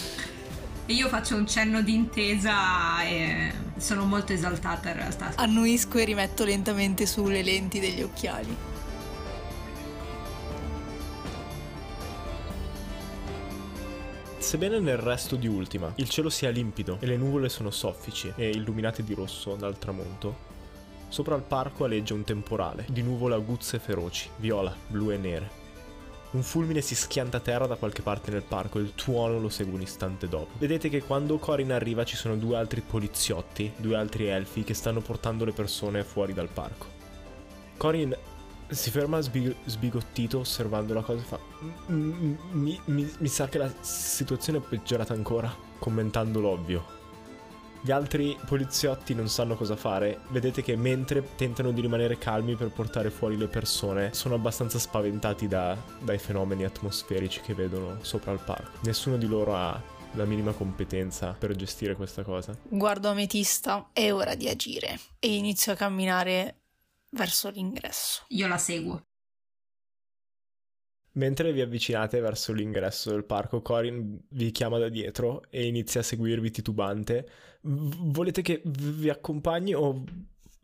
Io 0.91 1.07
faccio 1.07 1.35
un 1.35 1.47
cenno 1.47 1.81
d'intesa 1.81 3.03
e 3.03 3.51
sono 3.77 4.05
molto 4.05 4.33
esaltata 4.33 4.89
in 4.89 4.95
realtà. 4.95 5.31
Annuisco 5.35 5.97
e 5.97 6.03
rimetto 6.03 6.43
lentamente 6.43 7.05
su 7.05 7.25
le 7.27 7.41
lenti 7.41 7.79
degli 7.79 8.01
occhiali. 8.01 8.55
Sebbene 14.37 14.79
nel 14.79 14.97
resto 14.97 15.37
di 15.37 15.47
Ultima 15.47 15.93
il 15.95 16.09
cielo 16.09 16.29
sia 16.29 16.49
limpido 16.49 16.97
e 16.99 17.05
le 17.05 17.15
nuvole 17.15 17.47
sono 17.47 17.71
soffici 17.71 18.33
e 18.35 18.49
illuminate 18.49 19.01
di 19.03 19.13
rosso 19.13 19.55
dal 19.55 19.77
tramonto, 19.77 20.49
sopra 21.07 21.35
il 21.35 21.43
parco 21.43 21.85
aleggia 21.85 22.15
un 22.15 22.25
temporale 22.25 22.85
di 22.89 23.01
nuvole 23.01 23.35
aguzze 23.35 23.77
e 23.77 23.79
feroci, 23.79 24.29
viola, 24.37 24.75
blu 24.87 25.11
e 25.11 25.17
nere. 25.17 25.60
Un 26.33 26.43
fulmine 26.43 26.79
si 26.79 26.95
schianta 26.95 27.37
a 27.37 27.39
terra 27.41 27.67
da 27.67 27.75
qualche 27.75 28.01
parte 28.01 28.31
nel 28.31 28.43
parco 28.43 28.79
e 28.79 28.83
il 28.83 28.93
tuono 28.95 29.37
lo 29.39 29.49
segue 29.49 29.73
un 29.73 29.81
istante 29.81 30.29
dopo. 30.29 30.51
Vedete 30.59 30.87
che 30.87 31.01
quando 31.03 31.37
Corin 31.37 31.73
arriva 31.73 32.05
ci 32.05 32.15
sono 32.15 32.37
due 32.37 32.55
altri 32.55 32.79
poliziotti, 32.79 33.73
due 33.75 33.97
altri 33.97 34.27
elfi 34.27 34.63
che 34.63 34.73
stanno 34.73 35.01
portando 35.01 35.43
le 35.43 35.51
persone 35.51 36.05
fuori 36.05 36.33
dal 36.33 36.47
parco. 36.47 36.85
Corin 37.75 38.15
si 38.69 38.89
ferma 38.91 39.19
sbig- 39.19 39.55
sbigottito 39.65 40.39
osservando 40.39 40.93
la 40.93 41.01
cosa 41.01 41.19
e 41.19 41.25
fa 41.25 41.39
"M- 41.87 42.37
mi, 42.51 42.79
mi- 42.85 43.13
mi 43.17 43.27
sa 43.27 43.49
che 43.49 43.57
la 43.57 43.69
situazione 43.81 44.59
è 44.59 44.61
peggiorata 44.61 45.11
ancora, 45.11 45.53
commentando 45.79 46.39
l'ovvio. 46.39 46.99
Gli 47.83 47.89
altri 47.89 48.37
poliziotti 48.45 49.15
non 49.15 49.27
sanno 49.27 49.55
cosa 49.55 49.75
fare. 49.75 50.19
Vedete 50.29 50.61
che 50.61 50.75
mentre 50.75 51.35
tentano 51.35 51.71
di 51.71 51.81
rimanere 51.81 52.19
calmi 52.19 52.55
per 52.55 52.69
portare 52.69 53.09
fuori 53.09 53.37
le 53.37 53.47
persone, 53.47 54.13
sono 54.13 54.35
abbastanza 54.35 54.77
spaventati 54.77 55.47
da- 55.47 55.75
dai 55.99 56.19
fenomeni 56.19 56.63
atmosferici 56.63 57.41
che 57.41 57.55
vedono 57.55 57.97
sopra 58.01 58.33
il 58.33 58.39
parco. 58.39 58.77
Nessuno 58.81 59.17
di 59.17 59.25
loro 59.25 59.55
ha 59.55 59.81
la 60.13 60.25
minima 60.25 60.51
competenza 60.51 61.35
per 61.37 61.55
gestire 61.55 61.95
questa 61.95 62.21
cosa. 62.21 62.55
Guardo 62.63 63.09
Ametista, 63.09 63.89
è 63.93 64.11
ora 64.13 64.35
di 64.35 64.47
agire 64.47 64.99
e 65.17 65.33
inizio 65.33 65.71
a 65.71 65.75
camminare 65.75 66.61
verso 67.09 67.49
l'ingresso. 67.49 68.25
Io 68.27 68.47
la 68.47 68.57
seguo. 68.59 69.05
Mentre 71.13 71.51
vi 71.51 71.59
avvicinate 71.61 72.19
verso 72.21 72.53
l'ingresso 72.53 73.09
del 73.11 73.25
parco, 73.25 73.61
Corin 73.61 74.17
vi 74.29 74.51
chiama 74.51 74.77
da 74.77 74.87
dietro 74.87 75.43
e 75.49 75.65
inizia 75.67 75.99
a 75.99 76.03
seguirvi 76.03 76.51
titubante. 76.51 77.27
V- 77.61 78.11
volete 78.13 78.41
che 78.41 78.61
v- 78.63 78.91
vi 78.93 79.09
accompagni 79.09 79.73
o 79.73 80.03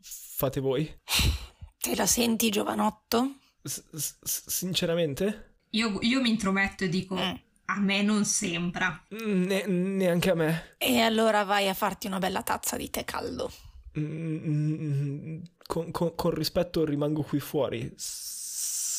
fate 0.00 0.60
voi? 0.60 0.90
Te 1.80 1.94
la 1.94 2.06
senti, 2.06 2.48
giovanotto? 2.48 3.34
S- 3.62 3.84
s- 3.94 4.16
sinceramente? 4.46 5.56
Io, 5.70 5.98
io 6.00 6.20
mi 6.22 6.30
intrometto 6.30 6.84
e 6.84 6.88
dico: 6.88 7.14
Mm. 7.14 7.34
A 7.66 7.78
me 7.80 8.00
non 8.02 8.24
sembra. 8.24 9.04
Ne- 9.10 9.66
neanche 9.66 10.30
a 10.30 10.34
me. 10.34 10.74
E 10.78 11.00
allora 11.00 11.44
vai 11.44 11.68
a 11.68 11.74
farti 11.74 12.06
una 12.06 12.18
bella 12.18 12.42
tazza 12.42 12.78
di 12.78 12.88
tè 12.88 13.04
caldo. 13.04 13.52
Mm, 13.98 15.42
Con, 15.66 15.90
con- 15.90 16.14
con 16.14 16.30
rispetto 16.30 16.86
rimango 16.86 17.22
qui 17.22 17.40
fuori. 17.40 17.92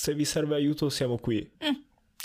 Se 0.01 0.13
vi 0.13 0.23
serve 0.23 0.55
aiuto 0.55 0.89
siamo 0.89 1.17
qui. 1.17 1.45
Mm, 1.61 1.73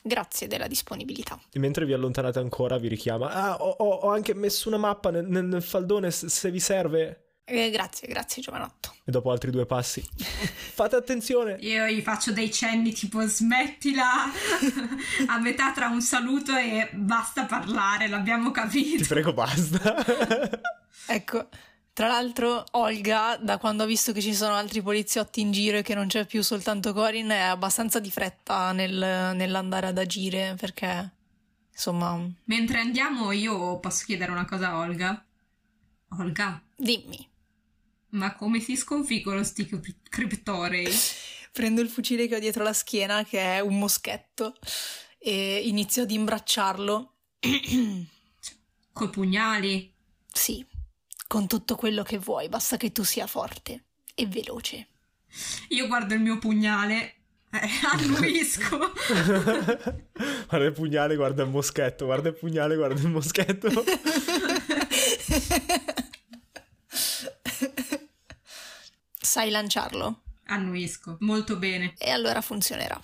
Grazie 0.06 0.46
della 0.46 0.68
disponibilità. 0.68 1.40
E 1.50 1.58
mentre 1.58 1.84
vi 1.84 1.92
allontanate 1.92 2.38
ancora 2.38 2.78
vi 2.78 2.86
richiama. 2.86 3.30
Ah, 3.32 3.56
ho, 3.56 3.68
ho- 3.70 4.10
anche 4.12 4.32
messo 4.32 4.68
una 4.68 4.76
mappa 4.76 5.10
nel, 5.10 5.26
nel- 5.26 5.44
nel 5.46 5.60
faldone 5.62 6.12
se, 6.12 6.28
se 6.28 6.52
vi 6.52 6.60
serve. 6.60 7.30
Eh, 7.44 7.70
grazie, 7.70 8.06
grazie, 8.06 8.40
giovanotto. 8.40 8.94
E 9.04 9.10
dopo 9.10 9.32
altri 9.32 9.50
due 9.50 9.66
passi. 9.66 10.00
Fate 10.16 10.94
attenzione. 10.94 11.56
Io 11.62 11.86
gli 11.86 12.00
faccio 12.00 12.30
dei 12.32 12.52
cenni 12.52 12.92
tipo 12.92 13.26
smettila 13.26 14.26
a 15.26 15.38
metà 15.40 15.72
tra 15.72 15.88
un 15.88 16.00
saluto 16.00 16.54
e 16.54 16.90
basta 16.92 17.44
parlare, 17.46 18.06
l'abbiamo 18.06 18.52
Ti 18.52 18.60
capito. 18.60 19.04
prego, 19.08 19.32
basta. 19.32 19.96
Ecco, 21.08 21.48
tra 21.94 22.08
l'altro 22.08 22.64
Olga, 22.72 23.36
da 23.36 23.56
quando 23.58 23.84
ha 23.84 23.86
visto 23.86 24.12
che 24.12 24.20
ci 24.20 24.34
sono 24.34 24.54
altri 24.54 24.82
poliziotti 24.82 25.40
in 25.40 25.52
giro 25.52 25.78
e 25.78 25.82
che 25.82 25.94
non 25.94 26.08
c'è 26.08 26.26
più 26.26 26.42
soltanto 26.42 26.92
Corin, 26.92 27.28
è 27.28 27.38
abbastanza 27.38 28.00
di 28.00 28.10
fretta 28.10 28.72
nel- 28.72 29.32
nell'andare 29.36 29.86
ad 29.86 29.96
agire 29.98 30.56
perché, 30.58 31.12
insomma, 31.72 32.20
Mentre 32.44 32.80
andiamo 32.80 33.30
io 33.32 33.78
posso 33.78 34.04
chiedere 34.04 34.32
una 34.32 34.44
cosa 34.44 34.70
a 34.70 34.78
Olga. 34.78 35.24
Olga, 36.18 36.62
dimmi. 36.76 37.28
ma 38.10 38.34
come 38.34 38.60
si 38.60 38.76
sconfiggono 38.76 39.42
sti 39.42 39.66
cri- 39.66 39.96
criptorei? 40.08 40.86
Prendo 41.52 41.80
il 41.80 41.88
fucile 41.88 42.26
che 42.26 42.34
ho 42.36 42.40
dietro 42.40 42.62
la 42.64 42.72
schiena, 42.72 43.24
che 43.24 43.40
è 43.56 43.60
un 43.60 43.78
moschetto, 43.78 44.54
e 45.18 45.60
inizio 45.64 46.02
ad 46.02 46.10
imbracciarlo. 46.10 47.12
Coi 48.92 49.10
pugnali? 49.10 49.92
sì, 50.32 50.64
con 51.26 51.46
tutto 51.46 51.76
quello 51.76 52.02
che 52.02 52.18
vuoi, 52.18 52.48
basta 52.48 52.76
che 52.76 52.92
tu 52.92 53.02
sia 53.04 53.26
forte 53.26 53.84
e 54.14 54.26
veloce. 54.26 54.88
Io 55.68 55.86
guardo 55.86 56.14
il 56.14 56.20
mio 56.20 56.38
pugnale, 56.38 57.14
eh, 57.50 57.68
annuisco. 57.92 58.78
guarda 60.48 60.66
il 60.66 60.72
pugnale, 60.72 61.16
guarda 61.16 61.42
il 61.42 61.50
moschetto. 61.50 62.04
Guarda 62.04 62.28
il 62.28 62.34
pugnale, 62.34 62.76
guarda 62.76 63.00
il 63.00 63.08
moschetto. 63.08 63.68
Sai 69.20 69.50
lanciarlo? 69.50 70.20
annuisco, 70.46 71.16
molto 71.20 71.56
bene. 71.56 71.94
E 71.98 72.10
allora 72.10 72.40
funzionerà. 72.40 73.00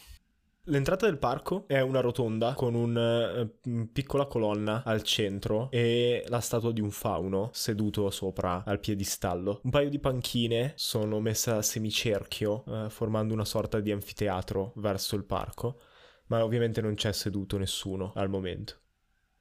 L'entrata 0.65 1.07
del 1.07 1.17
parco 1.17 1.65
è 1.67 1.81
una 1.81 2.01
rotonda 2.01 2.53
con 2.53 2.75
una 2.75 3.49
piccola 3.91 4.27
colonna 4.27 4.83
al 4.85 5.03
centro 5.03 5.69
e 5.71 6.23
la 6.29 6.41
statua 6.41 6.71
di 6.71 6.83
un 6.83 6.91
fauno 6.91 7.49
seduto 7.53 8.11
sopra 8.11 8.63
al 8.65 8.79
piedistallo. 8.79 9.61
Un 9.63 9.71
paio 9.71 9.89
di 9.89 9.99
panchine 9.99 10.75
sono 10.77 11.19
messe 11.19 11.51
a 11.51 11.63
semicerchio, 11.63 12.65
eh, 12.67 12.91
formando 12.91 13.33
una 13.33 13.47
sorta 13.47 13.81
di 13.81 13.91
anfiteatro 13.91 14.73
verso 14.77 15.17
il 15.17 15.25
parco, 15.25 15.81
ma 16.27 16.45
ovviamente 16.45 16.83
non 16.83 16.95
c'è 16.95 17.11
seduto 17.11 17.57
nessuno 17.57 18.13
al 18.15 18.29
momento. 18.29 18.75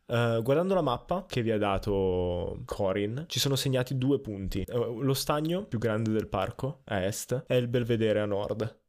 Eh, 0.06 0.40
guardando 0.42 0.74
la 0.74 0.82
mappa 0.82 1.26
che 1.28 1.42
vi 1.42 1.52
ha 1.52 1.58
dato 1.58 2.62
Corin, 2.64 3.26
ci 3.28 3.40
sono 3.40 3.58
segnati 3.58 3.98
due 3.98 4.20
punti. 4.20 4.62
Eh, 4.62 4.74
lo 4.74 5.14
stagno 5.14 5.66
più 5.66 5.80
grande 5.80 6.12
del 6.12 6.30
parco, 6.30 6.80
a 6.86 7.04
est, 7.04 7.44
e 7.46 7.58
il 7.58 7.68
belvedere 7.68 8.22
a 8.22 8.26
nord. 8.26 8.80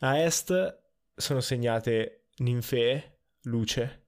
A 0.00 0.18
est 0.18 0.82
sono 1.14 1.40
segnate 1.40 2.26
ninfee, 2.38 3.18
luce. 3.42 4.02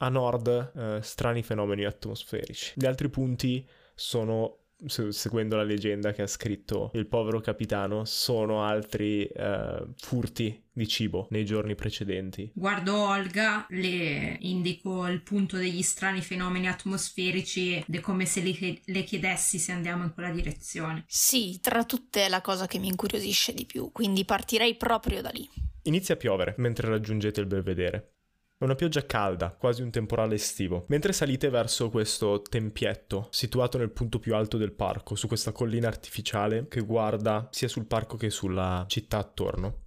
A 0.00 0.08
nord, 0.08 0.72
eh, 0.76 1.00
strani 1.02 1.42
fenomeni 1.42 1.84
atmosferici. 1.84 2.72
Gli 2.76 2.86
altri 2.86 3.08
punti 3.08 3.68
sono, 3.94 4.58
se- 4.86 5.10
seguendo 5.10 5.56
la 5.56 5.64
leggenda 5.64 6.12
che 6.12 6.22
ha 6.22 6.26
scritto 6.28 6.92
il 6.94 7.08
povero 7.08 7.40
capitano, 7.40 8.04
sono 8.04 8.62
altri 8.62 9.26
eh, 9.26 9.88
furti 9.96 10.66
di 10.70 10.86
cibo 10.86 11.26
nei 11.30 11.44
giorni 11.44 11.74
precedenti. 11.74 12.48
Guardo 12.54 12.96
Olga, 12.96 13.66
le 13.70 14.36
indico 14.38 15.04
il 15.08 15.22
punto 15.22 15.56
degli 15.56 15.82
strani 15.82 16.20
fenomeni 16.20 16.68
atmosferici 16.68 17.74
ed 17.74 17.92
è 17.92 17.98
come 17.98 18.24
se 18.24 18.40
le, 18.40 18.80
le 18.84 19.02
chiedessi 19.02 19.58
se 19.58 19.72
andiamo 19.72 20.04
in 20.04 20.14
quella 20.14 20.30
direzione. 20.30 21.02
Sì, 21.08 21.58
tra 21.60 21.84
tutte 21.84 22.26
è 22.26 22.28
la 22.28 22.40
cosa 22.40 22.68
che 22.68 22.78
mi 22.78 22.86
incuriosisce 22.86 23.52
di 23.52 23.66
più, 23.66 23.90
quindi 23.90 24.24
partirei 24.24 24.76
proprio 24.76 25.22
da 25.22 25.30
lì. 25.30 25.66
Inizia 25.88 26.14
a 26.14 26.18
piovere 26.18 26.54
mentre 26.58 26.86
raggiungete 26.86 27.40
il 27.40 27.46
belvedere. 27.46 28.12
È 28.58 28.64
una 28.64 28.74
pioggia 28.74 29.06
calda, 29.06 29.50
quasi 29.50 29.80
un 29.80 29.90
temporale 29.90 30.34
estivo. 30.34 30.84
Mentre 30.88 31.14
salite 31.14 31.48
verso 31.48 31.88
questo 31.88 32.42
tempietto, 32.42 33.28
situato 33.30 33.78
nel 33.78 33.90
punto 33.90 34.18
più 34.18 34.34
alto 34.34 34.58
del 34.58 34.72
parco, 34.72 35.14
su 35.14 35.26
questa 35.28 35.52
collina 35.52 35.88
artificiale 35.88 36.66
che 36.68 36.80
guarda 36.80 37.48
sia 37.50 37.68
sul 37.68 37.86
parco 37.86 38.18
che 38.18 38.28
sulla 38.28 38.84
città 38.86 39.16
attorno. 39.16 39.84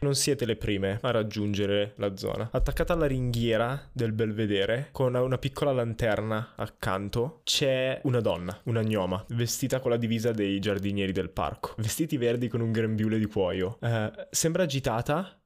Non 0.00 0.14
siete 0.14 0.46
le 0.46 0.56
prime 0.56 0.98
a 1.02 1.10
raggiungere 1.10 1.92
la 1.96 2.16
zona. 2.16 2.48
Attaccata 2.50 2.94
alla 2.94 3.06
ringhiera 3.06 3.90
del 3.92 4.12
belvedere, 4.12 4.88
con 4.92 5.14
una 5.14 5.38
piccola 5.38 5.72
lanterna 5.72 6.54
accanto, 6.56 7.40
c'è 7.44 8.00
una 8.04 8.20
donna, 8.20 8.58
una 8.64 8.82
gnoma, 8.82 9.22
vestita 9.28 9.80
con 9.80 9.90
la 9.90 9.96
divisa 9.98 10.32
dei 10.32 10.58
giardinieri 10.60 11.12
del 11.12 11.30
parco. 11.30 11.74
Vestiti 11.76 12.16
verdi 12.16 12.48
con 12.48 12.60
un 12.60 12.72
grembiule 12.72 13.18
di 13.18 13.26
cuoio. 13.26 13.78
Eh, 13.80 14.10
sembra 14.30 14.62
agitata 14.62 15.36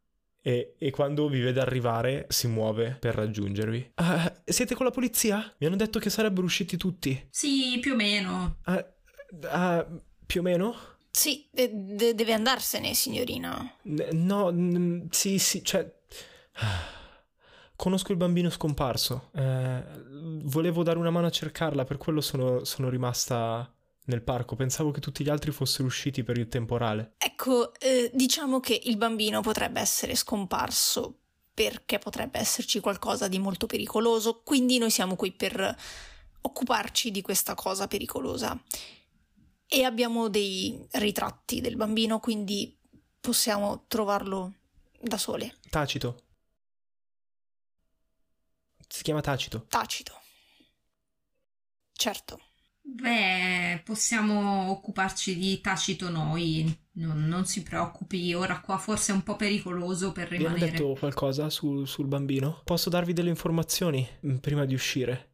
e, 0.47 0.77
e 0.79 0.91
quando 0.93 1.29
vi 1.29 1.41
vede 1.41 1.61
arrivare 1.61 2.27
si 2.29 2.47
muove 2.47 2.97
per 3.01 3.17
raggiungervi. 3.17 3.91
Ah, 3.95 4.33
siete 4.45 4.77
con 4.77 4.87
la 4.87 4.93
polizia? 4.93 5.53
Mi 5.59 5.67
hanno 5.67 5.75
detto 5.75 5.99
che 5.99 6.09
sarebbero 6.09 6.47
usciti 6.47 6.77
tutti. 6.77 7.27
Sì, 7.31 7.79
più 7.81 7.95
o 7.95 7.97
meno. 7.97 8.59
Ah, 8.63 8.87
ah, 9.51 9.85
più 10.25 10.41
o 10.41 10.45
meno? 10.45 10.77
Sì, 11.11 11.49
de- 11.51 11.73
de- 11.73 12.15
deve 12.15 12.33
andarsene, 12.33 12.95
signorina. 12.95 13.69
N- 13.89 14.09
No, 14.13 14.51
n- 14.51 15.09
sì, 15.11 15.39
sì, 15.41 15.65
cioè... 15.65 15.93
Conosco 17.75 18.13
il 18.13 18.17
bambino 18.17 18.49
scomparso. 18.49 19.31
Eh, 19.35 19.83
volevo 20.45 20.85
dare 20.85 20.99
una 20.99 21.11
mano 21.11 21.27
a 21.27 21.31
cercarla, 21.31 21.85
per 21.85 21.97
quello 21.97 22.21
sono, 22.21 22.63
sono 22.65 22.89
rimasta 22.89 23.71
nel 24.07 24.23
parco. 24.23 24.57
Pensavo 24.57 24.91
che 24.91 25.01
tutti 25.01 25.23
gli 25.23 25.29
altri 25.29 25.53
fossero 25.53 25.87
usciti 25.87 26.23
per 26.23 26.39
il 26.39 26.49
temporale. 26.49 27.15
Ecco, 27.19 27.75
eh, 27.75 28.11
diciamo 28.13 28.61
che 28.61 28.81
il 28.85 28.97
bambino 28.97 29.41
potrebbe 29.41 29.81
essere 29.81 30.15
scomparso 30.15 31.21
perché 31.55 31.99
potrebbe 31.99 32.39
esserci 32.39 32.81
qualcosa 32.81 33.29
di 33.29 33.39
molto 33.39 33.67
pericoloso, 33.67 34.43
quindi 34.43 34.77
noi 34.77 34.91
siamo 34.91 35.17
qui 35.17 35.33
per 35.33 35.77
occuparci 36.43 37.11
di 37.11 37.23
questa 37.23 37.55
cosa 37.55 37.87
pericolosa. 37.89 38.61
E 39.69 39.83
abbiamo 39.83 40.29
dei 40.29 40.87
ritratti 40.93 41.61
del 41.61 41.77
bambino, 41.77 42.21
quindi 42.21 42.77
possiamo 43.19 43.85
trovarlo 43.89 44.53
da 45.01 45.19
sole. 45.19 45.57
Tacito. 45.69 46.25
Si 48.87 49.03
chiama 49.03 49.21
Tacito. 49.21 49.65
Tacito. 49.67 50.21
Certo. 51.93 52.46
Beh, 52.89 53.83
possiamo 53.85 54.71
occuparci 54.71 55.37
di 55.37 55.61
Tacito 55.61 56.09
noi. 56.09 56.75
Non, 56.93 57.27
non 57.27 57.45
si 57.45 57.63
preoccupi, 57.63 58.33
ora 58.33 58.61
qua 58.61 58.79
forse 58.79 59.13
è 59.13 59.15
un 59.15 59.23
po' 59.23 59.37
pericoloso 59.37 60.13
per 60.13 60.29
Vi 60.29 60.37
hanno 60.37 60.55
rimanere. 60.55 60.71
detto 60.71 60.97
qualcosa 60.99 61.51
su- 61.51 61.85
sul 61.85 62.07
bambino? 62.07 62.63
Posso 62.65 62.89
darvi 62.89 63.13
delle 63.13 63.29
informazioni 63.29 64.07
mm, 64.25 64.37
prima 64.37 64.65
di 64.65 64.73
uscire? 64.75 65.33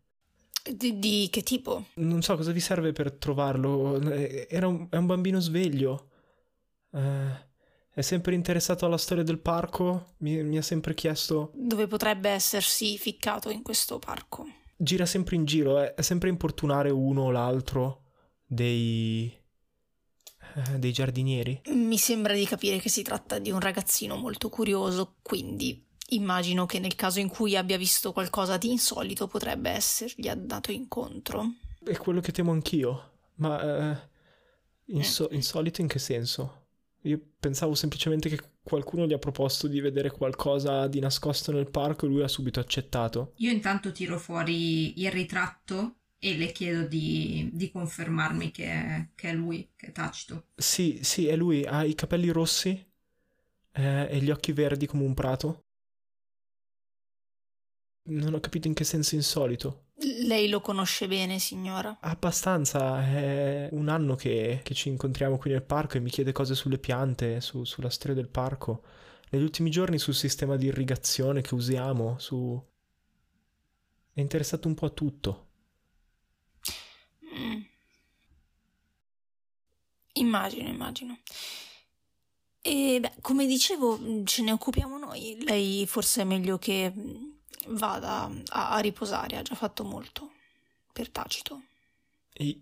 Di, 0.74 0.98
di 0.98 1.28
che 1.30 1.42
tipo? 1.42 1.84
Non 1.94 2.22
so 2.22 2.36
cosa 2.36 2.50
vi 2.52 2.60
serve 2.60 2.92
per 2.92 3.12
trovarlo. 3.12 4.00
Eh, 4.10 4.46
Era 4.50 4.66
un, 4.66 4.86
è 4.90 4.96
un 4.96 5.06
bambino 5.06 5.38
sveglio. 5.38 6.08
Eh, 6.92 7.50
è 7.94 8.00
sempre 8.00 8.34
interessato 8.34 8.86
alla 8.86 8.98
storia 8.98 9.22
del 9.24 9.38
parco. 9.38 10.14
Mi, 10.18 10.42
mi 10.42 10.56
ha 10.58 10.62
sempre 10.62 10.94
chiesto. 10.94 11.52
Dove 11.54 11.86
potrebbe 11.86 12.30
essersi 12.30 12.96
ficcato 12.98 13.50
in 13.50 13.62
questo 13.62 13.98
parco? 13.98 14.46
Gira 14.82 15.06
sempre 15.06 15.36
in 15.36 15.44
giro, 15.44 15.78
è, 15.78 15.94
è 15.94 16.02
sempre 16.02 16.28
importunare 16.28 16.90
uno 16.90 17.22
o 17.22 17.30
l'altro 17.30 18.02
dei. 18.44 19.32
eh, 20.56 20.78
dei 20.80 20.92
giardinieri. 20.92 21.60
Mi 21.66 21.96
sembra 21.98 22.34
di 22.34 22.44
capire 22.44 22.80
che 22.80 22.88
si 22.88 23.02
tratta 23.02 23.38
di 23.38 23.52
un 23.52 23.60
ragazzino 23.60 24.16
molto 24.16 24.48
curioso, 24.48 25.18
quindi 25.22 25.86
immagino 26.08 26.66
che 26.66 26.80
nel 26.80 26.96
caso 26.96 27.20
in 27.20 27.28
cui 27.28 27.56
abbia 27.56 27.78
visto 27.78 28.12
qualcosa 28.12 28.56
di 28.56 28.72
insolito 28.72 29.28
potrebbe 29.28 29.70
essergli 29.70 30.26
andato 30.26 30.72
incontro. 30.72 31.52
È 31.84 31.96
quello 31.96 32.20
che 32.20 32.32
temo 32.32 32.50
anch'io. 32.50 33.10
Ma. 33.36 33.92
eh, 33.92 34.08
inso- 34.86 35.28
insolito 35.30 35.80
in 35.80 35.86
che 35.86 36.00
senso? 36.00 36.61
Io 37.02 37.20
pensavo 37.38 37.74
semplicemente 37.74 38.28
che 38.28 38.38
qualcuno 38.62 39.06
gli 39.06 39.12
ha 39.12 39.18
proposto 39.18 39.66
di 39.66 39.80
vedere 39.80 40.10
qualcosa 40.10 40.86
di 40.86 41.00
nascosto 41.00 41.50
nel 41.50 41.70
parco 41.70 42.06
e 42.06 42.08
lui 42.08 42.22
ha 42.22 42.28
subito 42.28 42.60
accettato. 42.60 43.32
Io 43.36 43.50
intanto 43.50 43.90
tiro 43.90 44.18
fuori 44.18 45.00
il 45.02 45.10
ritratto 45.10 45.96
e 46.18 46.36
le 46.36 46.52
chiedo 46.52 46.86
di, 46.86 47.50
di 47.52 47.72
confermarmi 47.72 48.52
che 48.52 48.66
è, 48.66 49.08
che 49.16 49.30
è 49.30 49.32
lui, 49.34 49.72
che 49.74 49.86
è 49.86 49.92
Tacito. 49.92 50.46
Sì, 50.54 51.00
sì, 51.02 51.26
è 51.26 51.34
lui. 51.34 51.64
Ha 51.64 51.84
i 51.84 51.96
capelli 51.96 52.28
rossi 52.28 52.70
eh, 53.72 54.08
e 54.08 54.20
gli 54.20 54.30
occhi 54.30 54.52
verdi 54.52 54.86
come 54.86 55.02
un 55.02 55.14
prato. 55.14 55.64
Non 58.04 58.34
ho 58.34 58.40
capito 58.40 58.68
in 58.68 58.74
che 58.74 58.84
senso 58.84 59.16
insolito. 59.16 59.86
Lei 60.24 60.48
lo 60.48 60.60
conosce 60.60 61.06
bene, 61.06 61.38
signora. 61.38 61.96
Abbastanza, 62.00 63.02
è 63.02 63.68
un 63.72 63.88
anno 63.88 64.14
che, 64.14 64.60
che 64.62 64.74
ci 64.74 64.88
incontriamo 64.88 65.38
qui 65.38 65.50
nel 65.50 65.62
parco 65.62 65.96
e 65.96 66.00
mi 66.00 66.10
chiede 66.10 66.32
cose 66.32 66.54
sulle 66.54 66.78
piante, 66.78 67.40
su- 67.40 67.64
sulla 67.64 67.90
storia 67.90 68.16
del 68.16 68.28
parco. 68.28 68.82
Negli 69.30 69.42
ultimi 69.42 69.70
giorni 69.70 69.98
sul 69.98 70.14
sistema 70.14 70.56
di 70.56 70.66
irrigazione 70.66 71.40
che 71.40 71.54
usiamo, 71.54 72.18
su... 72.18 72.60
È 74.14 74.20
interessato 74.20 74.68
un 74.68 74.74
po' 74.74 74.86
a 74.86 74.90
tutto. 74.90 75.46
Mm. 77.34 77.60
Immagino, 80.14 80.68
immagino. 80.68 81.18
E 82.60 82.98
beh, 83.00 83.14
come 83.20 83.46
dicevo, 83.46 83.96
mh, 83.96 84.24
ce 84.24 84.42
ne 84.42 84.52
occupiamo 84.52 84.98
noi. 84.98 85.42
Lei 85.42 85.86
forse 85.86 86.22
è 86.22 86.24
meglio 86.24 86.58
che 86.58 86.90
mh, 86.90 87.31
vada 87.68 88.30
a, 88.48 88.70
a 88.70 88.78
riposare, 88.78 89.36
ha 89.36 89.42
già 89.42 89.54
fatto 89.54 89.84
molto. 89.84 90.30
Per 90.92 91.08
tacito. 91.10 91.62
E... 92.32 92.60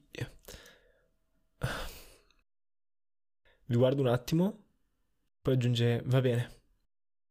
Vi 3.64 3.76
guardo 3.76 4.00
un 4.00 4.08
attimo, 4.08 4.64
poi 5.40 5.54
aggiunge, 5.54 6.02
va 6.06 6.20
bene, 6.20 6.62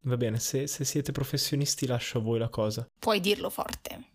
va 0.01 0.16
bene, 0.18 0.39
se, 0.39 0.68
se 0.68 0.86
siete 0.86 1.12
professionisti 1.12 1.86
lascio 1.86 2.20
a 2.20 2.22
voi 2.22 2.39
la 2.39 2.49
cosa. 2.49 2.88
Puoi 2.97 3.20
dirlo 3.20 3.49
forte. 3.49 4.07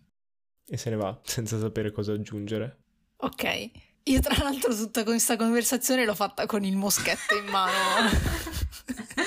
E 0.67 0.77
se 0.77 0.89
ne 0.89 0.95
va, 0.95 1.19
senza 1.23 1.59
sapere 1.59 1.91
cosa 1.91 2.13
aggiungere. 2.13 2.83
Ok. 3.17 3.69
Io 4.07 4.19
tra 4.19 4.43
l'altro 4.43 4.75
tutta 4.75 5.03
questa 5.03 5.35
conversazione 5.35 6.05
l'ho 6.05 6.13
fatta 6.13 6.45
con 6.45 6.63
il 6.63 6.75
moschetto 6.75 7.35
in 7.35 7.45
mano. 7.45 8.09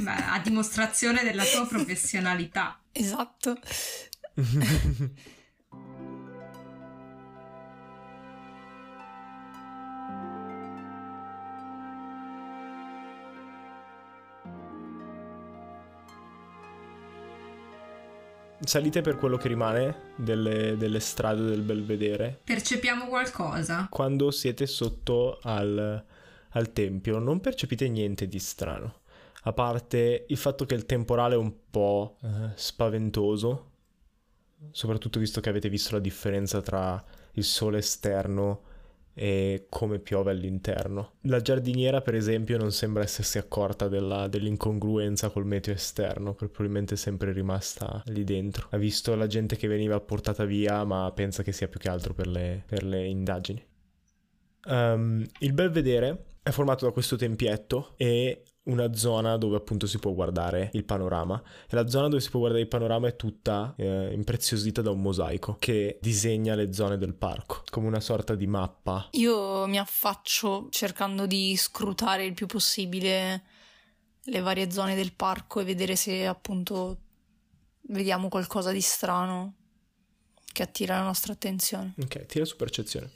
Beh, 0.00 0.10
a 0.10 0.40
dimostrazione 0.42 1.22
della 1.22 1.44
tua 1.44 1.66
professionalità. 1.66 2.80
esatto. 2.92 3.58
Salite 18.60 19.00
per 19.00 19.16
quello 19.16 19.36
che 19.38 19.48
rimane 19.48 20.12
delle, 20.16 20.76
delle 20.76 21.00
strade 21.00 21.42
del 21.42 21.62
Belvedere. 21.62 22.40
Percepiamo 22.44 23.06
qualcosa? 23.06 23.86
Quando 23.88 24.30
siete 24.30 24.66
sotto 24.66 25.38
al, 25.42 26.04
al 26.50 26.72
tempio 26.72 27.18
non 27.18 27.40
percepite 27.40 27.88
niente 27.88 28.26
di 28.28 28.38
strano. 28.38 29.00
A 29.48 29.54
parte 29.54 30.26
il 30.28 30.36
fatto 30.36 30.66
che 30.66 30.74
il 30.74 30.84
temporale 30.84 31.34
è 31.34 31.38
un 31.38 31.54
po' 31.70 32.18
eh, 32.22 32.50
spaventoso, 32.54 33.70
soprattutto 34.72 35.18
visto 35.18 35.40
che 35.40 35.48
avete 35.48 35.70
visto 35.70 35.94
la 35.94 36.00
differenza 36.00 36.60
tra 36.60 37.02
il 37.32 37.44
sole 37.44 37.78
esterno 37.78 38.60
e 39.14 39.64
come 39.70 40.00
piove 40.00 40.32
all'interno. 40.32 41.12
La 41.22 41.40
giardiniera, 41.40 42.02
per 42.02 42.14
esempio, 42.14 42.58
non 42.58 42.72
sembra 42.72 43.02
essersi 43.02 43.38
accorta 43.38 43.88
della- 43.88 44.28
dell'incongruenza 44.28 45.30
col 45.30 45.46
meteo 45.46 45.72
esterno, 45.72 46.34
probabilmente 46.34 46.92
è 46.92 46.98
sempre 46.98 47.32
rimasta 47.32 48.02
lì 48.08 48.24
dentro. 48.24 48.66
Ha 48.72 48.76
visto 48.76 49.14
la 49.14 49.26
gente 49.26 49.56
che 49.56 49.66
veniva 49.66 49.98
portata 49.98 50.44
via, 50.44 50.84
ma 50.84 51.10
pensa 51.14 51.42
che 51.42 51.52
sia 51.52 51.68
più 51.68 51.80
che 51.80 51.88
altro 51.88 52.12
per 52.12 52.26
le, 52.26 52.64
per 52.66 52.84
le 52.84 53.06
indagini. 53.06 53.64
Ehm, 54.66 55.26
il 55.38 55.52
Belvedere 55.54 56.24
è 56.42 56.50
formato 56.50 56.84
da 56.84 56.92
questo 56.92 57.16
tempietto 57.16 57.94
e 57.96 58.42
una 58.68 58.94
zona 58.94 59.36
dove 59.36 59.56
appunto 59.56 59.86
si 59.86 59.98
può 59.98 60.12
guardare 60.12 60.70
il 60.72 60.84
panorama. 60.84 61.42
E 61.68 61.74
la 61.74 61.88
zona 61.88 62.08
dove 62.08 62.20
si 62.20 62.30
può 62.30 62.40
guardare 62.40 62.62
il 62.62 62.68
panorama 62.68 63.08
è 63.08 63.16
tutta 63.16 63.74
eh, 63.76 64.12
impreziosita 64.12 64.80
da 64.82 64.90
un 64.90 65.00
mosaico 65.00 65.56
che 65.58 65.98
disegna 66.00 66.54
le 66.54 66.72
zone 66.72 66.96
del 66.96 67.14
parco 67.14 67.62
come 67.70 67.86
una 67.86 68.00
sorta 68.00 68.34
di 68.34 68.46
mappa. 68.46 69.08
Io 69.12 69.66
mi 69.66 69.78
affaccio 69.78 70.68
cercando 70.70 71.26
di 71.26 71.56
scrutare 71.56 72.24
il 72.24 72.34
più 72.34 72.46
possibile 72.46 73.42
le 74.22 74.40
varie 74.40 74.70
zone 74.70 74.94
del 74.94 75.12
parco 75.14 75.60
e 75.60 75.64
vedere 75.64 75.96
se 75.96 76.26
appunto 76.26 76.98
vediamo 77.88 78.28
qualcosa 78.28 78.72
di 78.72 78.80
strano 78.80 79.54
che 80.52 80.62
attira 80.62 80.98
la 80.98 81.04
nostra 81.04 81.32
attenzione. 81.32 81.94
ok 82.00 82.26
tira 82.26 82.44
su 82.44 82.56
percezione. 82.56 83.10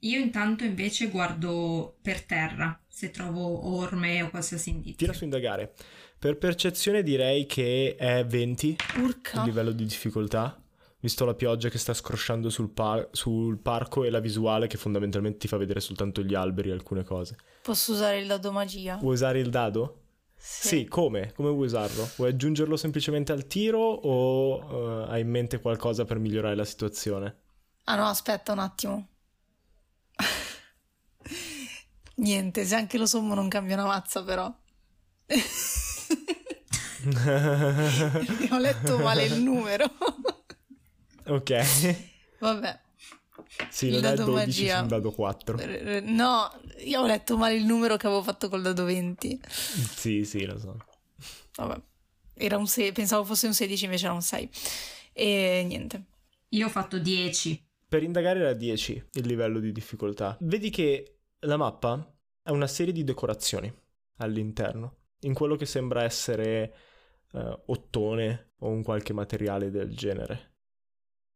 Io 0.00 0.20
intanto 0.20 0.64
invece 0.64 1.08
guardo 1.08 1.96
per 2.02 2.22
terra 2.24 2.78
se 2.94 3.10
trovo 3.10 3.74
orme 3.76 4.22
o 4.22 4.30
qualsiasi 4.30 4.70
indizio. 4.70 4.94
tira 4.96 5.12
su 5.12 5.24
indagare 5.24 5.72
per 6.16 6.38
percezione 6.38 7.02
direi 7.02 7.44
che 7.44 7.96
è 7.98 8.24
20 8.24 8.68
il 8.68 9.02
Urca. 9.02 9.42
livello 9.42 9.72
di 9.72 9.84
difficoltà 9.84 10.62
visto 11.00 11.24
la 11.24 11.34
pioggia 11.34 11.68
che 11.68 11.78
sta 11.78 11.92
scrosciando 11.92 12.48
sul, 12.50 12.70
par- 12.70 13.08
sul 13.10 13.58
parco 13.58 14.04
e 14.04 14.10
la 14.10 14.20
visuale 14.20 14.68
che 14.68 14.76
fondamentalmente 14.76 15.38
ti 15.38 15.48
fa 15.48 15.56
vedere 15.56 15.80
soltanto 15.80 16.22
gli 16.22 16.34
alberi 16.34 16.68
e 16.68 16.72
alcune 16.72 17.02
cose 17.02 17.36
Posso 17.62 17.92
usare 17.92 18.20
il 18.20 18.28
dado 18.28 18.52
magia? 18.52 18.96
vuoi 18.96 19.14
usare 19.14 19.40
il 19.40 19.50
dado? 19.50 20.00
Sì, 20.36 20.84
come? 20.86 21.32
Come 21.34 21.48
vuoi 21.50 21.64
usarlo? 21.66 22.08
Vuoi 22.16 22.28
aggiungerlo 22.30 22.76
semplicemente 22.76 23.32
al 23.32 23.46
tiro 23.46 23.80
o 23.80 25.04
eh, 25.06 25.10
hai 25.10 25.20
in 25.22 25.30
mente 25.30 25.58
qualcosa 25.60 26.04
per 26.04 26.18
migliorare 26.20 26.54
la 26.54 26.64
situazione? 26.66 27.36
Ah 27.84 27.96
no, 27.96 28.04
aspetta 28.06 28.52
un 28.52 28.58
attimo. 28.60 29.08
Niente, 32.16 32.64
se 32.64 32.74
anche 32.76 32.98
lo 32.98 33.06
sommo 33.06 33.34
non 33.34 33.48
cambia 33.48 33.74
una 33.74 33.86
mazza 33.86 34.22
però. 34.22 34.52
Ho 38.50 38.58
letto 38.58 38.98
male 38.98 39.24
il 39.24 39.40
numero. 39.42 39.90
ok. 41.26 41.96
Vabbè. 42.38 42.80
Sì, 43.68 43.86
Il 43.86 43.92
non 43.94 44.04
è 44.04 44.14
dado 44.14 44.24
12 44.32 44.46
magia. 44.62 44.80
un 44.82 44.88
dado 44.88 45.12
4. 45.12 45.58
Eh, 45.58 46.00
No, 46.00 46.50
io 46.84 47.00
ho 47.00 47.06
letto 47.06 47.36
male 47.36 47.54
il 47.54 47.64
numero 47.64 47.96
che 47.96 48.06
avevo 48.06 48.22
fatto 48.22 48.48
col 48.48 48.62
dado 48.62 48.84
20. 48.84 49.40
Sì, 49.94 50.24
sì, 50.24 50.44
lo 50.44 50.58
so. 50.58 50.76
Vabbè. 51.56 51.80
Era 52.36 52.56
un 52.56 52.66
6, 52.66 52.92
pensavo 52.92 53.24
fosse 53.24 53.46
un 53.46 53.54
16, 53.54 53.84
invece 53.84 54.04
era 54.06 54.14
un 54.14 54.22
6. 54.22 54.50
E 55.12 55.64
niente. 55.66 56.04
Io 56.50 56.66
ho 56.66 56.70
fatto 56.70 56.98
10. 56.98 57.62
Per 57.88 58.02
indagare 58.02 58.40
era 58.40 58.52
10 58.54 59.04
il 59.12 59.26
livello 59.26 59.60
di 59.60 59.70
difficoltà. 59.72 60.36
Vedi 60.40 60.70
che 60.70 61.13
la 61.44 61.56
mappa 61.56 61.92
ha 62.42 62.52
una 62.52 62.66
serie 62.66 62.92
di 62.92 63.04
decorazioni 63.04 63.72
all'interno, 64.18 64.96
in 65.20 65.34
quello 65.34 65.56
che 65.56 65.66
sembra 65.66 66.02
essere 66.02 66.74
eh, 67.32 67.62
ottone 67.66 68.52
o 68.58 68.68
un 68.68 68.82
qualche 68.82 69.12
materiale 69.12 69.70
del 69.70 69.94
genere. 69.94 70.52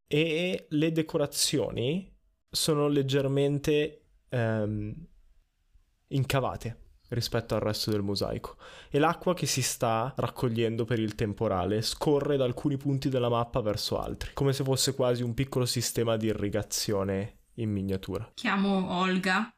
E 0.07 0.67
le 0.69 0.93
decorazioni 0.93 2.15
sono 2.51 2.89
leggermente 2.89 4.07
ehm, 4.29 4.95
incavate. 6.09 6.87
rispetto 7.09 7.55
al 7.55 7.61
resto 7.61 7.91
del 7.91 8.03
mosaico 8.03 8.57
e 8.91 8.99
l'acqua 8.99 9.35
che 9.35 9.47
si 9.47 9.63
sta 9.63 10.13
raccogliendo 10.17 10.85
per 10.85 10.99
il 10.99 11.15
temporale 11.15 11.81
scorre 11.83 12.37
da 12.37 12.45
alcuni 12.45 12.77
punti 12.77 13.09
della 13.09 13.29
mappa 13.31 13.61
verso 13.61 13.99
altri, 13.99 14.33
come 14.35 14.53
se 14.53 14.65
fosse 14.65 14.95
quasi 14.95 15.23
un 15.23 15.35
piccolo 15.35 15.65
sistema 15.65 16.17
di 16.17 16.27
irrigazione 16.27 17.37
in 17.55 17.71
miniatura. 17.71 18.31
Chiamo 18.35 18.99
Olga, 19.01 19.51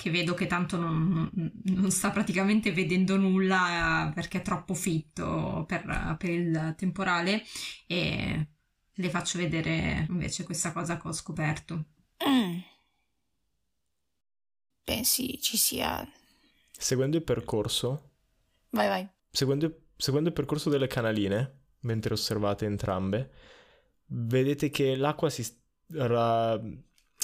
che 0.00 0.08
vedo 0.08 0.32
che 0.32 0.46
tanto 0.46 0.78
non, 0.78 1.30
non 1.64 1.90
sta 1.90 2.10
praticamente 2.10 2.72
vedendo 2.72 3.18
nulla 3.18 4.08
eh, 4.08 4.12
perché 4.14 4.38
è 4.38 4.42
troppo 4.42 4.72
fitto 4.72 5.66
per, 5.68 6.16
per 6.18 6.30
il 6.30 6.74
temporale 6.78 7.42
e 7.86 8.48
le 8.90 9.10
faccio 9.10 9.36
vedere 9.36 10.06
invece 10.08 10.44
questa 10.44 10.72
cosa 10.72 10.96
che 10.96 11.06
ho 11.06 11.12
scoperto. 11.12 11.84
Mm. 12.26 12.58
Pensi 14.84 15.38
ci 15.38 15.58
sia 15.58 16.10
Seguendo 16.72 17.18
il 17.18 17.22
percorso, 17.22 18.12
Vai, 18.70 18.88
vai. 18.88 19.06
seguendo, 19.30 19.82
seguendo 19.98 20.30
il 20.30 20.34
percorso 20.34 20.70
delle 20.70 20.86
canaline, 20.86 21.58
mentre 21.80 22.14
osservate 22.14 22.64
entrambe, 22.64 23.30
vedete 24.06 24.70
che 24.70 24.96
l'acqua 24.96 25.28
si 25.28 25.46
ra- 25.88 26.58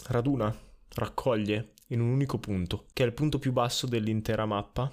raduna, 0.08 0.54
raccoglie 0.90 1.72
in 1.88 2.00
un 2.00 2.08
unico 2.08 2.38
punto, 2.38 2.86
che 2.92 3.02
è 3.02 3.06
il 3.06 3.12
punto 3.12 3.38
più 3.38 3.52
basso 3.52 3.86
dell'intera 3.86 4.46
mappa, 4.46 4.92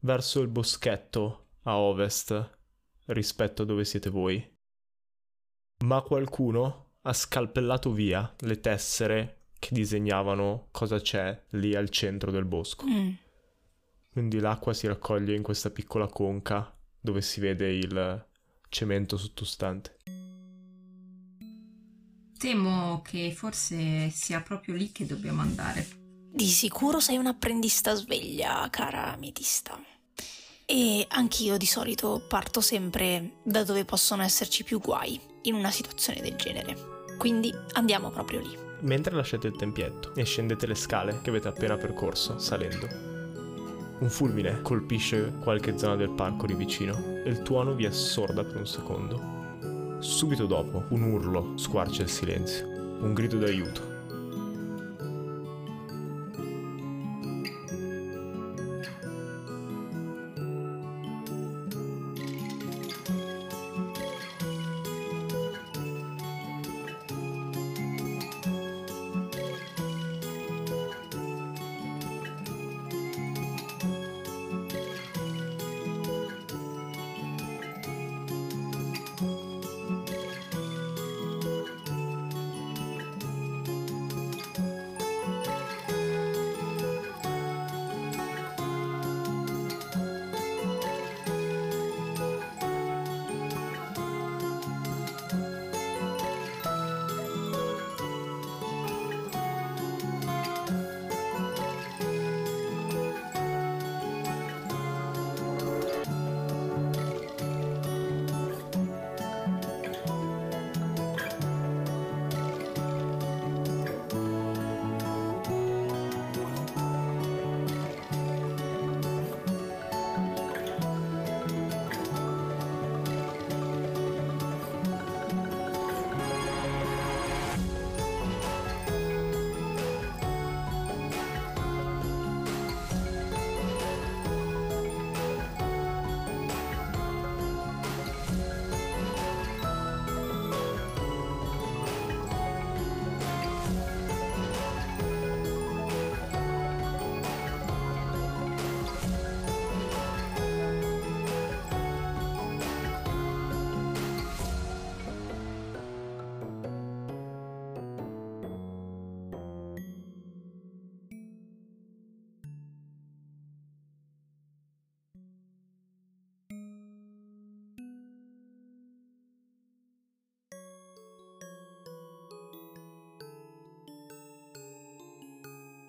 verso 0.00 0.40
il 0.40 0.48
boschetto 0.48 1.46
a 1.62 1.78
ovest 1.78 2.58
rispetto 3.06 3.62
a 3.62 3.64
dove 3.64 3.84
siete 3.84 4.10
voi. 4.10 4.50
Ma 5.84 6.00
qualcuno 6.02 6.94
ha 7.02 7.12
scalpellato 7.12 7.92
via 7.92 8.32
le 8.40 8.60
tessere 8.60 9.46
che 9.58 9.70
disegnavano 9.72 10.68
cosa 10.70 11.00
c'è 11.00 11.40
lì 11.50 11.74
al 11.74 11.88
centro 11.88 12.30
del 12.30 12.44
bosco. 12.44 12.86
Mm. 12.86 13.12
Quindi 14.10 14.40
l'acqua 14.40 14.72
si 14.72 14.86
raccoglie 14.86 15.34
in 15.34 15.42
questa 15.42 15.70
piccola 15.70 16.06
conca 16.06 16.76
dove 17.00 17.22
si 17.22 17.40
vede 17.40 17.70
il 17.72 18.26
cemento 18.68 19.16
sottostante. 19.16 19.98
Temo 22.42 23.02
che 23.02 23.32
forse 23.32 24.10
sia 24.10 24.40
proprio 24.40 24.74
lì 24.74 24.90
che 24.90 25.06
dobbiamo 25.06 25.42
andare. 25.42 25.86
Di 26.28 26.48
sicuro 26.48 26.98
sei 26.98 27.16
un'apprendista 27.16 27.94
sveglia, 27.94 28.66
cara 28.68 29.12
ametista. 29.12 29.80
E 30.66 31.06
anch'io 31.10 31.56
di 31.56 31.66
solito 31.66 32.26
parto 32.26 32.60
sempre 32.60 33.34
da 33.44 33.62
dove 33.62 33.84
possono 33.84 34.24
esserci 34.24 34.64
più 34.64 34.80
guai 34.80 35.20
in 35.42 35.54
una 35.54 35.70
situazione 35.70 36.20
del 36.20 36.34
genere. 36.34 36.76
Quindi 37.16 37.54
andiamo 37.74 38.10
proprio 38.10 38.40
lì. 38.40 38.58
Mentre 38.80 39.14
lasciate 39.14 39.46
il 39.46 39.56
tempietto 39.56 40.12
e 40.16 40.24
scendete 40.24 40.66
le 40.66 40.74
scale 40.74 41.20
che 41.22 41.30
avete 41.30 41.46
appena 41.46 41.76
percorso, 41.76 42.40
salendo, 42.40 42.88
un 44.00 44.10
fulmine 44.10 44.62
colpisce 44.62 45.32
qualche 45.40 45.78
zona 45.78 45.94
del 45.94 46.10
parco 46.10 46.46
di 46.46 46.54
vicino 46.54 47.22
e 47.24 47.30
il 47.30 47.42
tuono 47.42 47.72
vi 47.72 47.86
assorda 47.86 48.42
per 48.42 48.56
un 48.56 48.66
secondo. 48.66 49.41
Subito 50.02 50.46
dopo, 50.46 50.86
un 50.88 51.02
urlo 51.02 51.52
squarcia 51.56 52.02
il 52.02 52.08
silenzio, 52.08 52.66
un 53.02 53.14
grido 53.14 53.38
d'aiuto. 53.38 53.91